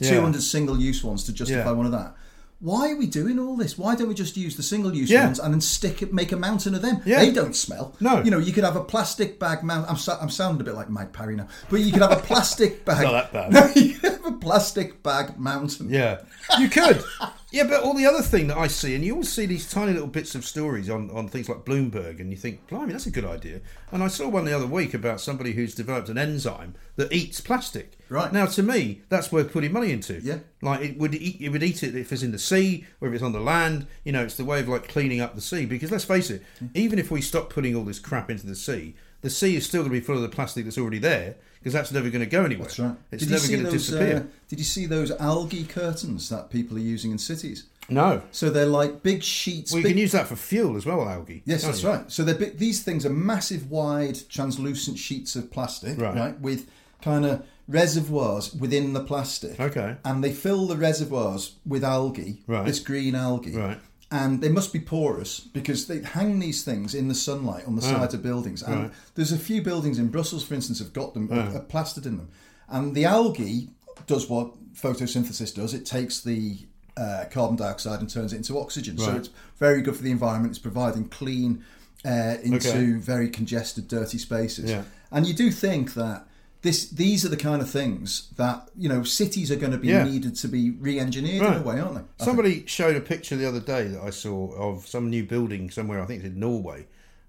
Yeah. 0.00 0.10
200 0.10 0.42
single 0.42 0.78
use 0.80 1.02
ones 1.04 1.24
to 1.24 1.32
justify 1.32 1.70
Yeah. 1.70 1.72
one 1.72 1.86
of 1.86 1.92
that. 1.92 2.14
Why 2.62 2.90
are 2.90 2.96
we 2.96 3.06
doing 3.06 3.38
all 3.38 3.56
this? 3.56 3.78
Why 3.78 3.94
don't 3.94 4.08
we 4.08 4.14
just 4.14 4.36
use 4.36 4.54
the 4.56 4.62
single 4.62 4.94
use 4.94 5.08
Yeah. 5.08 5.24
ones 5.24 5.38
and 5.38 5.54
then 5.54 5.62
stick 5.62 6.02
it, 6.02 6.12
make 6.12 6.30
a 6.32 6.36
mountain 6.36 6.74
of 6.74 6.82
them? 6.82 7.00
Yeah. 7.06 7.20
They 7.20 7.30
don't 7.32 7.56
smell. 7.56 7.94
No. 8.00 8.22
You 8.22 8.30
know, 8.30 8.38
you 8.38 8.52
could 8.52 8.64
have 8.64 8.76
a 8.76 8.84
plastic 8.84 9.38
bag 9.38 9.62
mount. 9.62 9.88
I'm, 9.88 9.96
I'm 10.20 10.28
sounding 10.28 10.60
a 10.60 10.64
bit 10.64 10.74
like 10.74 10.90
Mike 10.90 11.12
Parry 11.14 11.36
now, 11.36 11.48
but 11.70 11.80
you 11.80 11.90
could 11.90 12.02
have 12.02 12.12
a 12.12 12.16
plastic 12.20 12.84
bag. 12.88 13.04
not 13.04 13.32
that 13.32 13.50
bad. 13.50 13.52
No, 13.76 13.82
you 13.82 13.94
could 13.94 14.12
have 14.12 14.26
a 14.26 14.32
plastic 14.32 15.02
bag 15.02 15.38
mountain. 15.38 15.88
Yeah, 15.88 16.18
you 16.58 16.68
could. 16.68 17.02
yeah, 17.50 17.64
but 17.64 17.82
all 17.82 17.94
the 17.94 18.06
other 18.06 18.22
thing 18.22 18.46
that 18.46 18.56
I 18.56 18.68
see, 18.68 18.94
and 18.94 19.04
you 19.04 19.12
always 19.12 19.32
see 19.32 19.46
these 19.46 19.70
tiny 19.70 19.92
little 19.92 20.08
bits 20.08 20.34
of 20.34 20.44
stories 20.44 20.88
on, 20.88 21.10
on 21.10 21.28
things 21.28 21.48
like 21.48 21.64
Bloomberg, 21.64 22.20
and 22.20 22.30
you 22.30 22.36
think, 22.36 22.66
blimey, 22.68 22.92
that's 22.92 23.06
a 23.06 23.10
good 23.10 23.24
idea. 23.24 23.60
And 23.90 24.02
I 24.02 24.08
saw 24.08 24.28
one 24.28 24.44
the 24.44 24.54
other 24.54 24.66
week 24.66 24.94
about 24.94 25.20
somebody 25.20 25.52
who's 25.52 25.74
developed 25.74 26.08
an 26.08 26.18
enzyme 26.18 26.74
that 26.96 27.12
eats 27.12 27.40
plastic. 27.40 27.98
Right. 28.08 28.32
Now, 28.32 28.46
to 28.46 28.62
me, 28.62 29.02
that's 29.08 29.32
worth 29.32 29.52
putting 29.52 29.72
money 29.72 29.90
into. 29.90 30.20
Yeah. 30.20 30.38
Like 30.62 30.80
it 30.82 30.98
would 30.98 31.14
eat, 31.14 31.40
it 31.40 31.48
would 31.48 31.62
eat 31.62 31.82
it 31.82 31.96
if 31.96 32.12
it's 32.12 32.22
in 32.22 32.32
the 32.32 32.38
sea 32.38 32.86
or 33.00 33.08
if 33.08 33.14
it's 33.14 33.22
on 33.22 33.32
the 33.32 33.40
land. 33.40 33.86
You 34.04 34.12
know, 34.12 34.22
it's 34.22 34.36
the 34.36 34.44
way 34.44 34.60
of 34.60 34.68
like 34.68 34.88
cleaning 34.88 35.20
up 35.20 35.34
the 35.34 35.40
sea. 35.40 35.66
Because 35.66 35.90
let's 35.90 36.04
face 36.04 36.30
it, 36.30 36.42
even 36.74 36.98
if 36.98 37.10
we 37.10 37.20
stop 37.20 37.50
putting 37.50 37.74
all 37.74 37.84
this 37.84 37.98
crap 37.98 38.30
into 38.30 38.46
the 38.46 38.56
sea, 38.56 38.94
the 39.22 39.30
sea 39.30 39.56
is 39.56 39.66
still 39.66 39.82
going 39.82 39.92
to 39.92 39.98
be 40.00 40.04
full 40.04 40.16
of 40.16 40.22
the 40.22 40.28
plastic 40.28 40.64
that's 40.64 40.78
already 40.78 40.98
there 40.98 41.36
because 41.58 41.72
that's 41.72 41.92
never 41.92 42.08
going 42.10 42.24
to 42.24 42.30
go 42.30 42.44
anywhere. 42.44 42.64
That's 42.66 42.78
right. 42.78 42.96
It's 43.12 43.22
did 43.24 43.32
never 43.32 43.48
going 43.48 43.64
to 43.64 43.70
disappear. 43.70 44.16
Uh, 44.16 44.22
did 44.48 44.58
you 44.58 44.64
see 44.64 44.86
those 44.86 45.10
algae 45.12 45.64
curtains 45.64 46.28
that 46.30 46.50
people 46.50 46.76
are 46.76 46.80
using 46.80 47.10
in 47.10 47.18
cities? 47.18 47.64
no. 47.88 48.22
So 48.30 48.50
they're 48.50 48.66
like 48.66 49.02
big 49.02 49.22
sheets. 49.22 49.72
Well, 49.72 49.80
you 49.80 49.82
big, 49.84 49.92
can 49.92 49.98
use 49.98 50.12
that 50.12 50.26
for 50.28 50.36
fuel 50.36 50.76
as 50.76 50.86
well, 50.86 51.08
algae. 51.08 51.42
Yes, 51.44 51.64
that's 51.64 51.82
you? 51.82 51.88
right. 51.88 52.10
So 52.10 52.22
they're 52.22 52.34
big, 52.36 52.56
these 52.58 52.82
things 52.82 53.04
are 53.04 53.10
massive, 53.10 53.68
wide, 53.70 54.16
translucent 54.28 54.96
sheets 54.98 55.34
of 55.36 55.50
plastic, 55.50 55.98
Right. 55.98 56.14
right, 56.14 56.40
with 56.40 56.68
kind 57.02 57.24
of 57.24 57.44
reservoirs 57.66 58.54
within 58.54 58.92
the 58.92 59.00
plastic. 59.02 59.58
Okay. 59.58 59.96
And 60.04 60.22
they 60.22 60.32
fill 60.32 60.66
the 60.66 60.76
reservoirs 60.76 61.56
with 61.66 61.82
algae, 61.84 62.42
Right. 62.46 62.64
this 62.66 62.78
green 62.78 63.14
algae. 63.14 63.56
Right. 63.56 63.78
And 64.12 64.40
they 64.40 64.48
must 64.48 64.72
be 64.72 64.80
porous 64.80 65.38
because 65.38 65.86
they 65.86 66.00
hang 66.02 66.40
these 66.40 66.64
things 66.64 66.94
in 66.94 67.06
the 67.06 67.14
sunlight 67.14 67.64
on 67.66 67.76
the 67.76 67.82
ah. 67.86 67.98
sides 67.98 68.14
of 68.14 68.22
buildings. 68.22 68.62
And. 68.62 68.82
Right. 68.82 68.92
there's 69.14 69.32
a 69.32 69.38
few 69.38 69.62
buildings 69.62 69.98
in 69.98 70.08
Brussels, 70.08 70.44
for 70.44 70.54
instance, 70.54 70.80
have 70.80 70.92
got 70.92 71.14
them 71.14 71.30
are, 71.32 71.56
are 71.56 71.60
plastered 71.60 72.06
in 72.06 72.16
them. 72.16 72.28
And 72.68 72.94
the 72.94 73.04
algae 73.04 73.70
does 74.06 74.28
what 74.28 74.52
photosynthesis 74.74 75.54
does. 75.54 75.74
It 75.74 75.86
takes 75.86 76.20
the 76.20 76.58
uh, 76.96 77.24
carbon 77.30 77.56
dioxide 77.56 78.00
and 78.00 78.10
turns 78.10 78.32
it 78.32 78.36
into 78.36 78.58
oxygen. 78.58 78.98
So 78.98 79.16
it's 79.16 79.30
very 79.58 79.82
good 79.82 79.96
for 79.96 80.02
the 80.02 80.10
environment. 80.10 80.52
It's 80.52 80.58
providing 80.58 81.08
clean 81.08 81.64
air 82.04 82.34
into 82.42 82.68
Okay. 82.68 82.92
very 82.92 83.28
congested, 83.28 83.88
dirty 83.88 84.18
spaces. 84.18 84.70
Yeah. 84.70 84.82
And 85.10 85.26
you 85.26 85.34
do 85.34 85.50
think 85.50 85.94
that 85.94 86.26
this 86.62 86.88
these 86.90 87.24
are 87.24 87.28
the 87.30 87.36
kind 87.36 87.62
of 87.62 87.70
things 87.70 88.28
that 88.36 88.68
you 88.76 88.88
know 88.88 89.02
cities 89.02 89.50
are 89.50 89.56
going 89.56 89.72
to 89.72 89.78
be 89.78 89.88
Yeah. 89.88 90.04
needed 90.04 90.34
to 90.36 90.48
be 90.48 90.70
re-engineered 90.70 91.42
in 91.46 91.54
a 91.54 91.62
way, 91.62 91.80
aren't 91.80 91.94
they? 91.94 92.00
I 92.00 92.02
think. 92.02 92.08
Somebody 92.18 92.66
showed 92.66 92.96
a 92.96 93.00
picture 93.00 93.36
the 93.36 93.46
other 93.48 93.60
day 93.60 93.88
that 93.88 94.02
I 94.02 94.10
saw 94.10 94.52
of 94.52 94.86
some 94.86 95.08
new 95.08 95.24
building 95.24 95.70
somewhere. 95.70 96.02
I 96.02 96.06
think 96.06 96.22
it's 96.22 96.34
in 96.34 96.38
Norway, 96.40 96.86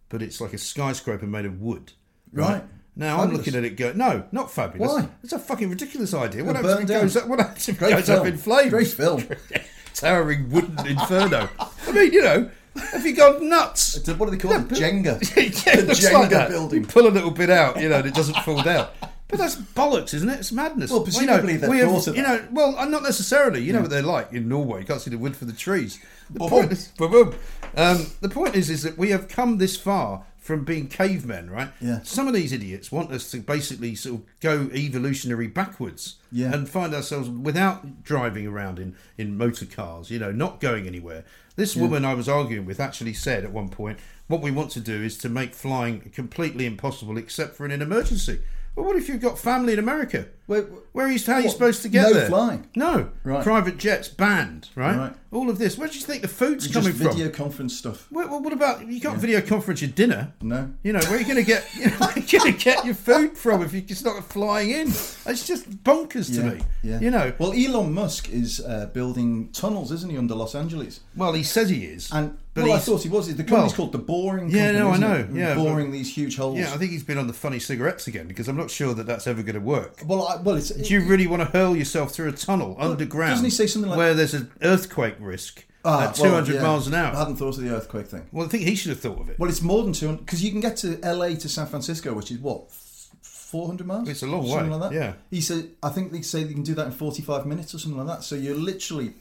but 0.10 0.22
it's 0.22 0.42
like 0.42 0.54
a 0.54 0.58
skyscraper 0.58 1.28
made 1.28 1.46
of 1.46 1.62
wood. 1.62 1.94
Right. 2.34 2.64
Now 2.96 3.18
Fabulous. 3.20 3.30
I'm 3.32 3.38
looking 3.38 3.56
at 3.56 3.64
it. 3.64 3.78
Go 3.78 3.94
no, 3.94 4.26
not 4.34 4.52
fabulous. 4.52 4.92
Why? 4.92 5.08
It's 5.24 5.32
a 5.32 5.40
fucking 5.40 5.70
ridiculous 5.70 6.14
idea. 6.14 6.44
What 6.44 6.58
happens 6.58 6.76
if 6.76 6.90
it 6.90 6.94
goes 7.02 7.16
up? 7.18 7.28
What 7.28 7.40
happens 7.40 7.70
if 7.70 7.82
it 7.82 7.90
goes 7.90 8.06
film. 8.06 8.20
up 8.20 8.26
in 8.28 8.38
flames? 8.38 8.70
Great 8.70 8.88
film. 8.90 9.24
Towering 9.94 10.50
wooden 10.50 10.86
inferno. 10.88 11.48
I 11.88 11.92
mean, 11.94 12.12
you 12.12 12.22
know, 12.22 12.50
have 12.76 13.06
you 13.06 13.16
gone 13.16 13.48
nuts? 13.48 14.06
A- 14.08 14.16
what 14.16 14.30
do 14.30 14.36
they 14.36 14.38
call 14.42 14.54
it? 14.60 14.68
Jenga. 14.70 15.20
yeah, 15.66 15.76
the 15.82 15.94
Jenga 15.94 16.32
like 16.32 16.50
building. 16.50 16.82
You 16.82 16.88
pull 16.88 17.08
a 17.08 17.10
little 17.10 17.32
bit 17.32 17.50
out, 17.50 17.80
you 17.82 17.88
know, 17.90 17.98
and 18.00 18.08
it 18.08 18.14
doesn't 18.14 18.36
fall 18.44 18.62
down. 18.62 18.88
But 19.32 19.40
that's 19.40 19.56
bollocks, 19.56 20.14
isn't 20.14 20.30
it? 20.30 20.40
It's 20.40 20.52
madness. 20.52 20.92
Well, 20.92 21.08
you 21.10 21.26
know, 21.26 21.38
they've 21.42 21.68
we 21.68 21.80
have- 21.80 22.04
thought 22.04 22.16
You 22.16 22.22
know, 22.22 22.46
well, 22.52 22.76
uh, 22.78 22.86
not 22.86 23.02
necessarily. 23.04 23.64
You 23.64 23.74
know 23.74 23.82
what 23.82 23.90
they're 23.90 24.02
like 24.02 24.32
in 24.34 24.48
Norway. 24.50 24.82
You 24.82 24.86
can't 24.86 25.02
see 25.02 25.10
the 25.10 25.18
wood 25.18 25.36
for 25.38 25.46
the 25.46 25.54
trees. 25.54 26.00
The 26.30 26.40
Boom. 26.40 26.50
point 26.50 26.72
is, 26.74 26.90
boom, 26.98 27.12
boom. 27.12 27.36
Um, 27.76 28.08
the 28.20 28.30
point 28.30 28.56
is, 28.56 28.70
is 28.70 28.84
that 28.84 28.98
we 28.98 29.10
have 29.12 29.28
come 29.30 29.58
this 29.58 29.78
far 29.78 30.26
from 30.38 30.64
being 30.66 30.88
cavemen, 30.88 31.50
right? 31.50 31.70
Yeah. 31.80 32.00
Some 32.04 32.28
of 32.28 32.34
these 32.34 32.52
idiots 32.52 32.92
want 32.92 33.12
us 33.12 33.30
to 33.32 33.38
basically 33.40 33.96
sort 33.96 34.16
of 34.22 34.26
go 34.42 34.70
evolutionary 34.74 35.48
backwards 35.48 36.16
Yeah. 36.32 36.52
and 36.54 36.68
find 36.68 36.94
ourselves 36.94 37.30
without 37.30 38.04
driving 38.04 38.48
around 38.48 38.80
in, 38.80 38.96
in 39.18 39.38
motor 39.38 39.66
cars, 39.66 40.10
you 40.10 40.20
know, 40.20 40.32
not 40.32 40.60
going 40.60 40.88
anywhere. 40.88 41.24
This 41.56 41.76
woman 41.76 42.04
I 42.06 42.16
was 42.16 42.28
arguing 42.28 42.66
with 42.66 42.80
actually 42.80 43.14
said 43.14 43.44
at 43.44 43.52
one 43.52 43.70
point, 43.70 44.00
what 44.28 44.42
we 44.42 44.52
want 44.52 44.72
to 44.72 44.80
do 44.80 45.04
is 45.04 45.18
to 45.20 45.30
make 45.30 45.54
flying 45.54 46.00
completely 46.14 46.66
impossible 46.66 47.18
except 47.18 47.56
for 47.56 47.66
in 47.66 47.72
an 47.72 47.82
emergency. 47.82 48.40
Well, 48.76 48.86
what 48.86 48.96
if 48.96 49.10
you've 49.10 49.22
got 49.22 49.38
family 49.38 49.74
in 49.74 49.80
America? 49.80 50.28
Where- 50.48 50.66
Where 50.94 51.08
are 51.08 51.12
you, 51.12 51.20
how 51.26 51.34
are 51.34 51.42
you 51.42 51.50
supposed 51.50 51.82
to 51.84 51.90
get 51.90 52.04
no 52.04 52.14
there? 52.14 52.28
flying? 52.28 52.68
No. 52.76 53.10
Right. 53.24 53.44
Private 53.44 53.78
jets 53.78 54.08
banned, 54.08 54.70
right? 54.76 54.98
Right. 54.98 55.14
All 55.32 55.50
of 55.50 55.58
this. 55.58 55.78
Where 55.78 55.88
do 55.88 55.96
you 55.98 56.02
think 56.04 56.22
the 56.22 56.28
food's 56.28 56.68
coming 56.68 56.92
video 56.92 57.08
from? 57.10 57.18
Video 57.18 57.32
conference 57.34 57.78
stuff. 57.78 58.06
Well, 58.12 58.42
what 58.42 58.52
about 58.52 58.86
you 58.88 59.00
can't 59.00 59.18
video 59.18 59.40
conference 59.40 59.82
your 59.82 59.92
dinner? 59.92 60.34
No. 60.42 60.70
You 60.84 60.92
know 60.92 61.00
where 61.00 61.16
are 61.16 61.20
you 61.20 61.24
going 61.26 61.38
to 61.38 61.44
get 61.44 61.66
you 61.74 61.86
know, 61.86 61.92
where 62.00 62.10
are 62.10 62.20
you 62.20 62.40
going 62.40 62.52
to 62.54 62.60
get 62.60 62.84
your 62.84 62.94
food 62.96 63.38
from 63.38 63.62
if 63.64 63.72
you're 63.72 63.82
just 63.82 64.04
not 64.04 64.22
flying 64.26 64.72
in? 64.72 64.88
It's 64.90 65.48
just 65.48 65.70
bonkers 65.84 66.28
to 66.36 66.42
Yeah, 66.42 66.50
me. 66.50 66.62
yeah. 66.84 67.00
You 67.00 67.12
know. 67.12 67.34
Well, 67.40 67.54
Elon 67.54 67.94
Musk 67.94 68.30
is 68.30 68.60
uh, 68.60 68.88
building 68.94 69.50
tunnels, 69.54 69.92
isn't 69.94 70.10
he, 70.12 70.18
under 70.18 70.36
Los 70.36 70.54
Angeles? 70.54 71.00
Well, 71.16 71.32
he 71.34 71.44
says 71.44 71.70
he 71.70 71.86
is, 71.86 72.12
And 72.12 72.38
but 72.54 72.66
well, 72.66 72.74
I 72.74 72.80
thought 72.80 73.02
he 73.04 73.08
was. 73.08 73.34
The 73.34 73.46
company's 73.46 73.72
well, 73.72 73.78
called 73.78 73.92
the 73.94 73.98
Boring. 74.00 74.50
Yeah, 74.50 74.74
no, 74.74 74.90
I 74.90 74.98
know, 74.98 75.26
yeah, 75.32 75.56
boring 75.56 75.86
but- 75.86 75.94
these 75.94 76.14
huge 76.14 76.36
holes. 76.36 76.58
Yeah, 76.60 76.74
I 76.74 76.78
think 76.78 76.92
he's 76.92 77.04
been 77.04 77.18
on 77.18 77.28
the 77.28 77.34
funny 77.34 77.60
cigarettes 77.60 78.08
again 78.08 78.28
because 78.28 78.50
I'm 78.50 78.58
not 78.58 78.70
sure 78.70 78.94
that 78.94 79.06
that's 79.06 79.26
ever 79.26 79.42
going 79.42 79.56
to 79.56 79.62
work. 79.62 80.02
well, 80.06 80.28
I, 80.28 80.36
well, 80.42 80.58
it's. 80.58 80.68
Do 80.70 80.94
you 80.94 81.06
really 81.08 81.28
want 81.28 81.42
to 81.44 81.48
hurl 81.58 81.78
yourself 81.78 82.12
through 82.12 82.28
a 82.28 82.34
tunnel 82.34 82.76
underground? 82.78 83.32
doesn't 83.32 83.46
he 83.46 83.52
say 83.52 83.68
something 83.68 83.90
like- 83.90 83.98
where 83.98 84.14
there's 84.14 84.34
an 84.34 84.52
earthquake 84.64 85.16
risk 85.22 85.66
Ah, 85.84 86.10
at 86.10 86.18
well, 86.20 86.30
200 86.44 86.56
yeah. 86.56 86.62
miles 86.62 86.88
an 86.88 86.94
hour. 86.94 87.16
I 87.16 87.20
hadn't 87.20 87.38
thought 87.38 87.58
of 87.58 87.64
the 87.64 87.70
earthquake 87.76 88.08
thing. 88.08 88.28
Well, 88.32 88.46
I 88.46 88.50
think 88.50 88.64
he 88.64 88.76
should 88.76 88.90
have 88.92 89.00
thought 89.00 89.20
of 89.20 89.30
it. 89.30 89.40
Well, 89.40 89.50
it's 89.50 89.62
more 89.62 89.84
than 89.84 89.94
200 89.94 90.20
because 90.26 90.44
you 90.44 90.52
can 90.52 90.60
get 90.60 90.78
to 90.78 91.00
LA 91.04 91.30
to 91.36 91.50
San 91.50 91.66
Francisco, 91.66 92.14
which 92.14 92.30
is 92.32 92.38
what 92.40 92.72
400 92.72 93.86
miles. 93.88 94.08
It's 94.08 94.22
a 94.24 94.28
long 94.28 94.48
Something 94.48 94.70
way, 94.72 94.78
Like 94.78 94.92
that. 94.92 94.96
yeah. 94.96 95.14
He 95.30 95.42
said, 95.42 95.72
I 95.82 95.90
think 95.90 96.12
they 96.12 96.22
say 96.22 96.42
you 96.42 96.54
can 96.54 96.64
do 96.64 96.74
that 96.76 96.86
in 96.86 96.92
45 96.92 97.46
minutes 97.46 97.74
or 97.74 97.80
something 97.80 97.98
like 97.98 98.08
that. 98.18 98.24
So 98.24 98.36
you're 98.36 98.56
literally 98.56 99.14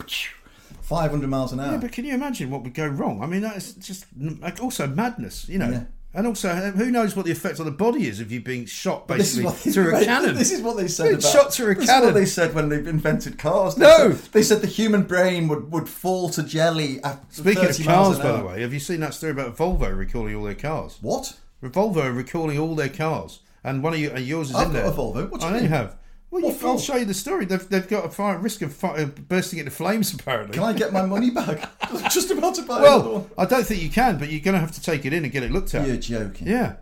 500 0.83 1.29
miles 1.29 1.53
an 1.53 1.61
hour. 1.61 1.73
Yeah, 1.73 1.79
but 1.79 1.93
can 1.93 2.05
you 2.05 2.15
imagine 2.15 2.51
what 2.51 2.63
would 2.63 2.75
go 2.75 2.87
wrong? 2.87 3.23
I 3.23 3.27
mean, 3.27 3.41
that's 3.41 3.73
just 3.73 4.05
like, 4.19 4.63
also 4.63 4.87
madness, 4.87 5.49
you 5.49 5.59
know. 5.59 5.71
Yeah. 5.71 5.85
And 6.13 6.27
also, 6.27 6.49
uh, 6.49 6.73
who 6.73 6.91
knows 6.91 7.15
what 7.15 7.25
the 7.25 7.31
effect 7.31 7.61
on 7.61 7.67
the 7.67 7.71
body 7.73 8.09
is 8.09 8.19
if 8.19 8.33
you're 8.33 8.41
being 8.43 8.67
shot 8.67 9.03
is 9.11 9.17
basically 9.37 9.45
they, 9.53 9.71
through 9.73 9.97
a 9.97 10.05
cannon? 10.05 10.35
This 10.35 10.51
is 10.51 10.61
what 10.61 10.77
they 10.77 10.89
said 10.89 11.11
about 11.11 11.23
shot 11.23 11.53
through 11.55 11.71
a 11.71 11.75
this 11.77 11.85
Is 11.85 11.91
cannon. 11.91 12.07
what 12.07 12.15
they 12.15 12.27
said 12.27 12.53
when 12.53 12.69
they 12.69 12.79
invented 12.79 13.39
cars. 13.39 13.77
They 13.77 13.85
No! 13.87 14.11
said, 14.13 14.33
they 14.33 14.43
said 14.43 14.61
the 14.61 14.67
human 14.67 15.05
brain 15.05 15.47
would, 15.47 15.71
would 15.71 15.89
fall 15.89 16.29
to 16.31 16.43
jelly 16.43 17.01
after 17.05 17.25
Speaking 17.33 17.63
30 17.63 17.83
of 17.83 17.87
cars, 17.89 18.19
by 18.19 18.33
the 18.39 18.45
way, 18.45 18.61
have 18.63 18.75
you 18.75 18.81
seen 18.81 18.99
that 19.01 19.15
story 19.15 19.31
about 19.33 19.57
Volvo 19.57 19.97
recalling 19.97 20.35
all 20.35 20.43
their 20.43 20.55
cars? 20.57 20.99
What? 21.01 21.37
Volvo 21.63 22.13
recalling 22.17 22.59
all 22.59 22.75
their 22.75 22.89
cars, 22.89 23.39
and 23.63 23.81
one 23.83 23.93
of 23.95 24.01
you, 24.01 24.13
yours 24.17 24.51
is 24.51 24.57
I've 24.57 24.67
in 24.69 24.73
got 24.73 24.83
there. 24.83 24.87
a 24.87 24.93
Volvo. 24.93 25.31
What 25.31 25.41
do 25.43 25.47
I 25.47 25.51
you 25.51 25.55
know 25.55 25.57
you 25.59 25.63
mean? 25.63 25.71
have. 25.73 25.97
Well, 26.31 26.43
you, 26.43 26.57
I'll 26.65 26.79
show 26.79 26.97
you 26.97 27.05
the 27.05 27.15
story. 27.15 27.45
They've, 27.45 27.69
they've 27.69 27.89
got 27.89 28.05
a 28.05 28.09
fire 28.09 28.39
risk 28.39 28.63
of 28.63 28.73
fire, 28.73 29.05
bursting 29.07 29.59
into 29.59 29.73
flames. 29.73 30.15
Apparently, 30.15 30.55
Can 30.55 30.63
I 30.63 30.73
get 30.73 30.93
my 30.93 31.03
money 31.05 31.31
back? 31.31 31.69
Just 32.11 32.31
about 32.31 32.55
to 32.55 32.63
buy 32.63 32.81
Well, 32.83 33.13
one. 33.13 33.31
I 33.37 33.47
don't 33.47 33.65
think 33.67 33.83
you 33.83 33.91
can, 33.91 34.17
but 34.19 34.29
you're 34.31 34.41
going 34.41 34.55
to 34.55 34.61
have 34.61 34.71
to 34.73 34.81
take 34.81 35.05
it 35.05 35.13
in 35.13 35.25
and 35.25 35.33
get 35.33 35.43
it 35.43 35.51
looked 35.51 35.75
at. 35.75 35.87
You're 35.89 35.97
joking. 35.97 36.47
Yeah, 36.47 36.77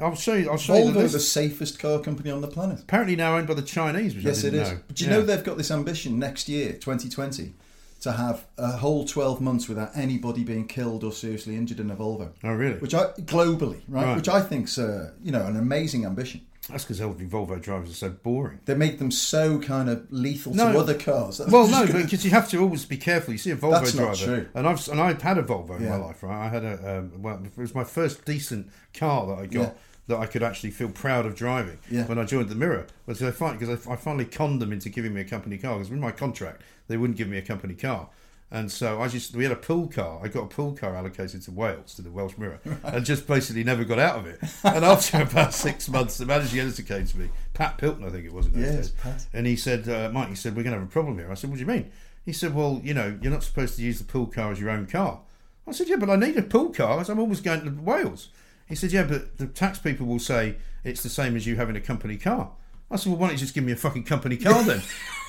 I'll 0.00 0.16
show 0.16 0.34
you. 0.34 0.50
I'll 0.50 0.56
show 0.58 0.76
you 0.76 0.90
the 0.90 1.02
the 1.06 1.20
safest 1.20 1.78
car 1.78 2.00
company 2.00 2.30
on 2.32 2.40
the 2.40 2.48
planet. 2.48 2.80
Apparently 2.80 3.14
now 3.14 3.36
owned 3.36 3.46
by 3.46 3.54
the 3.54 3.62
Chinese, 3.62 4.16
which 4.16 4.24
Yes, 4.24 4.42
it 4.42 4.54
is. 4.54 4.68
know. 4.70 4.78
Do 4.92 5.04
you 5.04 5.10
Yeah. 5.10 5.16
know 5.18 5.22
they've 5.22 5.44
got 5.44 5.58
this 5.58 5.70
ambition 5.70 6.18
next 6.18 6.48
year, 6.48 6.72
2020, 6.72 7.54
to 8.00 8.12
have 8.12 8.46
a 8.56 8.72
whole 8.78 9.04
12 9.04 9.40
months 9.40 9.68
without 9.68 9.90
anybody 9.96 10.42
being 10.44 10.66
killed 10.66 11.04
or 11.04 11.12
seriously 11.12 11.56
injured 11.56 11.78
in 11.80 11.90
a 11.90 11.96
Volvo? 11.96 12.30
Oh, 12.44 12.52
really? 12.52 12.78
Which 12.78 12.94
I 12.94 13.06
globally, 13.22 13.80
right? 13.88 14.04
Right. 14.06 14.16
Which 14.16 14.28
I 14.28 14.40
think's 14.40 14.76
uh, 14.76 15.12
you 15.22 15.30
know 15.30 15.44
an 15.46 15.56
amazing 15.56 16.04
ambition. 16.04 16.40
That's 16.68 16.84
because 16.84 17.00
every 17.00 17.26
Volvo 17.26 17.60
drivers 17.60 17.90
are 17.90 17.94
so 17.94 18.10
boring. 18.10 18.60
They 18.66 18.74
make 18.74 18.98
them 18.98 19.10
so 19.10 19.58
kind 19.58 19.88
of 19.88 20.06
lethal 20.10 20.54
No. 20.54 20.72
to 20.72 20.78
other 20.78 20.94
cars. 20.94 21.38
That's 21.38 21.50
Well, 21.50 21.66
no, 21.68 21.86
because 21.86 22.24
you 22.24 22.30
have 22.30 22.48
to 22.50 22.58
always 22.60 22.84
be 22.84 22.96
careful. 22.98 23.32
You 23.32 23.38
see 23.38 23.50
a 23.52 23.56
Volvo 23.56 23.72
That's 23.80 23.92
driver, 23.92 24.08
not 24.10 24.16
true. 24.18 24.48
and 24.54 24.66
I've 24.68 24.88
and 24.88 25.00
I've 25.00 25.22
had 25.22 25.38
a 25.38 25.42
Volvo 25.42 25.78
in 25.78 25.88
my 25.88 25.96
life. 25.96 26.22
Right, 26.22 26.46
I 26.46 26.48
had 26.48 26.64
a 26.64 26.98
um, 26.98 27.22
well, 27.22 27.40
it 27.44 27.56
was 27.58 27.74
my 27.74 27.84
first 27.84 28.24
decent 28.24 28.68
car 28.94 29.26
that 29.26 29.38
I 29.38 29.46
got. 29.46 29.60
Yeah. 29.60 29.70
That 30.08 30.20
I 30.20 30.24
could 30.24 30.42
actually 30.42 30.70
feel 30.70 30.88
proud 30.88 31.26
of 31.26 31.34
driving 31.34 31.76
Yeah. 31.90 32.06
when 32.06 32.18
I 32.18 32.24
joined 32.24 32.48
the 32.48 32.54
Mirror, 32.54 32.86
was 33.04 33.22
I 33.22 33.30
find 33.30 33.58
because 33.58 33.86
I, 33.86 33.92
I 33.92 33.96
finally 33.96 34.24
conned 34.24 34.62
them 34.62 34.72
into 34.72 34.88
giving 34.88 35.12
me 35.12 35.20
a 35.20 35.24
company 35.24 35.58
car 35.58 35.74
because 35.76 35.90
in 35.92 36.00
my 36.00 36.12
contract 36.12 36.62
they 36.86 36.96
wouldn't 36.96 37.18
give 37.18 37.28
me 37.28 37.36
a 37.36 37.42
company 37.42 37.74
car, 37.74 38.08
And 38.50 38.72
so 38.72 39.02
I 39.02 39.08
just 39.08 39.36
we 39.36 39.42
had 39.44 39.52
a 39.52 39.56
pool 39.56 39.88
car. 39.88 40.20
I 40.22 40.28
got 40.28 40.44
a 40.44 40.46
pool 40.46 40.72
car 40.72 40.96
allocated 40.96 41.42
to 41.42 41.50
Wales 41.50 41.94
to 41.96 42.02
the 42.02 42.10
Welsh 42.10 42.38
Mirror, 42.38 42.60
and 42.82 43.04
just 43.04 43.26
basically 43.26 43.62
never 43.62 43.84
got 43.84 43.98
out 43.98 44.18
of 44.20 44.26
it. 44.26 44.40
And 44.64 44.84
after 44.86 45.20
about 45.22 45.52
six 45.52 45.86
months, 45.88 46.16
the 46.16 46.24
managing 46.24 46.60
editor 46.60 46.82
came 46.82 47.06
to 47.06 47.18
me, 47.18 47.28
Pat 47.52 47.76
Pilton, 47.76 48.04
I 48.04 48.10
think 48.10 48.24
it 48.24 48.32
was. 48.32 48.46
In 48.46 48.52
those 48.52 48.62
Yes, 48.62 48.76
days. 48.76 48.90
Pat. 49.02 49.26
And 49.34 49.46
he 49.46 49.54
said, 49.54 49.86
uh, 49.88 50.10
Mike, 50.12 50.30
he 50.30 50.34
said 50.34 50.56
we're 50.56 50.62
going 50.62 50.72
to 50.74 50.80
have 50.80 50.88
a 50.88 50.90
problem 50.90 51.18
here. 51.18 51.30
I 51.30 51.34
said, 51.34 51.50
what 51.50 51.56
do 51.56 51.60
you 51.60 51.66
mean? 51.66 51.90
He 52.24 52.32
said, 52.32 52.54
well, 52.54 52.80
you 52.82 52.94
know, 52.94 53.18
you're 53.20 53.32
not 53.32 53.42
supposed 53.44 53.76
to 53.76 53.82
use 53.82 53.98
the 53.98 54.04
pool 54.04 54.26
car 54.26 54.50
as 54.50 54.58
your 54.60 54.70
own 54.70 54.86
car. 54.86 55.20
I 55.66 55.72
said, 55.72 55.88
yeah, 55.88 55.96
but 55.96 56.08
I 56.08 56.16
need 56.16 56.36
a 56.38 56.42
pool 56.42 56.70
car 56.70 57.00
as 57.00 57.10
I'm 57.10 57.18
always 57.18 57.40
going 57.42 57.62
to 57.64 57.70
Wales. 57.82 58.28
He 58.66 58.74
said, 58.74 58.92
yeah, 58.92 59.02
but 59.04 59.36
the 59.36 59.46
tax 59.46 59.78
people 59.78 60.06
will 60.06 60.18
say 60.18 60.56
it's 60.84 61.02
the 61.02 61.08
same 61.10 61.36
as 61.36 61.46
you 61.46 61.56
having 61.56 61.76
a 61.76 61.80
company 61.80 62.16
car. 62.16 62.50
I 62.90 62.96
said, 62.96 63.10
well, 63.10 63.18
why 63.20 63.26
don't 63.28 63.34
you 63.34 63.40
just 63.40 63.54
give 63.54 63.64
me 63.64 63.72
a 63.72 63.76
fucking 63.76 64.04
company 64.04 64.36
car 64.36 64.62
then? 64.62 64.82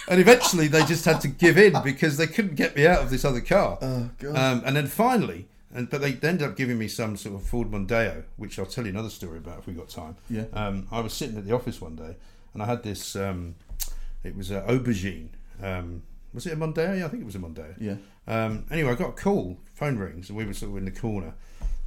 and 0.10 0.20
eventually 0.20 0.68
they 0.68 0.84
just 0.86 1.06
had 1.06 1.22
to 1.22 1.28
give 1.28 1.58
in 1.58 1.76
because 1.84 2.18
they 2.18 2.28
couldn't 2.28 2.56
get 2.56 2.76
me 2.76 2.88
out 2.88 3.02
of 3.02 3.10
this 3.10 3.26
other 3.26 3.42
car. 3.42 3.78
Oh, 3.82 4.10
God. 4.18 4.36
Um, 4.36 4.64
and 4.66 4.76
then 4.76 4.88
finally, 4.88 5.48
and 5.74 5.90
but 5.90 6.02
they 6.02 6.14
ended 6.28 6.44
up 6.44 6.56
giving 6.56 6.78
me 6.78 6.88
some 6.88 7.16
sort 7.16 7.36
of 7.36 7.44
Ford 7.44 7.70
Mondeo, 7.70 8.24
which 8.38 8.58
I'll 8.58 8.66
tell 8.66 8.86
you 8.86 8.90
another 8.90 9.10
story 9.10 9.38
about 9.38 9.60
if 9.60 9.68
we 9.68 9.74
got 9.74 9.90
time. 9.90 10.16
Yeah. 10.30 10.46
Um, 10.54 10.88
I 10.92 11.00
was 11.00 11.14
sitting 11.14 11.38
at 11.38 11.46
the 11.46 11.54
office 11.54 11.80
one 11.80 11.96
day, 11.96 12.16
and 12.54 12.64
I 12.64 12.66
had 12.66 12.84
this. 12.84 13.16
Um, 13.16 13.56
it 14.24 14.36
was 14.36 14.50
an 14.52 14.62
aubergine. 14.64 15.30
Um, 15.62 16.04
was 16.34 16.46
it 16.46 16.54
a 16.54 16.56
Mondeo? 16.58 16.98
Yeah, 16.98 17.06
I 17.06 17.10
think 17.10 17.22
it 17.22 17.26
was 17.26 17.36
a 17.36 17.40
Mondeo. 17.40 17.76
Yeah. 17.80 17.96
Um, 18.28 18.66
anyway, 18.72 18.92
I 18.92 18.96
got 18.96 19.10
a 19.10 19.14
call. 19.14 19.58
Phone 19.76 19.98
rings, 19.98 20.30
and 20.30 20.38
we 20.38 20.46
were 20.46 20.54
sort 20.54 20.72
of 20.72 20.78
in 20.78 20.86
the 20.86 20.92
corner, 20.92 21.34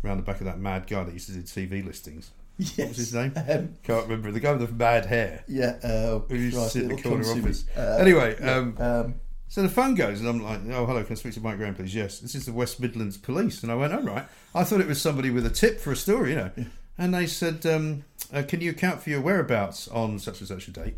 around 0.04 0.18
the 0.18 0.22
back 0.22 0.40
of 0.40 0.46
that 0.46 0.58
mad 0.58 0.86
guy 0.86 1.02
that 1.04 1.12
used 1.12 1.26
to 1.26 1.32
do 1.32 1.42
TV 1.42 1.84
listings. 1.84 2.30
What 2.76 2.88
was 2.88 2.96
his 2.96 3.14
name? 3.14 3.32
Um, 3.36 3.76
Can't 3.82 4.04
remember. 4.04 4.30
The 4.30 4.40
guy 4.40 4.52
with 4.52 4.68
the 4.68 4.74
mad 4.74 5.06
hair. 5.06 5.44
Yeah. 5.48 5.78
Uh, 5.82 6.20
Who 6.20 6.36
used 6.36 6.56
to 6.56 6.68
sit 6.68 6.82
in 6.84 6.88
the 6.88 7.02
corner 7.02 7.24
office. 7.30 7.64
Uh, 7.76 7.98
anyway, 8.00 8.36
yeah, 8.40 8.54
um, 8.54 8.76
um, 8.78 9.14
so 9.48 9.60
the 9.62 9.68
phone 9.68 9.94
goes, 9.94 10.20
and 10.20 10.28
I'm 10.28 10.42
like, 10.42 10.60
"Oh, 10.70 10.86
hello, 10.86 11.04
can 11.04 11.12
I 11.12 11.16
speak 11.16 11.34
to 11.34 11.40
Mike 11.40 11.58
Graham, 11.58 11.74
please?" 11.74 11.94
Yes, 11.94 12.20
this 12.20 12.34
is 12.34 12.46
the 12.46 12.52
West 12.52 12.80
Midlands 12.80 13.18
Police, 13.18 13.62
and 13.62 13.70
I 13.70 13.74
went, 13.74 13.92
"All 13.92 14.00
right." 14.02 14.24
I 14.54 14.64
thought 14.64 14.80
it 14.80 14.86
was 14.86 15.00
somebody 15.00 15.28
with 15.30 15.44
a 15.44 15.50
tip 15.50 15.78
for 15.78 15.92
a 15.92 15.96
story, 15.96 16.30
you 16.30 16.36
know. 16.36 16.50
And 16.96 17.12
they 17.14 17.26
said, 17.26 17.64
um, 17.66 18.04
uh, 18.32 18.42
"Can 18.48 18.60
you 18.60 18.70
account 18.70 19.02
for 19.02 19.10
your 19.10 19.20
whereabouts 19.20 19.88
on 19.88 20.18
such 20.18 20.40
and 20.40 20.48
such 20.48 20.68
a 20.68 20.70
date?" 20.70 20.96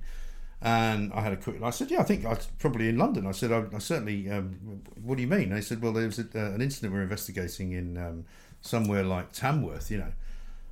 And 0.62 1.12
I 1.12 1.20
had 1.20 1.32
a 1.32 1.36
quick. 1.36 1.62
I 1.62 1.70
said, 1.70 1.90
"Yeah, 1.90 2.00
I 2.00 2.04
think 2.04 2.24
I 2.24 2.30
was 2.30 2.46
probably 2.58 2.88
in 2.88 2.96
London." 2.96 3.26
I 3.26 3.32
said, 3.32 3.50
"I, 3.52 3.64
I 3.74 3.78
certainly." 3.78 4.30
Um, 4.30 4.82
what 5.02 5.16
do 5.16 5.22
you 5.22 5.28
mean? 5.28 5.50
They 5.50 5.60
said, 5.60 5.82
"Well, 5.82 5.92
there 5.92 6.06
was 6.06 6.18
a, 6.18 6.26
uh, 6.34 6.54
an 6.54 6.62
incident 6.62 6.92
we're 6.92 7.02
investigating 7.02 7.72
in 7.72 7.98
um, 7.98 8.24
somewhere 8.60 9.02
like 9.02 9.32
Tamworth, 9.32 9.90
you 9.90 9.98
know." 9.98 10.12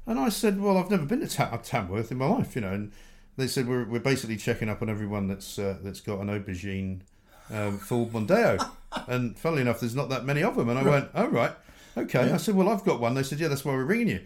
And 0.07 0.19
I 0.19 0.29
said, 0.29 0.61
"Well, 0.61 0.79
I've 0.79 0.91
never 0.91 1.05
been 1.07 1.21
to 1.21 1.29
Ta- 1.29 1.57
Tamworth 1.59 2.11
in 2.11 2.19
my 2.19 2.27
life, 2.27 2.55
you 2.55 2.63
know." 2.63 2.73
And 2.73 2.93
they 3.37 3.47
said, 3.47 3.69
"We're, 3.69 3.85
we're 3.85 4.01
basically 4.01 4.37
checking 4.37 4.69
up 4.69 4.83
on 4.83 4.91
everyone 4.91 5.29
that's 5.29 5.59
uh, 5.59 5.79
that's 5.83 6.01
got 6.01 6.21
an 6.21 6.29
aubergine 6.29 7.01
um, 7.53 7.79
Ford 7.79 8.11
Mondeo." 8.11 8.69
and 9.09 9.39
funnily 9.39 9.63
enough, 9.63 9.81
there's 9.81 9.95
not 9.95 10.09
that 10.09 10.25
many 10.25 10.43
of 10.43 10.57
them. 10.57 10.69
And 10.69 10.79
I 10.79 10.83
went, 10.83 11.09
"Oh 11.15 11.29
right, 11.29 11.53
okay." 11.97 12.31
I 12.33 12.37
said, 12.37 12.55
"Well, 12.55 12.69
I've 12.69 12.85
got 12.85 13.01
one." 13.01 13.15
They 13.15 13.23
said, 13.23 13.41
"Yeah, 13.41 13.49
that's 13.49 13.65
why 13.65 13.73
we're 13.73 13.85
ringing 13.85 14.09
you." 14.09 14.21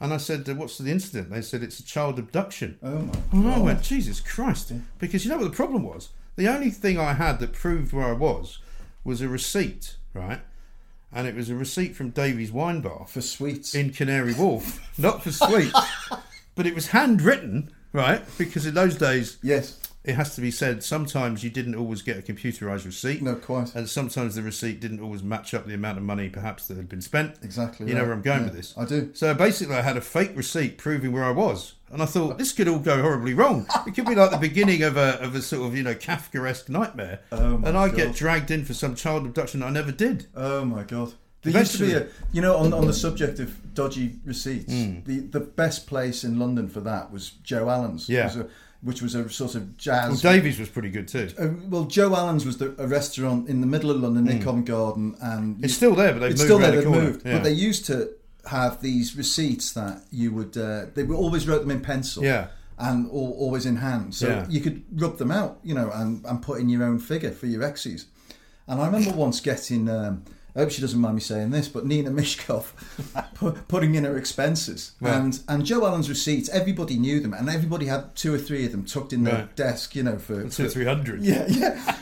And 0.00 0.12
I 0.12 0.18
said, 0.18 0.48
uh, 0.48 0.54
"What's 0.54 0.78
the 0.78 0.90
incident?" 0.90 1.30
They 1.30 1.42
said, 1.42 1.62
"It's 1.62 1.78
a 1.78 1.84
child 1.84 2.18
abduction." 2.18 2.78
oh 2.82 2.98
my 2.98 3.14
And 3.32 3.48
I 3.48 3.58
went, 3.58 3.82
Jesus 3.82 4.20
Christ. 4.20 4.72
Because 4.98 5.24
you 5.24 5.30
know 5.30 5.38
what 5.38 5.50
the 5.50 5.56
problem 5.56 5.84
was? 5.84 6.10
The 6.36 6.48
only 6.48 6.70
thing 6.70 6.98
I 6.98 7.14
had 7.14 7.40
that 7.40 7.52
proved 7.52 7.92
where 7.92 8.06
I 8.06 8.12
was 8.12 8.58
was 9.04 9.20
a 9.20 9.28
receipt, 9.28 9.96
right? 10.14 10.40
And 11.12 11.26
it 11.26 11.34
was 11.34 11.50
a 11.50 11.54
receipt 11.54 11.94
from 11.94 12.10
Davy's 12.10 12.50
Wine 12.52 12.80
Bar 12.80 13.06
For 13.08 13.20
sweets. 13.20 13.74
in 13.74 13.90
Canary 13.90 14.32
Wharf, 14.34 14.80
not 14.98 15.22
for 15.22 15.30
sweets. 15.32 15.78
but 16.54 16.66
it 16.66 16.74
was 16.74 16.88
handwritten, 16.88 17.70
right? 17.92 18.22
Because 18.38 18.64
in 18.66 18.74
those 18.74 18.96
days, 18.96 19.36
yes. 19.42 19.78
it 20.04 20.14
has 20.14 20.34
to 20.36 20.40
be 20.40 20.50
said, 20.50 20.82
sometimes 20.82 21.44
you 21.44 21.50
didn't 21.50 21.74
always 21.74 22.00
get 22.02 22.16
a 22.18 22.22
computerized 22.22 22.86
receipt. 22.86 23.20
No, 23.22 23.34
quite. 23.34 23.74
And 23.74 23.88
sometimes 23.88 24.34
the 24.36 24.42
receipt 24.42 24.80
didn't 24.80 25.00
always 25.00 25.22
match 25.22 25.52
up 25.52 25.66
the 25.66 25.74
amount 25.74 25.98
of 25.98 26.04
money 26.04 26.28
perhaps 26.30 26.66
that 26.68 26.76
had 26.78 26.88
been 26.88 27.02
spent. 27.02 27.36
Exactly 27.42 27.88
You 27.88 27.94
know 27.94 28.04
where 28.04 28.12
I'm 28.14 28.22
going 28.22 28.40
Yeah, 28.40 28.44
with 28.46 28.54
this? 28.54 28.74
I 28.78 28.86
do. 28.86 29.10
So 29.12 29.34
basically, 29.34 29.76
I 29.76 29.82
had 29.82 29.98
a 29.98 30.00
fake 30.02 30.32
receipt 30.34 30.78
proving 30.78 31.12
where 31.12 31.24
I 31.24 31.30
was. 31.30 31.74
And 31.92 32.02
I 32.02 32.06
thought, 32.06 32.38
this 32.38 32.52
could 32.52 32.68
all 32.68 32.78
go 32.78 33.02
horribly 33.02 33.34
wrong. 33.34 33.66
It 33.86 33.94
could 33.94 34.06
be 34.06 34.14
like 34.14 34.30
the 34.30 34.38
beginning 34.38 34.82
of 34.82 34.96
a, 34.96 35.20
of 35.22 35.34
a 35.34 35.42
sort 35.42 35.66
of, 35.66 35.76
you 35.76 35.82
know, 35.82 35.94
Kafkaesque 35.94 36.68
nightmare. 36.70 37.20
Oh, 37.30 37.58
my 37.58 37.68
and 37.68 37.76
I 37.76 37.88
get 37.90 38.14
dragged 38.14 38.50
in 38.50 38.64
for 38.64 38.72
some 38.74 38.94
child 38.94 39.26
abduction 39.26 39.60
that 39.60 39.66
I 39.66 39.70
never 39.70 39.92
did. 39.92 40.26
Oh 40.34 40.64
my 40.64 40.84
god. 40.84 41.12
There 41.42 41.52
used 41.52 41.76
to 41.76 41.86
be 41.86 41.92
a, 41.92 42.06
you 42.32 42.40
know, 42.40 42.56
on, 42.56 42.72
on 42.72 42.86
the 42.86 42.92
subject 42.94 43.40
of 43.40 43.74
dodgy 43.74 44.14
receipts, 44.24 44.72
Hmm. 44.72 45.00
the, 45.04 45.18
the 45.20 45.40
best 45.40 45.86
place 45.86 46.24
in 46.24 46.38
London 46.38 46.68
for 46.68 46.80
that 46.80 47.12
was 47.12 47.30
Joe 47.42 47.68
Allen's. 47.68 48.08
Yeah. 48.08 48.24
Was 48.26 48.36
a- 48.36 48.48
which 48.82 49.00
was 49.02 49.14
a 49.14 49.28
sort 49.30 49.54
of 49.54 49.62
Well, 49.62 49.70
jazz. 49.76 50.22
Davy's 50.22 50.58
was 50.58 50.68
pretty 50.68 50.90
good 50.90 51.06
too. 51.06 51.28
Uh, 51.38 51.48
well, 51.68 51.84
Joe 51.84 52.16
Allen's 52.16 52.44
was 52.44 52.58
the, 52.58 52.74
a 52.78 52.86
restaurant 52.88 53.48
in 53.48 53.60
the 53.60 53.66
middle 53.66 53.90
of 53.92 54.00
London 54.00 54.24
near 54.24 54.42
Covent 54.42 54.64
Garden, 54.66 55.14
and. 55.20 55.64
It's 55.64 55.74
still 55.74 55.94
there, 55.94 56.12
but 56.14 56.18
they've 56.20 56.30
it's 56.32 56.40
moved 56.40 56.48
still 56.48 56.58
there. 56.58 56.70
the 56.72 56.76
They've 56.78 56.86
corner. 56.86 57.02
moved, 57.02 57.26
Yeah. 57.26 57.32
but 57.34 57.44
they 57.44 57.52
used 57.52 57.84
to 57.86 58.10
have 58.46 58.80
these 58.82 59.16
receipts 59.16 59.72
that 59.72 60.02
you 60.10 60.32
would. 60.32 60.56
Uh, 60.56 60.86
they 60.94 61.02
were 61.04 61.14
always 61.14 61.46
wrote 61.48 61.60
them 61.60 61.70
in 61.70 61.80
pencil. 61.80 62.24
Yeah. 62.24 62.48
And 62.78 63.06
al- 63.06 63.36
always 63.38 63.64
in 63.66 63.76
hand, 63.76 64.14
so 64.14 64.26
Yeah. 64.28 64.46
you 64.48 64.60
could 64.60 64.82
rub 65.00 65.18
them 65.18 65.30
out, 65.30 65.60
you 65.62 65.72
know, 65.74 65.90
and, 65.94 66.24
and 66.26 66.42
put 66.42 66.58
in 66.58 66.68
your 66.68 66.82
own 66.82 66.98
figure 66.98 67.30
for 67.30 67.46
your 67.46 67.62
exes. 67.62 68.06
And 68.66 68.80
I 68.80 68.86
remember 68.86 69.12
once 69.12 69.40
getting, 69.40 69.88
um, 69.88 70.24
I 70.56 70.60
hope 70.60 70.70
she 70.72 70.80
doesn't 70.80 70.98
mind 70.98 71.14
me 71.14 71.20
saying 71.20 71.50
this, 71.50 71.68
but 71.68 71.86
Nina 71.86 72.10
Myskow 72.10 72.64
pu- 73.34 73.52
putting 73.68 73.94
in 73.94 74.04
her 74.04 74.16
expenses. 74.16 74.92
Right. 75.00 75.14
And 75.14 75.38
and 75.48 75.64
Joe 75.64 75.86
Allen's 75.86 76.08
receipts, 76.08 76.48
everybody 76.48 76.98
knew 76.98 77.20
them, 77.20 77.34
and 77.34 77.48
everybody 77.48 77.86
had 77.86 78.16
two 78.16 78.34
or 78.34 78.38
three 78.38 78.64
of 78.66 78.72
them 78.72 78.84
tucked 78.84 79.12
in 79.12 79.22
their 79.24 79.34
Right. 79.34 79.56
desk, 79.56 79.94
you 79.94 80.02
know, 80.02 80.18
for, 80.18 80.48
Two 80.48 80.64
or 80.66 80.68
three 80.68 80.84
hundred. 80.86 81.22
yeah, 81.22 81.44
yeah. 81.48 81.96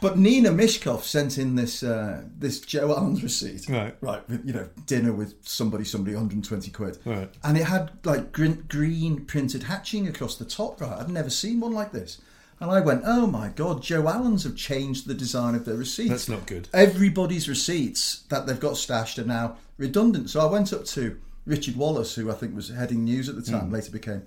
But 0.00 0.18
Nina 0.18 0.50
Myskow 0.50 1.02
sent 1.02 1.38
in 1.38 1.56
this 1.56 1.82
uh, 1.82 2.22
this 2.38 2.60
Joe 2.60 2.90
Allen's 2.96 3.22
receipt. 3.22 3.68
Right. 3.68 3.94
Right. 4.00 4.22
You 4.28 4.52
know, 4.52 4.68
dinner 4.86 5.12
with 5.12 5.34
somebody, 5.42 5.84
somebody, 5.84 6.14
120 6.14 6.70
quid. 6.70 6.98
Right. 7.04 7.30
And 7.44 7.58
it 7.58 7.64
had 7.64 7.90
like 8.04 8.32
green, 8.32 8.64
green 8.68 9.24
printed 9.26 9.64
hatching 9.64 10.08
across 10.08 10.36
the 10.36 10.44
top. 10.44 10.80
Right. 10.80 10.98
I'd 10.98 11.10
never 11.10 11.30
seen 11.30 11.60
one 11.60 11.72
like 11.72 11.92
this. 11.92 12.20
And 12.60 12.70
I 12.70 12.80
went, 12.80 13.02
oh 13.06 13.26
my 13.26 13.48
God, 13.48 13.82
Joe 13.82 14.06
Allen's 14.06 14.44
have 14.44 14.54
changed 14.54 15.06
the 15.06 15.14
design 15.14 15.54
of 15.54 15.64
their 15.64 15.76
receipts. 15.76 16.10
That's 16.10 16.28
not 16.28 16.46
good. 16.46 16.68
Everybody's 16.74 17.48
receipts 17.48 18.24
that 18.28 18.46
they've 18.46 18.60
got 18.60 18.76
stashed 18.76 19.18
are 19.18 19.24
now 19.24 19.56
redundant. 19.78 20.28
So 20.28 20.40
I 20.40 20.50
went 20.50 20.72
up 20.74 20.84
to 20.86 21.18
Richard 21.46 21.76
Wallace, 21.76 22.14
who 22.14 22.30
I 22.30 22.34
think 22.34 22.54
was 22.54 22.68
heading 22.68 23.04
news 23.04 23.30
at 23.30 23.34
the 23.34 23.42
time, 23.42 23.72
later 23.72 23.90
became 23.90 24.22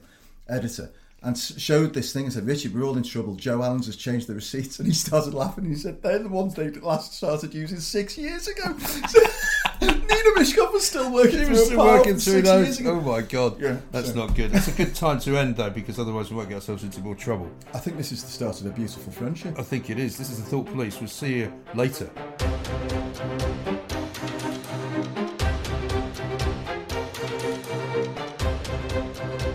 editor, 0.49 0.91
and 1.23 1.37
showed 1.37 1.93
this 1.93 2.11
thing 2.11 2.25
and 2.25 2.33
said, 2.33 2.45
Richard, 2.45 2.73
we're 2.73 2.83
all 2.83 2.97
in 2.97 3.03
trouble. 3.03 3.35
Joe 3.35 3.63
Allen's 3.63 3.85
has 3.85 3.95
changed 3.95 4.27
the 4.27 4.35
receipts. 4.35 4.79
And 4.79 4.87
he 4.87 4.93
started 4.93 5.33
laughing. 5.33 5.65
He 5.65 5.75
said, 5.75 6.01
they're 6.01 6.19
the 6.19 6.27
ones 6.29 6.53
they 6.55 6.69
last 6.71 7.13
started 7.13 7.53
using 7.53 7.79
six 7.79 8.17
years 8.17 8.47
ago. 8.47 8.77
So 8.79 9.19
Nina 9.81 10.31
Myskow 10.35 10.71
was 10.73 10.85
still 10.85 11.11
working 11.13 11.39
She 11.43 11.49
was 11.49 11.65
still 11.65 11.79
working 11.85 12.17
through 12.17 12.41
those. 12.41 12.85
Oh 12.85 12.99
my 13.01 13.21
god, 13.21 13.59
Yeah, 13.61 13.77
that's 13.91 14.09
so- 14.09 14.15
not 14.15 14.35
good. 14.35 14.53
It's 14.53 14.67
a 14.67 14.71
good 14.71 14.93
time 14.95 15.19
to 15.21 15.37
end 15.37 15.55
though, 15.55 15.69
because 15.69 15.97
otherwise 15.97 16.29
we 16.29 16.35
won't 16.35 16.49
get 16.49 16.55
ourselves 16.55 16.83
into 16.83 16.99
more 16.99 17.15
trouble. 17.15 17.49
I 17.73 17.77
think 17.79 17.95
this 17.97 18.11
is 18.11 18.23
the 18.23 18.29
start 18.29 18.59
of 18.59 18.67
a 18.67 18.71
beautiful 18.71 19.11
friendship. 19.13 19.57
I 19.57 19.63
think 19.63 19.89
it 19.89 19.97
is. 19.97 20.17
This 20.17 20.29
is 20.29 20.37
the 20.43 20.45
Thought 20.49 20.65
Police. 20.67 20.99
We'll 20.99 21.07
see 21.07 21.37
you 21.39 21.53
later. 21.73 22.09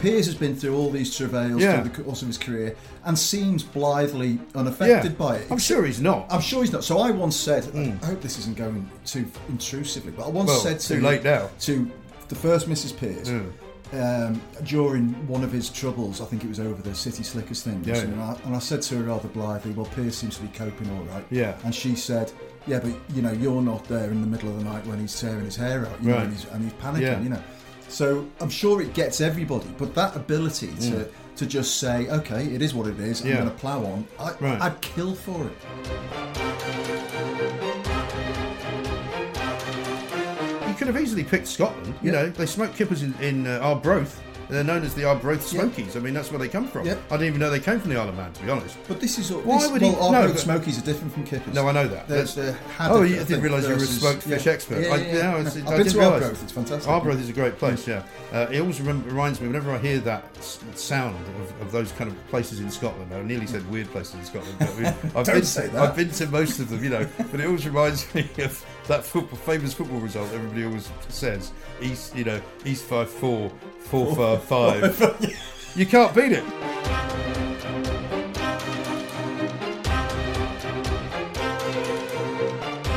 Piers 0.01 0.27
has 0.27 0.35
been 0.35 0.55
through 0.57 0.77
all 0.77 0.91
these 0.91 1.17
travails 1.17 1.61
Yeah. 1.61 1.81
through 1.81 1.91
the 1.91 2.03
course 2.03 2.23
of 2.23 2.29
his 2.29 2.39
career 2.39 2.75
and 3.05 3.19
seems 3.19 3.63
blithely 3.63 4.39
unaffected 4.55 5.17
by 5.19 5.37
it. 5.37 5.47
I'm 5.51 5.59
sure 5.59 5.85
he's 5.85 6.01
not. 6.01 6.27
I'm 6.31 6.41
sure 6.41 6.63
he's 6.63 6.73
not. 6.73 6.85
So 6.85 6.99
I 6.99 7.11
once 7.11 7.37
said, 7.37 7.67
I 7.75 8.07
hope 8.07 8.21
this 8.21 8.39
isn't 8.39 8.57
going 8.57 8.89
too 9.05 9.27
intrusively, 9.49 10.13
but 10.13 10.27
I 10.27 10.29
once 10.31 10.49
Well, 10.49 10.61
said 10.61 10.81
to 10.81 10.95
too 10.97 11.01
late 11.01 11.25
now. 11.25 11.49
to 11.61 11.91
the 12.29 12.35
first 12.35 12.69
Mrs. 12.69 12.97
Piers 12.97 13.31
um, 13.93 14.41
during 14.65 15.09
one 15.29 15.43
of 15.43 15.51
his 15.51 15.71
troubles. 15.71 16.21
I 16.21 16.27
think 16.27 16.45
it 16.45 16.49
was 16.49 16.61
over 16.61 16.81
the 16.83 16.95
City 16.95 17.23
Slickers 17.23 17.63
thing. 17.63 17.83
Yeah, 17.87 17.95
yeah. 17.97 18.01
And, 18.03 18.21
I, 18.21 18.37
and 18.45 18.55
I 18.55 18.59
said 18.59 18.83
to 18.83 18.97
her 18.99 19.05
rather 19.05 19.29
blithely, 19.29 19.73
"Well, 19.73 19.87
Piers 19.87 20.15
seems 20.17 20.37
to 20.37 20.43
be 20.43 20.49
coping 20.49 20.91
all 20.91 21.03
right." 21.05 21.25
Yeah. 21.31 21.55
And 21.65 21.75
she 21.75 21.95
said, 21.95 22.31
"Yeah, 22.67 22.81
but 22.81 22.93
you 23.15 23.23
know, 23.23 23.33
you're 23.33 23.63
not 23.63 23.85
there 23.89 24.11
in 24.11 24.21
the 24.21 24.27
middle 24.27 24.51
of 24.51 24.59
the 24.59 24.65
night 24.65 24.87
when 24.87 24.99
he's 25.01 25.19
tearing 25.19 25.47
his 25.47 25.57
hair 25.57 25.87
out, 25.87 26.03
you 26.03 26.11
know, 26.11 26.17
Right. 26.17 26.25
and 26.25 26.33
he's, 26.35 26.45
and 26.53 26.63
he's 26.65 26.73
panicking, 26.75 27.01
Yeah. 27.01 27.21
you 27.23 27.29
know." 27.31 27.43
So 27.89 28.27
I'm 28.41 28.51
sure 28.51 28.81
it 28.83 28.93
gets 28.95 29.21
everybody, 29.21 29.69
but 29.79 29.95
that 29.95 30.15
ability 30.17 30.71
to 30.83 31.09
to 31.37 31.47
just 31.47 31.77
say, 31.79 32.09
"Okay, 32.09 32.45
it 32.47 32.63
is 32.63 32.75
what 32.75 32.87
it 32.89 32.99
is. 32.99 33.21
I'm 33.23 33.29
Yeah. 33.29 33.37
going 33.37 33.49
to 33.51 33.55
plough 33.55 33.85
on," 33.85 34.07
I, 34.19 34.33
Right. 34.41 34.61
I'd 34.61 34.81
kill 34.81 35.15
for 35.15 35.47
it. 35.47 36.69
You 40.69 40.75
could 40.75 40.87
have 40.89 41.01
easily 41.01 41.25
picked 41.25 41.47
Scotland. 41.49 41.95
You 42.03 42.13
Yeah. 42.13 42.23
know, 42.23 42.29
they 42.31 42.47
smoke 42.47 42.75
kippers 42.75 43.03
in, 43.03 43.15
in 43.21 43.47
uh, 43.47 43.59
Arbroath. 43.63 44.21
They're 44.49 44.65
known 44.65 44.83
as 44.83 44.95
the 44.95 45.05
Arbroath 45.05 45.47
Smokies. 45.47 45.97
I 45.97 46.01
mean, 46.01 46.15
that's 46.15 46.31
where 46.31 46.39
they 46.39 46.49
come 46.49 46.67
from. 46.69 46.87
Yeah. 46.87 46.97
I 47.11 47.17
didn't 47.17 47.27
even 47.29 47.41
know 47.41 47.51
they 47.51 47.61
came 47.61 47.81
from 47.81 47.91
the 47.91 48.01
Isle 48.01 48.09
of 48.09 48.17
Man, 48.17 48.33
to 48.33 48.43
be 48.43 48.51
honest. 48.51 48.77
But 48.89 48.99
this 49.01 49.19
is 49.19 49.31
all. 49.31 49.41
Why 49.43 49.59
this, 49.61 49.71
would 49.71 49.83
he- 49.83 49.91
well, 49.91 50.11
no, 50.13 50.19
Arbroath 50.21 50.35
but- 50.37 50.41
Smokies 50.41 50.79
are 50.79 50.85
different 50.87 51.13
from 51.13 51.25
kippers. 51.25 51.55
No, 51.55 51.69
I 51.69 51.73
know 51.73 51.87
that. 51.89 52.09
They're, 52.09 52.25
That's- 52.25 52.35
they're 52.35 52.53
Oh, 52.53 52.69
haddock, 52.71 53.09
you 53.11 53.17
I 53.21 53.25
didn't 53.25 53.43
realise 53.43 53.65
you 53.65 53.71
were 53.71 53.83
a 53.83 53.87
smoked 53.87 54.23
fish 54.23 54.47
expert. 54.47 54.81
Yeah, 54.83 54.89
I, 54.89 54.97
yeah, 54.97 55.15
yeah. 55.17 55.35
I, 55.35 55.39
was- 55.39 55.57
I've 55.57 55.67
I 55.67 55.69
been 55.71 55.77
didn't 55.79 55.93
to 55.93 55.99
realise. 55.99 56.23
Arbroath. 56.23 56.43
It's 56.43 56.53
fantastic. 56.53 56.89
Arbroath 56.91 57.21
is 57.21 57.29
a 57.29 57.33
great 57.33 57.59
place. 57.59 57.87
Yeah, 57.87 58.03
uh, 58.33 58.47
it 58.51 58.61
always 58.61 58.81
reminds 58.81 59.41
me 59.41 59.47
whenever 59.49 59.71
I 59.73 59.79
hear 59.79 59.99
that 60.01 60.25
s- 60.39 60.61
sound 60.75 61.17
of, 61.41 61.61
of 61.61 61.73
those 61.73 61.93
kind 61.93 62.11
of 62.11 62.27
places 62.29 62.61
in 62.61 62.71
Scotland. 62.71 63.13
I 63.15 63.23
nearly 63.23 63.47
said 63.47 63.69
weird 63.71 63.91
places 63.91 64.15
in 64.15 64.25
Scotland. 64.25 64.57
But 64.59 64.71
I 64.71 64.75
mean, 64.75 64.87
I've 65.15 65.27
Don't 65.27 65.27
been, 65.27 65.45
say 65.45 65.67
that. 65.69 65.83
I've 65.83 65.97
been 65.97 66.11
to 66.11 66.27
most 66.29 66.59
of 66.59 66.71
them, 66.71 66.83
you 66.83 66.91
know. 66.91 67.07
But 67.31 67.41
it 67.41 67.47
always 67.47 67.67
reminds 67.67 68.13
me 68.15 68.29
of 68.39 68.65
that 68.89 69.05
football, 69.05 69.39
famous 69.39 69.75
football 69.75 70.01
result. 70.01 70.33
Everybody 70.33 70.65
always 70.65 70.91
says 71.09 71.53
East, 71.81 72.17
you 72.17 72.25
know, 72.25 72.41
East 72.65 72.85
Fife 72.85 73.11
four, 73.11 73.53
four 73.81 74.15
five 74.17 74.43
five. 74.95 75.73
You 75.77 75.87
can't 75.87 76.15
beat 76.15 76.33
it. 76.33 76.45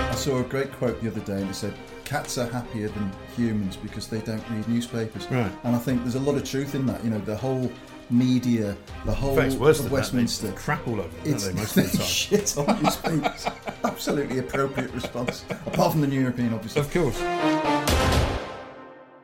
I 0.09 0.15
saw 0.15 0.39
a 0.39 0.43
great 0.43 0.71
quote 0.71 1.01
the 1.01 1.09
other 1.09 1.19
day 1.21 1.41
and 1.41 1.49
it 1.49 1.53
said, 1.53 1.73
Cats 2.05 2.37
are 2.37 2.47
happier 2.47 2.89
than 2.89 3.11
humans 3.35 3.77
because 3.77 4.07
they 4.07 4.19
don't 4.21 4.43
read 4.49 4.67
newspapers. 4.67 5.25
Right. 5.31 5.51
And 5.63 5.75
I 5.75 5.79
think 5.79 6.01
there's 6.01 6.15
a 6.15 6.19
lot 6.19 6.35
of 6.35 6.43
truth 6.43 6.75
in 6.75 6.85
that. 6.87 7.03
You 7.03 7.09
know, 7.09 7.19
the 7.19 7.37
whole 7.37 7.71
media, 8.11 8.75
the 9.05 9.13
whole 9.13 9.35
fact, 9.35 9.53
of 9.53 9.91
Westminster. 9.91 10.47
That. 10.47 10.55
Crap 10.55 10.87
all 10.87 10.99
over 10.99 11.07
them, 11.07 11.33
It's 11.33 11.51
most 11.53 11.77
of 11.77 11.91
the 11.91 11.97
time. 11.97 12.07
shit 12.07 12.57
on 12.57 12.83
newspapers. 12.83 13.47
Absolutely 13.83 14.39
appropriate 14.39 14.91
response. 14.93 15.45
Apart 15.65 15.91
from 15.93 16.01
the 16.01 16.07
New 16.07 16.19
European, 16.19 16.53
obviously. 16.53 16.81
Of 16.81 16.91
course. 16.93 17.70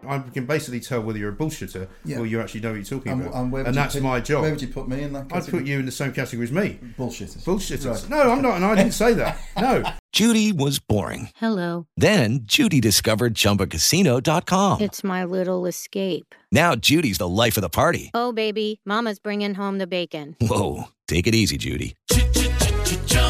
I 0.08 0.20
can 0.20 0.45
basically 0.45 0.80
tell 0.80 1.01
whether 1.01 1.20
you're 1.20 1.32
a 1.32 1.36
bullshitter 1.36 1.88
Yeah. 2.05 2.20
or 2.20 2.26
you 2.26 2.39
actually 2.41 2.62
know 2.62 2.70
what 2.72 2.76
you're 2.78 2.99
talking 2.99 3.12
And, 3.12 3.22
about. 3.28 3.36
and, 3.36 3.68
and 3.68 3.76
that's 3.76 3.95
pick- 3.95 4.03
my 4.03 4.20
job. 4.20 4.41
Where 4.43 4.51
would 4.51 4.62
you 4.62 4.68
put 4.70 4.88
me 4.88 5.03
in 5.03 5.14
that 5.14 5.28
I'd 5.32 5.47
put 5.47 5.66
you 5.66 5.80
in 5.80 5.86
the 5.86 5.91
same 5.91 6.14
category 6.14 6.43
as 6.45 6.51
me. 6.51 6.80
Bullshitters. 6.97 7.43
Bullshitters. 7.43 8.01
Right. 8.01 8.10
No, 8.10 8.32
I'm 8.32 8.41
not, 8.41 8.55
and 8.55 8.66
I 8.66 8.76
didn't 8.76 8.93
say 8.93 9.14
that. 9.14 9.38
No. 9.60 9.84
Judy 10.14 10.51
was 10.51 10.80
boring. 10.80 11.30
Hello. 11.36 11.86
Then 11.97 12.39
Judy 12.43 12.80
discovered 12.82 13.36
ChumbaCasino.com. 13.36 14.82
It's 14.82 15.03
my 15.03 15.24
little 15.26 15.66
escape. 15.66 16.34
Now 16.51 16.76
Judy's 16.76 17.18
the 17.18 17.28
life 17.28 17.58
of 17.58 17.62
the 17.62 17.70
party. 17.70 18.10
Oh, 18.14 18.32
baby, 18.32 18.80
Mama's 18.86 19.20
bringing 19.20 19.53
home 19.55 19.78
the 19.78 19.88
bacon. 19.88 20.36
Whoa, 20.41 20.86
take 21.08 21.28
it 21.28 21.36
easy, 21.36 21.58
Judy. 21.58 21.95